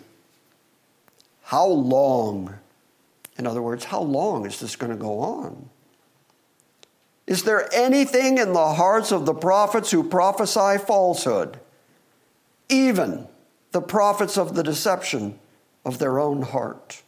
How 1.41 1.65
long? 1.65 2.53
In 3.35 3.47
other 3.47 3.63
words, 3.63 3.85
how 3.85 4.01
long 4.01 4.45
is 4.45 4.59
this 4.59 4.75
going 4.75 4.91
to 4.91 4.97
go 4.97 5.21
on? 5.21 5.69
Is 7.25 7.41
there 7.41 7.67
anything 7.73 8.37
in 8.37 8.53
the 8.53 8.73
hearts 8.75 9.11
of 9.11 9.25
the 9.25 9.33
prophets 9.33 9.89
who 9.89 10.07
prophesy 10.07 10.77
falsehood? 10.85 11.59
Even 12.69 13.27
the 13.71 13.81
prophets 13.81 14.37
of 14.37 14.53
the 14.53 14.61
deception 14.61 15.39
of 15.83 15.97
their 15.97 16.19
own 16.19 16.43
heart, 16.43 17.01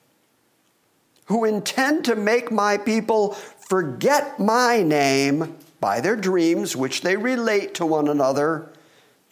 who 1.25 1.45
intend 1.45 2.05
to 2.05 2.15
make 2.15 2.51
my 2.51 2.75
people 2.75 3.33
forget 3.33 4.39
my 4.39 4.81
name 4.81 5.57
by 5.79 6.01
their 6.01 6.15
dreams, 6.15 6.75
which 6.75 7.01
they 7.01 7.17
relate 7.17 7.75
to 7.75 7.85
one 7.85 8.07
another, 8.07 8.71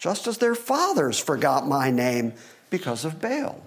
just 0.04 0.26
as 0.26 0.36
their 0.36 0.54
fathers 0.54 1.18
forgot 1.18 1.66
my 1.66 1.90
name 1.90 2.34
because 2.68 3.06
of 3.06 3.22
Baal. 3.22 3.58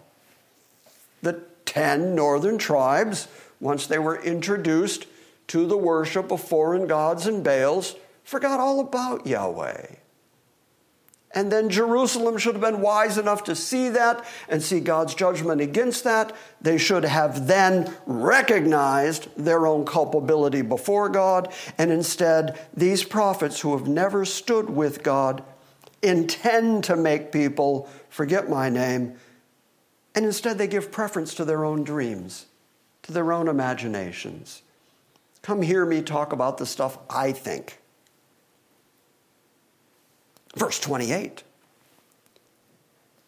The 1.24 1.42
ten 1.66 2.14
northern 2.14 2.60
tribes, 2.60 3.28
once 3.60 3.88
they 3.88 3.98
were 3.98 4.22
introduced 4.22 5.08
to 5.48 5.66
the 5.66 5.76
worship 5.76 6.32
of 6.32 6.40
foreign 6.40 6.86
gods 6.86 7.26
and 7.26 7.44
Baals, 7.44 7.96
forgot 8.24 8.60
all 8.60 8.80
about 8.80 9.26
Yahweh. 9.26 9.96
And 11.32 11.52
then 11.52 11.72
Jerusalem 11.72 12.38
should 12.38 12.54
have 12.54 12.62
been 12.62 12.82
wise 12.82 13.18
enough 13.18 13.44
to 13.46 13.56
see 13.56 13.90
that 13.90 14.24
and 14.48 14.62
see 14.62 14.80
God's 14.80 15.16
judgment 15.16 15.60
against 15.60 16.04
that. 16.04 16.36
They 16.62 16.78
should 16.78 17.04
have 17.04 17.48
then 17.48 17.92
recognized 18.06 19.28
their 19.36 19.66
own 19.66 19.86
culpability 19.86 20.62
before 20.62 21.10
God. 21.10 21.52
And 21.80 21.92
instead, 21.92 22.60
these 22.76 23.04
prophets 23.04 23.62
who 23.62 23.76
have 23.76 23.88
never 23.88 24.24
stood 24.24 24.70
with 24.70 25.02
God 25.02 25.44
intend 26.02 26.84
to 26.86 26.96
make 26.96 27.32
people 27.32 27.90
forget 28.10 28.50
my 28.50 28.70
name. 28.70 29.16
And 30.16 30.26
instead, 30.26 30.58
they 30.58 30.68
give 30.68 30.92
preference 30.92 31.34
to 31.36 31.46
their 31.46 31.66
own 31.66 31.84
dreams, 31.84 32.48
to 33.04 33.12
their 33.12 33.32
own 33.32 33.48
imaginations. 33.48 34.62
Come 35.42 35.62
hear 35.62 35.86
me 35.86 36.02
talk 36.02 36.34
about 36.34 36.58
the 36.58 36.66
stuff 36.66 36.98
I 37.10 37.32
think. 37.32 37.80
Verse 40.56 40.80
28. 40.80 41.44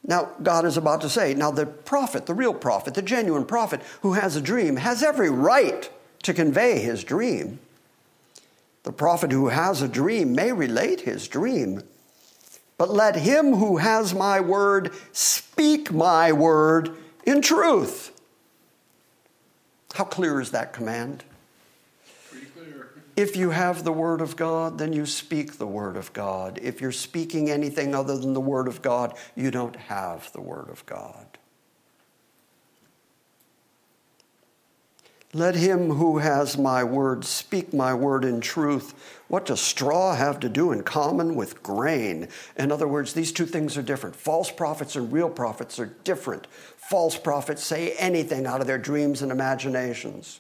Now, 0.05 0.29
God 0.41 0.65
is 0.65 0.77
about 0.77 1.01
to 1.01 1.09
say, 1.09 1.33
now 1.33 1.51
the 1.51 1.65
prophet, 1.65 2.25
the 2.25 2.33
real 2.33 2.53
prophet, 2.53 2.95
the 2.95 3.01
genuine 3.01 3.45
prophet 3.45 3.81
who 4.01 4.13
has 4.13 4.35
a 4.35 4.41
dream, 4.41 4.77
has 4.77 5.03
every 5.03 5.29
right 5.29 5.89
to 6.23 6.33
convey 6.33 6.79
his 6.79 7.03
dream. 7.03 7.59
The 8.83 8.91
prophet 8.91 9.31
who 9.31 9.49
has 9.49 9.81
a 9.81 9.87
dream 9.87 10.33
may 10.33 10.51
relate 10.51 11.01
his 11.01 11.27
dream, 11.27 11.83
but 12.79 12.89
let 12.89 13.17
him 13.17 13.55
who 13.55 13.77
has 13.77 14.15
my 14.15 14.39
word 14.39 14.91
speak 15.11 15.91
my 15.91 16.31
word 16.31 16.95
in 17.25 17.41
truth. 17.41 18.17
How 19.93 20.05
clear 20.05 20.39
is 20.39 20.51
that 20.51 20.71
command? 20.71 21.25
Pretty 22.31 22.45
clear. 22.47 22.91
If 23.17 23.35
you 23.35 23.49
have 23.49 23.83
the 23.83 23.91
Word 23.91 24.21
of 24.21 24.37
God, 24.37 24.77
then 24.77 24.93
you 24.93 25.05
speak 25.05 25.57
the 25.57 25.67
Word 25.67 25.97
of 25.97 26.13
God. 26.13 26.57
If 26.61 26.79
you're 26.79 26.93
speaking 26.93 27.49
anything 27.49 27.93
other 27.93 28.17
than 28.17 28.33
the 28.33 28.39
Word 28.39 28.67
of 28.69 28.81
God, 28.81 29.17
you 29.35 29.51
don't 29.51 29.75
have 29.75 30.31
the 30.31 30.41
Word 30.41 30.69
of 30.69 30.85
God. 30.85 31.28
Let 35.33 35.53
him 35.53 35.91
who 35.91 36.17
has 36.17 36.57
my 36.57 36.83
word 36.83 37.23
speak 37.23 37.71
my 37.71 37.93
word 37.93 38.25
in 38.25 38.41
truth. 38.41 38.95
What 39.27 39.45
does 39.45 39.61
straw 39.61 40.15
have 40.15 40.39
to 40.39 40.49
do 40.49 40.71
in 40.71 40.81
common 40.81 41.35
with 41.35 41.61
grain? 41.61 42.29
In 42.57 42.71
other 42.71 42.87
words, 42.87 43.13
these 43.13 43.31
two 43.31 43.45
things 43.45 43.77
are 43.77 43.83
different. 43.83 44.15
False 44.15 44.49
prophets 44.49 44.95
and 44.95 45.13
real 45.13 45.29
prophets 45.29 45.77
are 45.77 45.93
different. 46.03 46.47
False 46.77 47.15
prophets 47.15 47.63
say 47.63 47.91
anything 47.91 48.47
out 48.47 48.59
of 48.59 48.65
their 48.65 48.79
dreams 48.79 49.21
and 49.21 49.31
imaginations. 49.31 50.39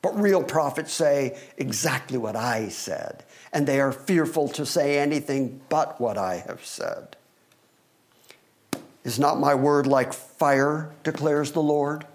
But 0.00 0.18
real 0.20 0.44
prophets 0.44 0.92
say 0.92 1.36
exactly 1.56 2.16
what 2.16 2.36
I 2.36 2.68
said, 2.68 3.24
and 3.52 3.66
they 3.66 3.80
are 3.80 3.92
fearful 3.92 4.48
to 4.50 4.64
say 4.64 4.98
anything 4.98 5.60
but 5.68 6.00
what 6.00 6.16
I 6.16 6.36
have 6.46 6.64
said. 6.64 7.16
Is 9.02 9.18
not 9.18 9.40
my 9.40 9.56
word 9.56 9.88
like 9.88 10.12
fire, 10.12 10.92
declares 11.02 11.50
the 11.50 11.62
Lord, 11.62 12.06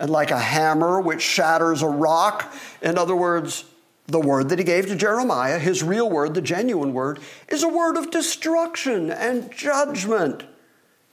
and 0.00 0.10
like 0.10 0.32
a 0.32 0.38
hammer 0.38 1.00
which 1.00 1.22
shatters 1.22 1.82
a 1.82 1.88
rock? 1.88 2.52
In 2.82 2.98
other 2.98 3.14
words, 3.14 3.64
the 4.08 4.18
word 4.18 4.48
that 4.48 4.58
he 4.58 4.64
gave 4.64 4.86
to 4.86 4.96
Jeremiah, 4.96 5.58
his 5.58 5.84
real 5.84 6.10
word, 6.10 6.34
the 6.34 6.40
genuine 6.40 6.92
word, 6.92 7.20
is 7.48 7.62
a 7.62 7.68
word 7.68 7.96
of 7.96 8.10
destruction 8.10 9.10
and 9.10 9.52
judgment. 9.52 10.42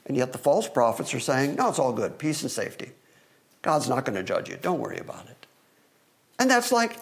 And 0.08 0.18
yet 0.18 0.32
the 0.32 0.40
false 0.40 0.68
prophets 0.68 1.14
are 1.14 1.20
saying, 1.20 1.56
no, 1.56 1.70
it's 1.70 1.78
all 1.78 1.94
good, 1.94 2.18
peace 2.18 2.42
and 2.42 2.50
safety. 2.50 2.94
God's 3.62 3.90
not 3.90 4.06
going 4.06 4.16
to 4.16 4.24
judge 4.24 4.50
you. 4.50 4.58
Don't 4.60 4.80
worry 4.80 4.98
about 4.98 5.28
it. 5.28 5.46
And 6.40 6.50
that's 6.50 6.72
like 6.72 6.98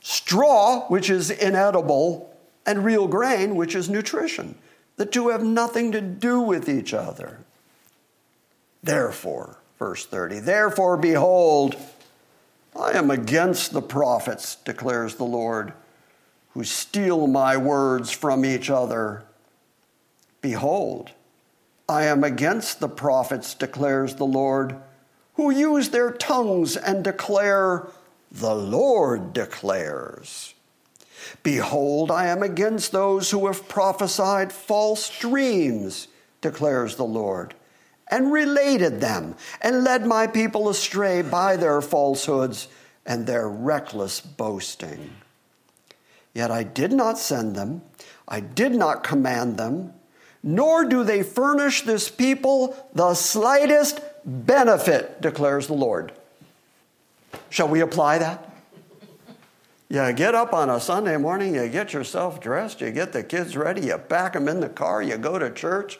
straw, 0.00 0.86
which 0.88 1.08
is 1.08 1.30
inedible, 1.30 2.36
and 2.66 2.84
real 2.84 3.08
grain, 3.08 3.56
which 3.56 3.74
is 3.74 3.88
nutrition. 3.88 4.56
The 4.96 5.06
two 5.06 5.30
have 5.30 5.42
nothing 5.42 5.92
to 5.92 6.00
do 6.00 6.40
with 6.40 6.68
each 6.68 6.92
other. 6.92 7.40
Therefore, 8.82 9.61
verse 9.82 10.06
30, 10.06 10.38
therefore, 10.38 10.96
behold, 10.96 11.74
I 12.78 12.92
am 12.92 13.10
against 13.10 13.72
the 13.72 13.82
prophets, 13.82 14.54
declares 14.54 15.16
the 15.16 15.24
Lord, 15.24 15.72
who 16.50 16.62
steal 16.62 17.26
my 17.26 17.56
words 17.56 18.12
from 18.12 18.44
each 18.44 18.70
other. 18.70 19.24
Behold, 20.40 21.10
I 21.88 22.04
am 22.04 22.22
against 22.22 22.78
the 22.78 22.88
prophets, 22.88 23.54
declares 23.54 24.14
the 24.14 24.24
Lord, 24.24 24.76
who 25.34 25.50
use 25.50 25.88
their 25.88 26.12
tongues 26.12 26.76
and 26.76 27.02
declare 27.02 27.88
the 28.30 28.54
Lord 28.54 29.32
declares. 29.32 30.54
Behold, 31.42 32.12
I 32.12 32.28
am 32.28 32.44
against 32.44 32.92
those 32.92 33.32
who 33.32 33.48
have 33.48 33.68
prophesied 33.68 34.52
false 34.52 35.18
dreams, 35.18 36.06
declares 36.40 36.94
the 36.94 37.04
Lord, 37.04 37.54
and 38.12 38.30
related 38.30 39.00
them, 39.00 39.34
and 39.62 39.84
led 39.84 40.06
my 40.06 40.26
people 40.26 40.68
astray 40.68 41.22
by 41.22 41.56
their 41.56 41.80
falsehoods 41.80 42.68
and 43.06 43.26
their 43.26 43.48
reckless 43.48 44.20
boasting. 44.20 45.10
Yet 46.34 46.50
I 46.50 46.62
did 46.62 46.92
not 46.92 47.18
send 47.18 47.56
them, 47.56 47.80
I 48.28 48.40
did 48.40 48.72
not 48.72 49.02
command 49.02 49.56
them, 49.56 49.94
nor 50.42 50.84
do 50.84 51.02
they 51.04 51.22
furnish 51.22 51.82
this 51.82 52.10
people 52.10 52.76
the 52.94 53.14
slightest 53.14 54.00
benefit, 54.26 55.22
declares 55.22 55.66
the 55.66 55.72
Lord. 55.72 56.12
Shall 57.48 57.68
we 57.68 57.80
apply 57.80 58.18
that? 58.18 58.54
You 59.88 60.12
get 60.12 60.34
up 60.34 60.52
on 60.52 60.68
a 60.68 60.80
Sunday 60.80 61.16
morning, 61.16 61.54
you 61.54 61.66
get 61.68 61.94
yourself 61.94 62.40
dressed, 62.40 62.82
you 62.82 62.90
get 62.90 63.14
the 63.14 63.22
kids 63.22 63.56
ready, 63.56 63.86
you 63.86 63.96
pack 63.96 64.34
them 64.34 64.48
in 64.48 64.60
the 64.60 64.68
car, 64.68 65.02
you 65.02 65.16
go 65.16 65.38
to 65.38 65.50
church. 65.50 65.98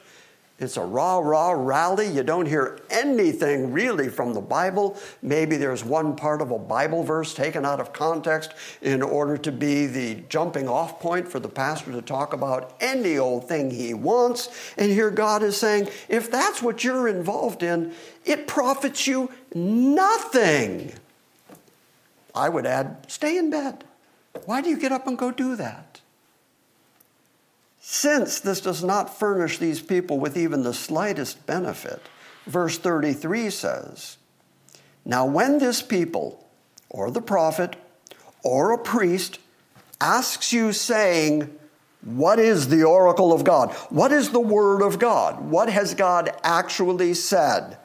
It's 0.62 0.76
a 0.76 0.84
rah 0.84 1.18
rah 1.18 1.50
rally. 1.52 2.08
You 2.08 2.22
don't 2.22 2.46
hear 2.46 2.78
anything 2.90 3.72
really 3.72 4.08
from 4.08 4.32
the 4.32 4.40
Bible. 4.40 4.96
Maybe 5.20 5.56
there's 5.56 5.84
one 5.84 6.16
part 6.16 6.40
of 6.40 6.50
a 6.50 6.58
Bible 6.58 7.02
verse 7.02 7.34
taken 7.34 7.66
out 7.66 7.80
of 7.80 7.92
context 7.92 8.54
in 8.80 9.02
order 9.02 9.36
to 9.38 9.52
be 9.52 9.86
the 9.86 10.22
jumping 10.28 10.68
off 10.68 11.00
point 11.00 11.28
for 11.28 11.40
the 11.40 11.48
pastor 11.48 11.92
to 11.92 12.02
talk 12.02 12.32
about 12.32 12.76
any 12.80 13.18
old 13.18 13.48
thing 13.48 13.70
he 13.70 13.94
wants. 13.94 14.48
And 14.76 14.90
here 14.90 15.10
God 15.10 15.42
is 15.42 15.56
saying, 15.56 15.88
if 16.08 16.30
that's 16.30 16.62
what 16.62 16.84
you're 16.84 17.08
involved 17.08 17.62
in, 17.62 17.92
it 18.24 18.46
profits 18.46 19.06
you 19.06 19.30
nothing. 19.54 20.92
I 22.34 22.48
would 22.48 22.66
add, 22.66 23.04
stay 23.08 23.36
in 23.36 23.50
bed. 23.50 23.84
Why 24.46 24.60
do 24.60 24.70
you 24.70 24.78
get 24.78 24.92
up 24.92 25.06
and 25.06 25.18
go 25.18 25.30
do 25.30 25.56
that? 25.56 25.91
Since 27.84 28.38
this 28.38 28.60
does 28.60 28.84
not 28.84 29.18
furnish 29.18 29.58
these 29.58 29.82
people 29.82 30.20
with 30.20 30.36
even 30.36 30.62
the 30.62 30.72
slightest 30.72 31.44
benefit, 31.46 32.00
verse 32.46 32.78
33 32.78 33.50
says, 33.50 34.18
Now 35.04 35.26
when 35.26 35.58
this 35.58 35.82
people, 35.82 36.48
or 36.88 37.10
the 37.10 37.20
prophet, 37.20 37.74
or 38.44 38.70
a 38.70 38.78
priest 38.78 39.40
asks 40.00 40.52
you, 40.52 40.72
saying, 40.72 41.52
What 42.02 42.38
is 42.38 42.68
the 42.68 42.84
oracle 42.84 43.32
of 43.32 43.42
God? 43.42 43.72
What 43.90 44.12
is 44.12 44.30
the 44.30 44.38
word 44.38 44.80
of 44.80 45.00
God? 45.00 45.40
What 45.50 45.68
has 45.68 45.92
God 45.92 46.32
actually 46.44 47.14
said? 47.14 47.78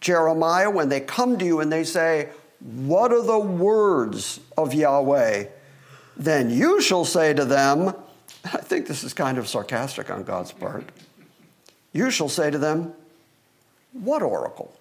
Jeremiah, 0.00 0.70
when 0.70 0.88
they 0.88 1.00
come 1.00 1.36
to 1.36 1.44
you 1.44 1.60
and 1.60 1.70
they 1.70 1.84
say, 1.84 2.30
What 2.58 3.12
are 3.12 3.22
the 3.22 3.38
words 3.38 4.40
of 4.56 4.72
Yahweh? 4.72 5.44
Then 6.16 6.48
you 6.48 6.80
shall 6.80 7.04
say 7.04 7.34
to 7.34 7.44
them, 7.44 7.94
I 8.44 8.58
think 8.58 8.86
this 8.86 9.04
is 9.04 9.14
kind 9.14 9.38
of 9.38 9.48
sarcastic 9.48 10.10
on 10.10 10.24
God's 10.24 10.52
part. 10.52 10.90
You 11.92 12.10
shall 12.10 12.28
say 12.28 12.50
to 12.50 12.58
them, 12.58 12.94
What 13.92 14.22
oracle? 14.22 14.74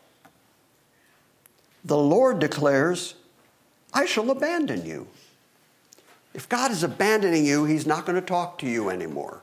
The 1.83 1.97
Lord 1.97 2.39
declares, 2.39 3.15
I 3.93 4.05
shall 4.05 4.29
abandon 4.31 4.85
you. 4.85 5.07
If 6.33 6.47
God 6.47 6.71
is 6.71 6.83
abandoning 6.83 7.45
you, 7.45 7.65
He's 7.65 7.85
not 7.85 8.05
going 8.05 8.19
to 8.19 8.25
talk 8.25 8.57
to 8.59 8.67
you 8.67 8.89
anymore. 8.89 9.41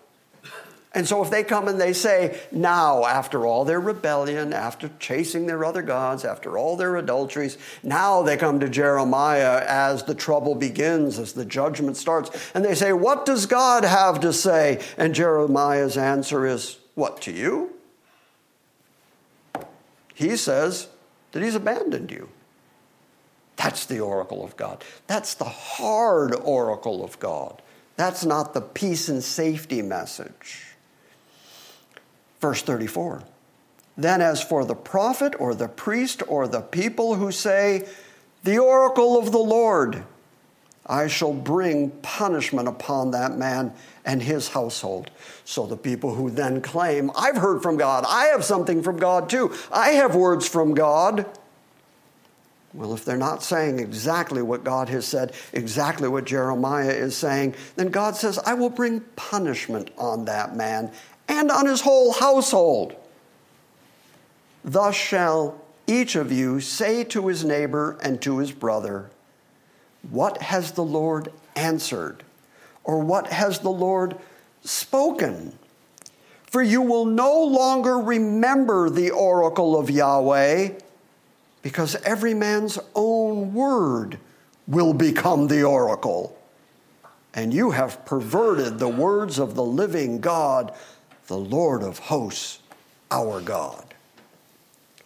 And 0.98 1.06
so 1.06 1.22
if 1.22 1.30
they 1.30 1.44
come 1.44 1.68
and 1.68 1.80
they 1.80 1.92
say, 1.92 2.40
now, 2.50 3.04
after 3.04 3.46
all 3.46 3.64
their 3.64 3.78
rebellion, 3.78 4.52
after 4.52 4.90
chasing 4.98 5.46
their 5.46 5.64
other 5.64 5.80
gods, 5.80 6.24
after 6.24 6.58
all 6.58 6.76
their 6.76 6.96
adulteries, 6.96 7.56
now 7.84 8.22
they 8.22 8.36
come 8.36 8.58
to 8.58 8.68
Jeremiah 8.68 9.64
as 9.64 10.02
the 10.02 10.14
trouble 10.16 10.56
begins, 10.56 11.20
as 11.20 11.34
the 11.34 11.44
judgment 11.44 11.96
starts, 11.96 12.50
and 12.52 12.64
they 12.64 12.74
say, 12.74 12.92
What 12.92 13.24
does 13.24 13.46
God 13.46 13.84
have 13.84 14.18
to 14.22 14.32
say? 14.32 14.84
And 14.96 15.14
Jeremiah's 15.14 15.96
answer 15.96 16.44
is, 16.44 16.78
What 16.96 17.22
to 17.22 17.32
you? 17.32 17.74
He 20.16 20.36
says 20.36 20.88
that 21.30 21.44
he's 21.44 21.54
abandoned 21.54 22.10
you. 22.10 22.28
That's 23.54 23.86
the 23.86 24.00
oracle 24.00 24.44
of 24.44 24.56
God. 24.56 24.82
That's 25.06 25.34
the 25.34 25.44
hard 25.44 26.34
oracle 26.34 27.04
of 27.04 27.20
God. 27.20 27.62
That's 27.94 28.24
not 28.24 28.52
the 28.52 28.62
peace 28.62 29.08
and 29.08 29.22
safety 29.22 29.80
message. 29.80 30.67
Verse 32.40 32.62
34 32.62 33.22
Then, 33.96 34.20
as 34.20 34.42
for 34.42 34.64
the 34.64 34.74
prophet 34.74 35.34
or 35.38 35.54
the 35.54 35.68
priest 35.68 36.22
or 36.28 36.46
the 36.46 36.60
people 36.60 37.16
who 37.16 37.32
say, 37.32 37.86
The 38.44 38.58
oracle 38.58 39.18
of 39.18 39.32
the 39.32 39.38
Lord, 39.38 40.04
I 40.86 41.06
shall 41.06 41.34
bring 41.34 41.90
punishment 42.02 42.66
upon 42.66 43.10
that 43.10 43.36
man 43.36 43.74
and 44.04 44.22
his 44.22 44.48
household. 44.48 45.10
So 45.44 45.66
the 45.66 45.76
people 45.76 46.14
who 46.14 46.30
then 46.30 46.62
claim, 46.62 47.10
I've 47.16 47.36
heard 47.36 47.62
from 47.62 47.76
God, 47.76 48.04
I 48.08 48.26
have 48.26 48.44
something 48.44 48.82
from 48.82 48.96
God 48.96 49.28
too, 49.28 49.52
I 49.70 49.90
have 49.90 50.14
words 50.14 50.48
from 50.48 50.74
God. 50.74 51.26
Well, 52.74 52.94
if 52.94 53.04
they're 53.04 53.16
not 53.16 53.42
saying 53.42 53.78
exactly 53.78 54.42
what 54.42 54.62
God 54.62 54.88
has 54.90 55.06
said, 55.06 55.32
exactly 55.52 56.06
what 56.06 56.26
Jeremiah 56.26 56.90
is 56.90 57.16
saying, 57.16 57.54
then 57.76 57.88
God 57.88 58.14
says, 58.14 58.38
I 58.38 58.54
will 58.54 58.70
bring 58.70 59.00
punishment 59.16 59.90
on 59.96 60.26
that 60.26 60.54
man 60.54 60.92
and 61.28 61.50
on 61.50 61.66
his 61.66 61.82
whole 61.82 62.12
household. 62.12 62.96
Thus 64.64 64.94
shall 64.94 65.60
each 65.86 66.16
of 66.16 66.32
you 66.32 66.60
say 66.60 67.04
to 67.04 67.28
his 67.28 67.44
neighbor 67.44 67.96
and 68.02 68.20
to 68.22 68.38
his 68.38 68.52
brother, 68.52 69.10
What 70.10 70.42
has 70.42 70.72
the 70.72 70.84
Lord 70.84 71.32
answered? 71.54 72.24
Or 72.84 73.00
what 73.00 73.28
has 73.28 73.60
the 73.60 73.70
Lord 73.70 74.16
spoken? 74.62 75.58
For 76.46 76.62
you 76.62 76.80
will 76.80 77.04
no 77.04 77.42
longer 77.44 77.98
remember 77.98 78.88
the 78.88 79.10
oracle 79.10 79.78
of 79.78 79.90
Yahweh, 79.90 80.70
because 81.60 81.94
every 81.96 82.32
man's 82.32 82.78
own 82.94 83.52
word 83.52 84.18
will 84.66 84.94
become 84.94 85.48
the 85.48 85.62
oracle. 85.62 86.38
And 87.34 87.52
you 87.52 87.72
have 87.72 88.04
perverted 88.06 88.78
the 88.78 88.88
words 88.88 89.38
of 89.38 89.54
the 89.54 89.64
living 89.64 90.20
God 90.20 90.74
the 91.28 91.38
Lord 91.38 91.82
of 91.82 91.98
hosts, 91.98 92.58
our 93.10 93.40
God. 93.40 93.94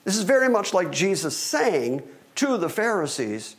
This 0.04 0.16
is 0.16 0.24
very 0.24 0.48
much 0.48 0.72
like 0.72 0.90
Jesus 0.90 1.36
saying 1.36 2.02
to 2.36 2.56
the 2.56 2.68
Pharisees 2.68 3.56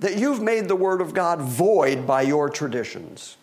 that 0.00 0.16
you've 0.16 0.42
made 0.42 0.66
the 0.66 0.76
Word 0.76 1.00
of 1.00 1.14
God 1.14 1.40
void 1.40 2.06
by 2.06 2.22
your 2.22 2.50
traditions. 2.50 3.36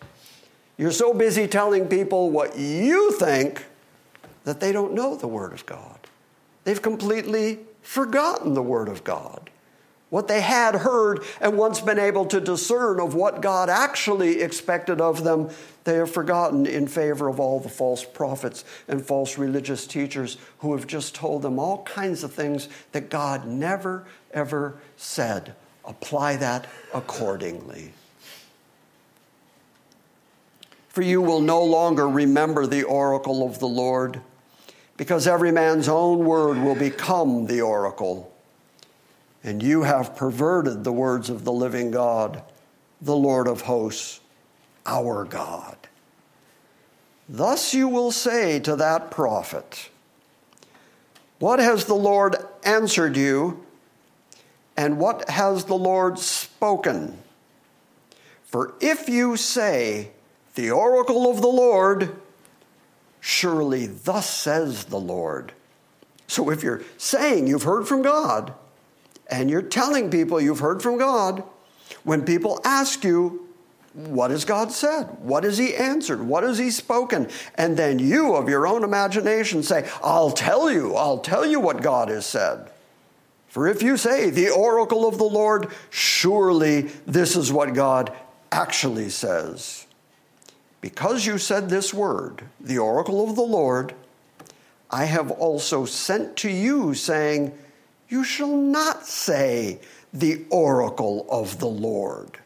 You're 0.76 0.92
so 0.92 1.14
busy 1.14 1.46
telling 1.48 1.88
people 1.88 2.30
what 2.30 2.58
you 2.58 3.12
think 3.12 3.64
that 4.44 4.60
they 4.60 4.72
don't 4.72 4.92
know 4.92 5.16
the 5.16 5.28
Word 5.28 5.52
of 5.52 5.64
God. 5.66 5.98
They've 6.64 6.82
completely 6.82 7.60
forgotten 7.82 8.54
the 8.54 8.62
Word 8.62 8.88
of 8.88 9.04
God. 9.04 9.50
What 10.10 10.26
they 10.26 10.40
had 10.40 10.76
heard 10.76 11.22
and 11.40 11.58
once 11.58 11.80
been 11.80 11.98
able 11.98 12.24
to 12.26 12.40
discern 12.40 12.98
of 12.98 13.14
what 13.14 13.42
God 13.42 13.68
actually 13.68 14.40
expected 14.40 15.00
of 15.02 15.22
them, 15.22 15.50
they 15.84 15.94
have 15.94 16.10
forgotten 16.10 16.64
in 16.64 16.88
favor 16.88 17.28
of 17.28 17.38
all 17.38 17.60
the 17.60 17.68
false 17.68 18.04
prophets 18.04 18.64
and 18.88 19.04
false 19.04 19.36
religious 19.36 19.86
teachers 19.86 20.38
who 20.60 20.74
have 20.74 20.86
just 20.86 21.14
told 21.14 21.42
them 21.42 21.58
all 21.58 21.82
kinds 21.84 22.24
of 22.24 22.32
things 22.32 22.68
that 22.92 23.10
God 23.10 23.46
never, 23.46 24.06
ever 24.32 24.78
said. 24.96 25.54
Apply 25.84 26.36
that 26.36 26.66
accordingly. 26.94 27.92
For 30.88 31.02
you 31.02 31.20
will 31.20 31.40
no 31.40 31.62
longer 31.62 32.08
remember 32.08 32.66
the 32.66 32.82
oracle 32.82 33.46
of 33.46 33.58
the 33.58 33.68
Lord, 33.68 34.20
because 34.96 35.26
every 35.26 35.52
man's 35.52 35.88
own 35.88 36.24
word 36.24 36.58
will 36.58 36.74
become 36.74 37.46
the 37.46 37.60
oracle 37.60 38.27
and 39.42 39.62
you 39.62 39.82
have 39.82 40.16
perverted 40.16 40.84
the 40.84 40.92
words 40.92 41.30
of 41.30 41.44
the 41.44 41.52
living 41.52 41.90
God, 41.90 42.42
the 43.00 43.16
Lord 43.16 43.46
of 43.46 43.62
hosts, 43.62 44.20
our 44.84 45.24
God. 45.24 45.76
Thus 47.28 47.74
you 47.74 47.88
will 47.88 48.10
say 48.10 48.58
to 48.60 48.74
that 48.76 49.10
prophet, 49.10 49.90
What 51.38 51.58
has 51.58 51.84
the 51.84 51.94
Lord 51.94 52.36
answered 52.64 53.16
you, 53.16 53.64
and 54.76 54.98
what 54.98 55.28
has 55.28 55.64
the 55.64 55.74
Lord 55.74 56.18
spoken? 56.18 57.18
For 58.44 58.74
if 58.80 59.08
you 59.08 59.36
say, 59.36 60.10
The 60.54 60.70
oracle 60.70 61.30
of 61.30 61.42
the 61.42 61.48
Lord, 61.48 62.16
surely 63.20 63.86
thus 63.86 64.28
says 64.28 64.86
the 64.86 64.98
Lord. 64.98 65.52
So 66.26 66.50
if 66.50 66.62
you're 66.62 66.82
saying 66.96 67.46
you've 67.46 67.62
heard 67.64 67.86
from 67.86 68.02
God, 68.02 68.54
and 69.28 69.50
you're 69.50 69.62
telling 69.62 70.10
people 70.10 70.40
you've 70.40 70.60
heard 70.60 70.82
from 70.82 70.98
God, 70.98 71.42
when 72.04 72.24
people 72.24 72.60
ask 72.64 73.04
you, 73.04 73.46
what 73.92 74.30
has 74.30 74.44
God 74.44 74.70
said? 74.70 75.04
What 75.20 75.44
has 75.44 75.58
He 75.58 75.74
answered? 75.74 76.20
What 76.22 76.44
has 76.44 76.58
He 76.58 76.70
spoken? 76.70 77.28
And 77.56 77.76
then 77.76 77.98
you, 77.98 78.34
of 78.34 78.48
your 78.48 78.66
own 78.66 78.84
imagination, 78.84 79.62
say, 79.62 79.88
I'll 80.02 80.30
tell 80.30 80.70
you, 80.70 80.94
I'll 80.94 81.18
tell 81.18 81.44
you 81.44 81.58
what 81.58 81.82
God 81.82 82.08
has 82.08 82.24
said. 82.24 82.70
For 83.48 83.66
if 83.66 83.82
you 83.82 83.96
say, 83.96 84.30
the 84.30 84.50
oracle 84.50 85.08
of 85.08 85.18
the 85.18 85.24
Lord, 85.24 85.68
surely 85.90 86.82
this 87.06 87.34
is 87.34 87.52
what 87.52 87.74
God 87.74 88.14
actually 88.52 89.10
says. 89.10 89.86
Because 90.80 91.26
you 91.26 91.38
said 91.38 91.68
this 91.68 91.92
word, 91.92 92.44
the 92.60 92.78
oracle 92.78 93.28
of 93.28 93.34
the 93.34 93.42
Lord, 93.42 93.94
I 94.90 95.06
have 95.06 95.30
also 95.30 95.84
sent 95.84 96.36
to 96.36 96.50
you, 96.50 96.94
saying, 96.94 97.58
you 98.08 98.24
shall 98.24 98.56
not 98.56 99.06
say 99.06 99.80
the 100.12 100.44
oracle 100.50 101.26
of 101.30 101.58
the 101.58 101.68
Lord. 101.68 102.38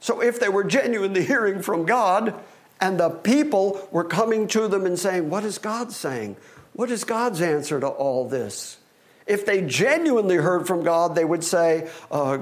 So 0.00 0.20
if 0.20 0.40
they 0.40 0.48
were 0.48 0.64
genuinely 0.64 1.24
hearing 1.24 1.62
from 1.62 1.84
God, 1.84 2.34
and 2.80 2.98
the 2.98 3.10
people 3.10 3.88
were 3.92 4.04
coming 4.04 4.48
to 4.48 4.66
them 4.66 4.84
and 4.84 4.98
saying, 4.98 5.30
What 5.30 5.44
is 5.44 5.58
God 5.58 5.92
saying? 5.92 6.36
What 6.72 6.90
is 6.90 7.04
God's 7.04 7.40
answer 7.40 7.78
to 7.78 7.86
all 7.86 8.28
this? 8.28 8.78
If 9.26 9.46
they 9.46 9.62
genuinely 9.62 10.36
heard 10.36 10.66
from 10.66 10.82
God, 10.82 11.14
they 11.14 11.24
would 11.24 11.44
say, 11.44 11.88
uh, 12.10 12.38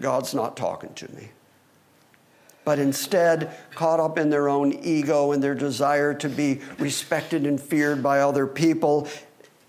God's 0.00 0.34
not 0.34 0.56
talking 0.56 0.92
to 0.94 1.12
me. 1.14 1.30
But 2.64 2.78
instead, 2.78 3.54
caught 3.74 4.00
up 4.00 4.18
in 4.18 4.30
their 4.30 4.48
own 4.48 4.72
ego 4.72 5.32
and 5.32 5.42
their 5.42 5.54
desire 5.54 6.14
to 6.14 6.28
be 6.28 6.60
respected 6.78 7.46
and 7.46 7.60
feared 7.60 8.02
by 8.02 8.20
other 8.20 8.46
people, 8.46 9.06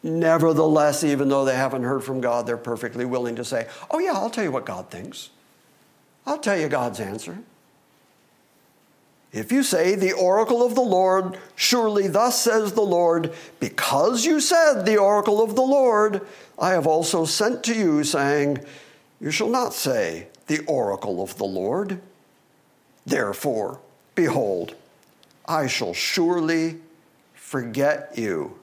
Nevertheless, 0.05 1.03
even 1.03 1.29
though 1.29 1.45
they 1.45 1.55
haven't 1.55 1.81
heard 1.81 2.03
from 2.03 2.21
God, 2.21 2.45
they're 2.45 2.57
perfectly 2.57 3.05
willing 3.05 3.37
to 3.37 3.43
say, 3.43 3.67
Oh, 3.89 3.97
yeah, 3.97 4.11
I'll 4.11 4.29
tell 4.29 4.43
you 4.43 4.51
what 4.51 4.63
God 4.63 4.91
thinks. 4.91 5.31
I'll 6.27 6.37
tell 6.37 6.55
you 6.55 6.69
God's 6.69 6.99
answer. 6.99 7.39
If 9.33 9.51
you 9.51 9.63
say, 9.63 9.95
The 9.95 10.11
oracle 10.11 10.63
of 10.63 10.75
the 10.75 10.81
Lord, 10.81 11.39
surely 11.55 12.07
thus 12.07 12.39
says 12.39 12.73
the 12.73 12.81
Lord, 12.81 13.33
because 13.59 14.25
you 14.25 14.39
said 14.39 14.83
the 14.83 14.97
oracle 14.97 15.41
of 15.41 15.55
the 15.55 15.63
Lord, 15.63 16.21
I 16.59 16.69
have 16.73 16.85
also 16.85 17.25
sent 17.25 17.63
to 17.63 17.73
you, 17.73 18.03
saying, 18.03 18.63
You 19.19 19.31
shall 19.31 19.49
not 19.49 19.73
say 19.73 20.27
the 20.45 20.63
oracle 20.67 21.23
of 21.23 21.39
the 21.39 21.45
Lord. 21.45 21.99
Therefore, 23.07 23.79
behold, 24.13 24.75
I 25.47 25.65
shall 25.65 25.95
surely 25.95 26.75
forget 27.33 28.11
you 28.15 28.59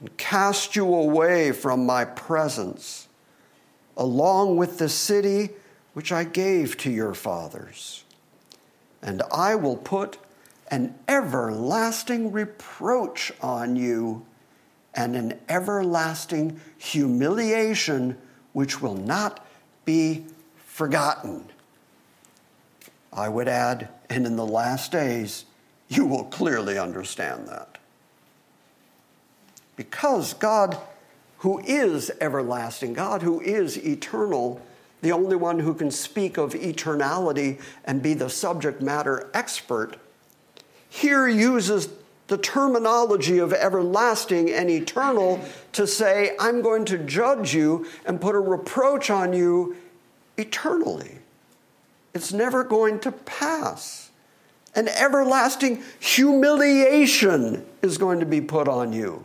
and 0.00 0.16
cast 0.16 0.76
you 0.76 0.94
away 0.94 1.52
from 1.52 1.86
my 1.86 2.04
presence, 2.04 3.08
along 3.96 4.56
with 4.56 4.78
the 4.78 4.88
city 4.88 5.50
which 5.94 6.12
I 6.12 6.24
gave 6.24 6.76
to 6.78 6.90
your 6.90 7.14
fathers. 7.14 8.04
And 9.02 9.22
I 9.32 9.54
will 9.54 9.76
put 9.76 10.18
an 10.70 10.94
everlasting 11.08 12.32
reproach 12.32 13.32
on 13.40 13.76
you 13.76 14.26
and 14.94 15.14
an 15.14 15.38
everlasting 15.48 16.60
humiliation 16.78 18.18
which 18.52 18.80
will 18.80 18.94
not 18.94 19.46
be 19.84 20.24
forgotten. 20.56 21.44
I 23.12 23.28
would 23.28 23.48
add, 23.48 23.88
and 24.10 24.26
in 24.26 24.36
the 24.36 24.46
last 24.46 24.92
days, 24.92 25.44
you 25.88 26.04
will 26.04 26.24
clearly 26.24 26.78
understand 26.78 27.48
that. 27.48 27.75
Because 29.76 30.34
God, 30.34 30.76
who 31.38 31.60
is 31.60 32.10
everlasting, 32.20 32.94
God, 32.94 33.22
who 33.22 33.40
is 33.40 33.76
eternal, 33.78 34.60
the 35.02 35.12
only 35.12 35.36
one 35.36 35.60
who 35.60 35.74
can 35.74 35.90
speak 35.90 36.38
of 36.38 36.54
eternality 36.54 37.60
and 37.84 38.02
be 38.02 38.14
the 38.14 38.30
subject 38.30 38.80
matter 38.80 39.30
expert, 39.34 39.96
here 40.88 41.28
uses 41.28 41.88
the 42.28 42.38
terminology 42.38 43.38
of 43.38 43.52
everlasting 43.52 44.50
and 44.50 44.68
eternal 44.68 45.40
to 45.72 45.86
say, 45.86 46.34
I'm 46.40 46.62
going 46.62 46.84
to 46.86 46.98
judge 46.98 47.54
you 47.54 47.86
and 48.04 48.20
put 48.20 48.34
a 48.34 48.40
reproach 48.40 49.10
on 49.10 49.32
you 49.32 49.76
eternally. 50.36 51.18
It's 52.14 52.32
never 52.32 52.64
going 52.64 53.00
to 53.00 53.12
pass. 53.12 54.10
An 54.74 54.88
everlasting 54.88 55.82
humiliation 56.00 57.64
is 57.82 57.98
going 57.98 58.20
to 58.20 58.26
be 58.26 58.40
put 58.40 58.68
on 58.68 58.92
you. 58.92 59.24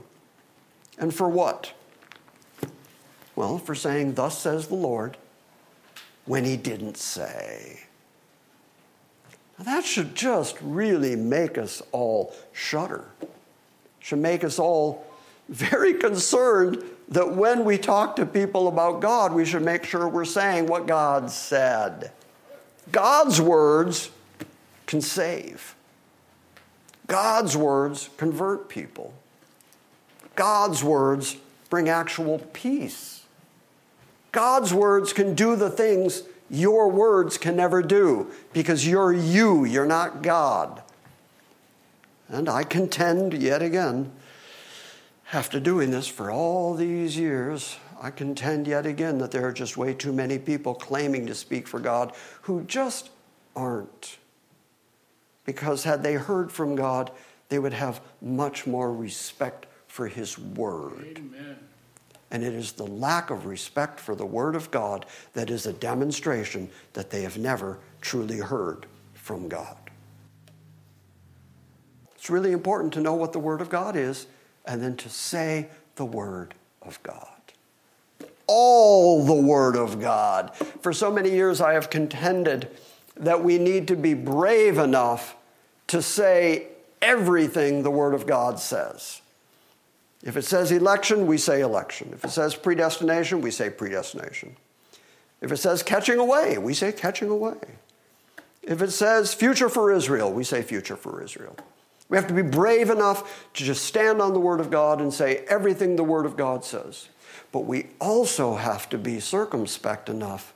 And 1.01 1.13
for 1.13 1.27
what? 1.27 1.73
Well, 3.35 3.57
for 3.57 3.75
saying, 3.75 4.13
Thus 4.13 4.37
says 4.37 4.67
the 4.67 4.75
Lord, 4.75 5.17
when 6.25 6.45
he 6.45 6.55
didn't 6.55 6.95
say. 6.95 7.81
Now, 9.57 9.65
that 9.65 9.83
should 9.83 10.15
just 10.15 10.57
really 10.61 11.15
make 11.15 11.57
us 11.57 11.81
all 11.91 12.33
shudder. 12.53 13.05
Should 13.99 14.19
make 14.19 14.43
us 14.43 14.59
all 14.59 15.05
very 15.49 15.95
concerned 15.95 16.83
that 17.09 17.35
when 17.35 17.65
we 17.65 17.77
talk 17.77 18.15
to 18.17 18.25
people 18.25 18.67
about 18.67 19.01
God, 19.01 19.33
we 19.33 19.43
should 19.43 19.63
make 19.63 19.83
sure 19.83 20.07
we're 20.07 20.23
saying 20.23 20.67
what 20.67 20.85
God 20.85 21.31
said. 21.31 22.11
God's 22.91 23.41
words 23.41 24.11
can 24.85 25.01
save. 25.01 25.75
God's 27.07 27.57
words 27.57 28.09
convert 28.17 28.69
people. 28.69 29.13
God's 30.41 30.83
words 30.83 31.37
bring 31.69 31.87
actual 31.87 32.39
peace. 32.51 33.25
God's 34.31 34.73
words 34.73 35.13
can 35.13 35.35
do 35.35 35.55
the 35.55 35.69
things 35.69 36.23
your 36.49 36.89
words 36.89 37.37
can 37.37 37.55
never 37.55 37.83
do 37.83 38.31
because 38.51 38.87
you're 38.87 39.13
you, 39.13 39.65
you're 39.65 39.85
not 39.85 40.23
God. 40.23 40.81
And 42.27 42.49
I 42.49 42.63
contend 42.63 43.35
yet 43.35 43.61
again, 43.61 44.11
after 45.31 45.59
doing 45.59 45.91
this 45.91 46.07
for 46.07 46.31
all 46.31 46.73
these 46.73 47.15
years, 47.15 47.77
I 48.01 48.09
contend 48.09 48.65
yet 48.65 48.87
again 48.87 49.19
that 49.19 49.29
there 49.29 49.45
are 49.45 49.53
just 49.53 49.77
way 49.77 49.93
too 49.93 50.11
many 50.11 50.39
people 50.39 50.73
claiming 50.73 51.27
to 51.27 51.35
speak 51.35 51.67
for 51.67 51.79
God 51.79 52.13
who 52.41 52.63
just 52.63 53.11
aren't. 53.55 54.17
Because 55.45 55.83
had 55.83 56.01
they 56.01 56.15
heard 56.15 56.51
from 56.51 56.75
God, 56.75 57.11
they 57.49 57.59
would 57.59 57.73
have 57.73 58.01
much 58.23 58.65
more 58.65 58.91
respect 58.91 59.67
for 59.91 60.07
His 60.07 60.39
Word. 60.39 61.17
Amen. 61.17 61.57
And 62.31 62.43
it 62.45 62.53
is 62.53 62.71
the 62.71 62.87
lack 62.87 63.29
of 63.29 63.45
respect 63.45 63.99
for 63.99 64.15
the 64.15 64.25
Word 64.25 64.55
of 64.55 64.71
God 64.71 65.05
that 65.33 65.49
is 65.49 65.65
a 65.65 65.73
demonstration 65.73 66.69
that 66.93 67.09
they 67.09 67.23
have 67.23 67.37
never 67.37 67.77
truly 67.99 68.37
heard 68.37 68.85
from 69.13 69.49
God. 69.49 69.75
It's 72.15 72.29
really 72.29 72.53
important 72.53 72.93
to 72.93 73.01
know 73.01 73.15
what 73.15 73.33
the 73.33 73.39
Word 73.39 73.59
of 73.59 73.69
God 73.69 73.97
is 73.97 74.27
and 74.65 74.81
then 74.81 74.95
to 74.95 75.09
say 75.09 75.67
the 75.97 76.05
Word 76.05 76.53
of 76.81 77.03
God. 77.03 77.27
All 78.47 79.25
the 79.25 79.33
Word 79.33 79.75
of 79.75 79.99
God. 79.99 80.55
For 80.55 80.93
so 80.93 81.11
many 81.11 81.31
years, 81.31 81.59
I 81.59 81.73
have 81.73 81.89
contended 81.89 82.69
that 83.17 83.43
we 83.43 83.57
need 83.57 83.89
to 83.89 83.97
be 83.97 84.13
brave 84.13 84.77
enough 84.77 85.35
to 85.87 86.01
say 86.01 86.67
everything 87.01 87.83
the 87.83 87.91
Word 87.91 88.13
of 88.13 88.25
God 88.25 88.57
says. 88.57 89.21
If 90.23 90.37
it 90.37 90.45
says 90.45 90.71
election, 90.71 91.25
we 91.25 91.37
say 91.37 91.61
election. 91.61 92.11
If 92.13 92.23
it 92.23 92.29
says 92.29 92.55
predestination, 92.55 93.41
we 93.41 93.51
say 93.51 93.69
predestination. 93.69 94.55
If 95.41 95.51
it 95.51 95.57
says 95.57 95.81
catching 95.81 96.19
away, 96.19 96.57
we 96.59 96.73
say 96.73 96.91
catching 96.91 97.29
away. 97.29 97.57
If 98.61 98.81
it 98.81 98.91
says 98.91 99.33
future 99.33 99.69
for 99.69 99.91
Israel, 99.91 100.31
we 100.31 100.43
say 100.43 100.61
future 100.61 100.95
for 100.95 101.23
Israel. 101.23 101.55
We 102.09 102.17
have 102.17 102.27
to 102.27 102.33
be 102.33 102.43
brave 102.43 102.89
enough 102.89 103.49
to 103.53 103.63
just 103.63 103.85
stand 103.85 104.21
on 104.21 104.33
the 104.33 104.39
Word 104.39 104.59
of 104.59 104.69
God 104.69 105.01
and 105.01 105.13
say 105.13 105.45
everything 105.47 105.95
the 105.95 106.03
Word 106.03 106.25
of 106.25 106.37
God 106.37 106.63
says. 106.63 107.09
But 107.51 107.61
we 107.61 107.87
also 107.99 108.55
have 108.55 108.89
to 108.89 108.97
be 108.97 109.19
circumspect 109.19 110.09
enough 110.09 110.53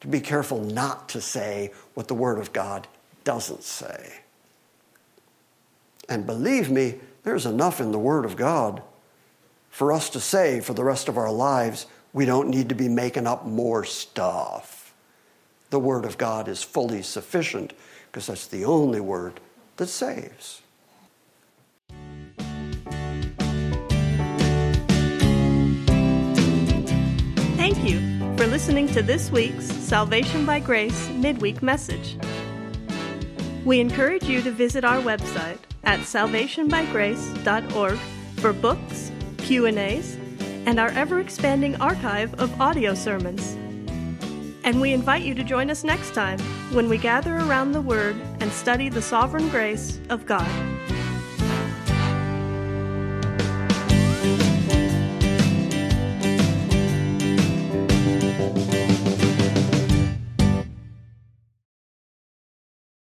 to 0.00 0.08
be 0.08 0.20
careful 0.20 0.60
not 0.60 1.08
to 1.10 1.20
say 1.20 1.72
what 1.94 2.08
the 2.08 2.14
Word 2.14 2.38
of 2.38 2.52
God 2.52 2.88
doesn't 3.22 3.62
say. 3.62 4.20
And 6.08 6.26
believe 6.26 6.70
me, 6.70 6.96
there's 7.30 7.46
enough 7.46 7.80
in 7.80 7.92
the 7.92 7.98
Word 7.98 8.24
of 8.24 8.34
God 8.34 8.82
for 9.70 9.92
us 9.92 10.10
to 10.10 10.18
say 10.18 10.58
for 10.58 10.74
the 10.74 10.82
rest 10.82 11.08
of 11.08 11.16
our 11.16 11.30
lives, 11.30 11.86
we 12.12 12.24
don't 12.24 12.48
need 12.48 12.70
to 12.70 12.74
be 12.74 12.88
making 12.88 13.24
up 13.24 13.46
more 13.46 13.84
stuff. 13.84 14.92
The 15.70 15.78
Word 15.78 16.04
of 16.04 16.18
God 16.18 16.48
is 16.48 16.64
fully 16.64 17.02
sufficient 17.02 17.72
because 18.10 18.26
that's 18.26 18.48
the 18.48 18.64
only 18.64 18.98
Word 18.98 19.38
that 19.76 19.86
saves. 19.86 20.62
Thank 27.56 27.84
you 27.84 28.00
for 28.36 28.48
listening 28.48 28.88
to 28.88 29.02
this 29.02 29.30
week's 29.30 29.66
Salvation 29.66 30.44
by 30.44 30.58
Grace 30.58 31.08
midweek 31.10 31.62
message. 31.62 32.16
We 33.64 33.78
encourage 33.78 34.24
you 34.24 34.42
to 34.42 34.50
visit 34.50 34.84
our 34.84 35.00
website 35.00 35.58
at 35.84 36.00
salvationbygrace.org 36.00 37.98
for 38.36 38.52
books, 38.52 39.12
Q&As, 39.38 40.16
and 40.66 40.78
our 40.78 40.90
ever-expanding 40.90 41.80
archive 41.80 42.34
of 42.40 42.60
audio 42.60 42.94
sermons. 42.94 43.56
And 44.62 44.80
we 44.80 44.92
invite 44.92 45.22
you 45.22 45.34
to 45.34 45.42
join 45.42 45.70
us 45.70 45.84
next 45.84 46.14
time 46.14 46.38
when 46.72 46.88
we 46.88 46.98
gather 46.98 47.36
around 47.36 47.72
the 47.72 47.80
Word 47.80 48.16
and 48.40 48.52
study 48.52 48.88
the 48.88 49.02
sovereign 49.02 49.48
grace 49.48 49.98
of 50.10 50.26
God. 50.26 50.79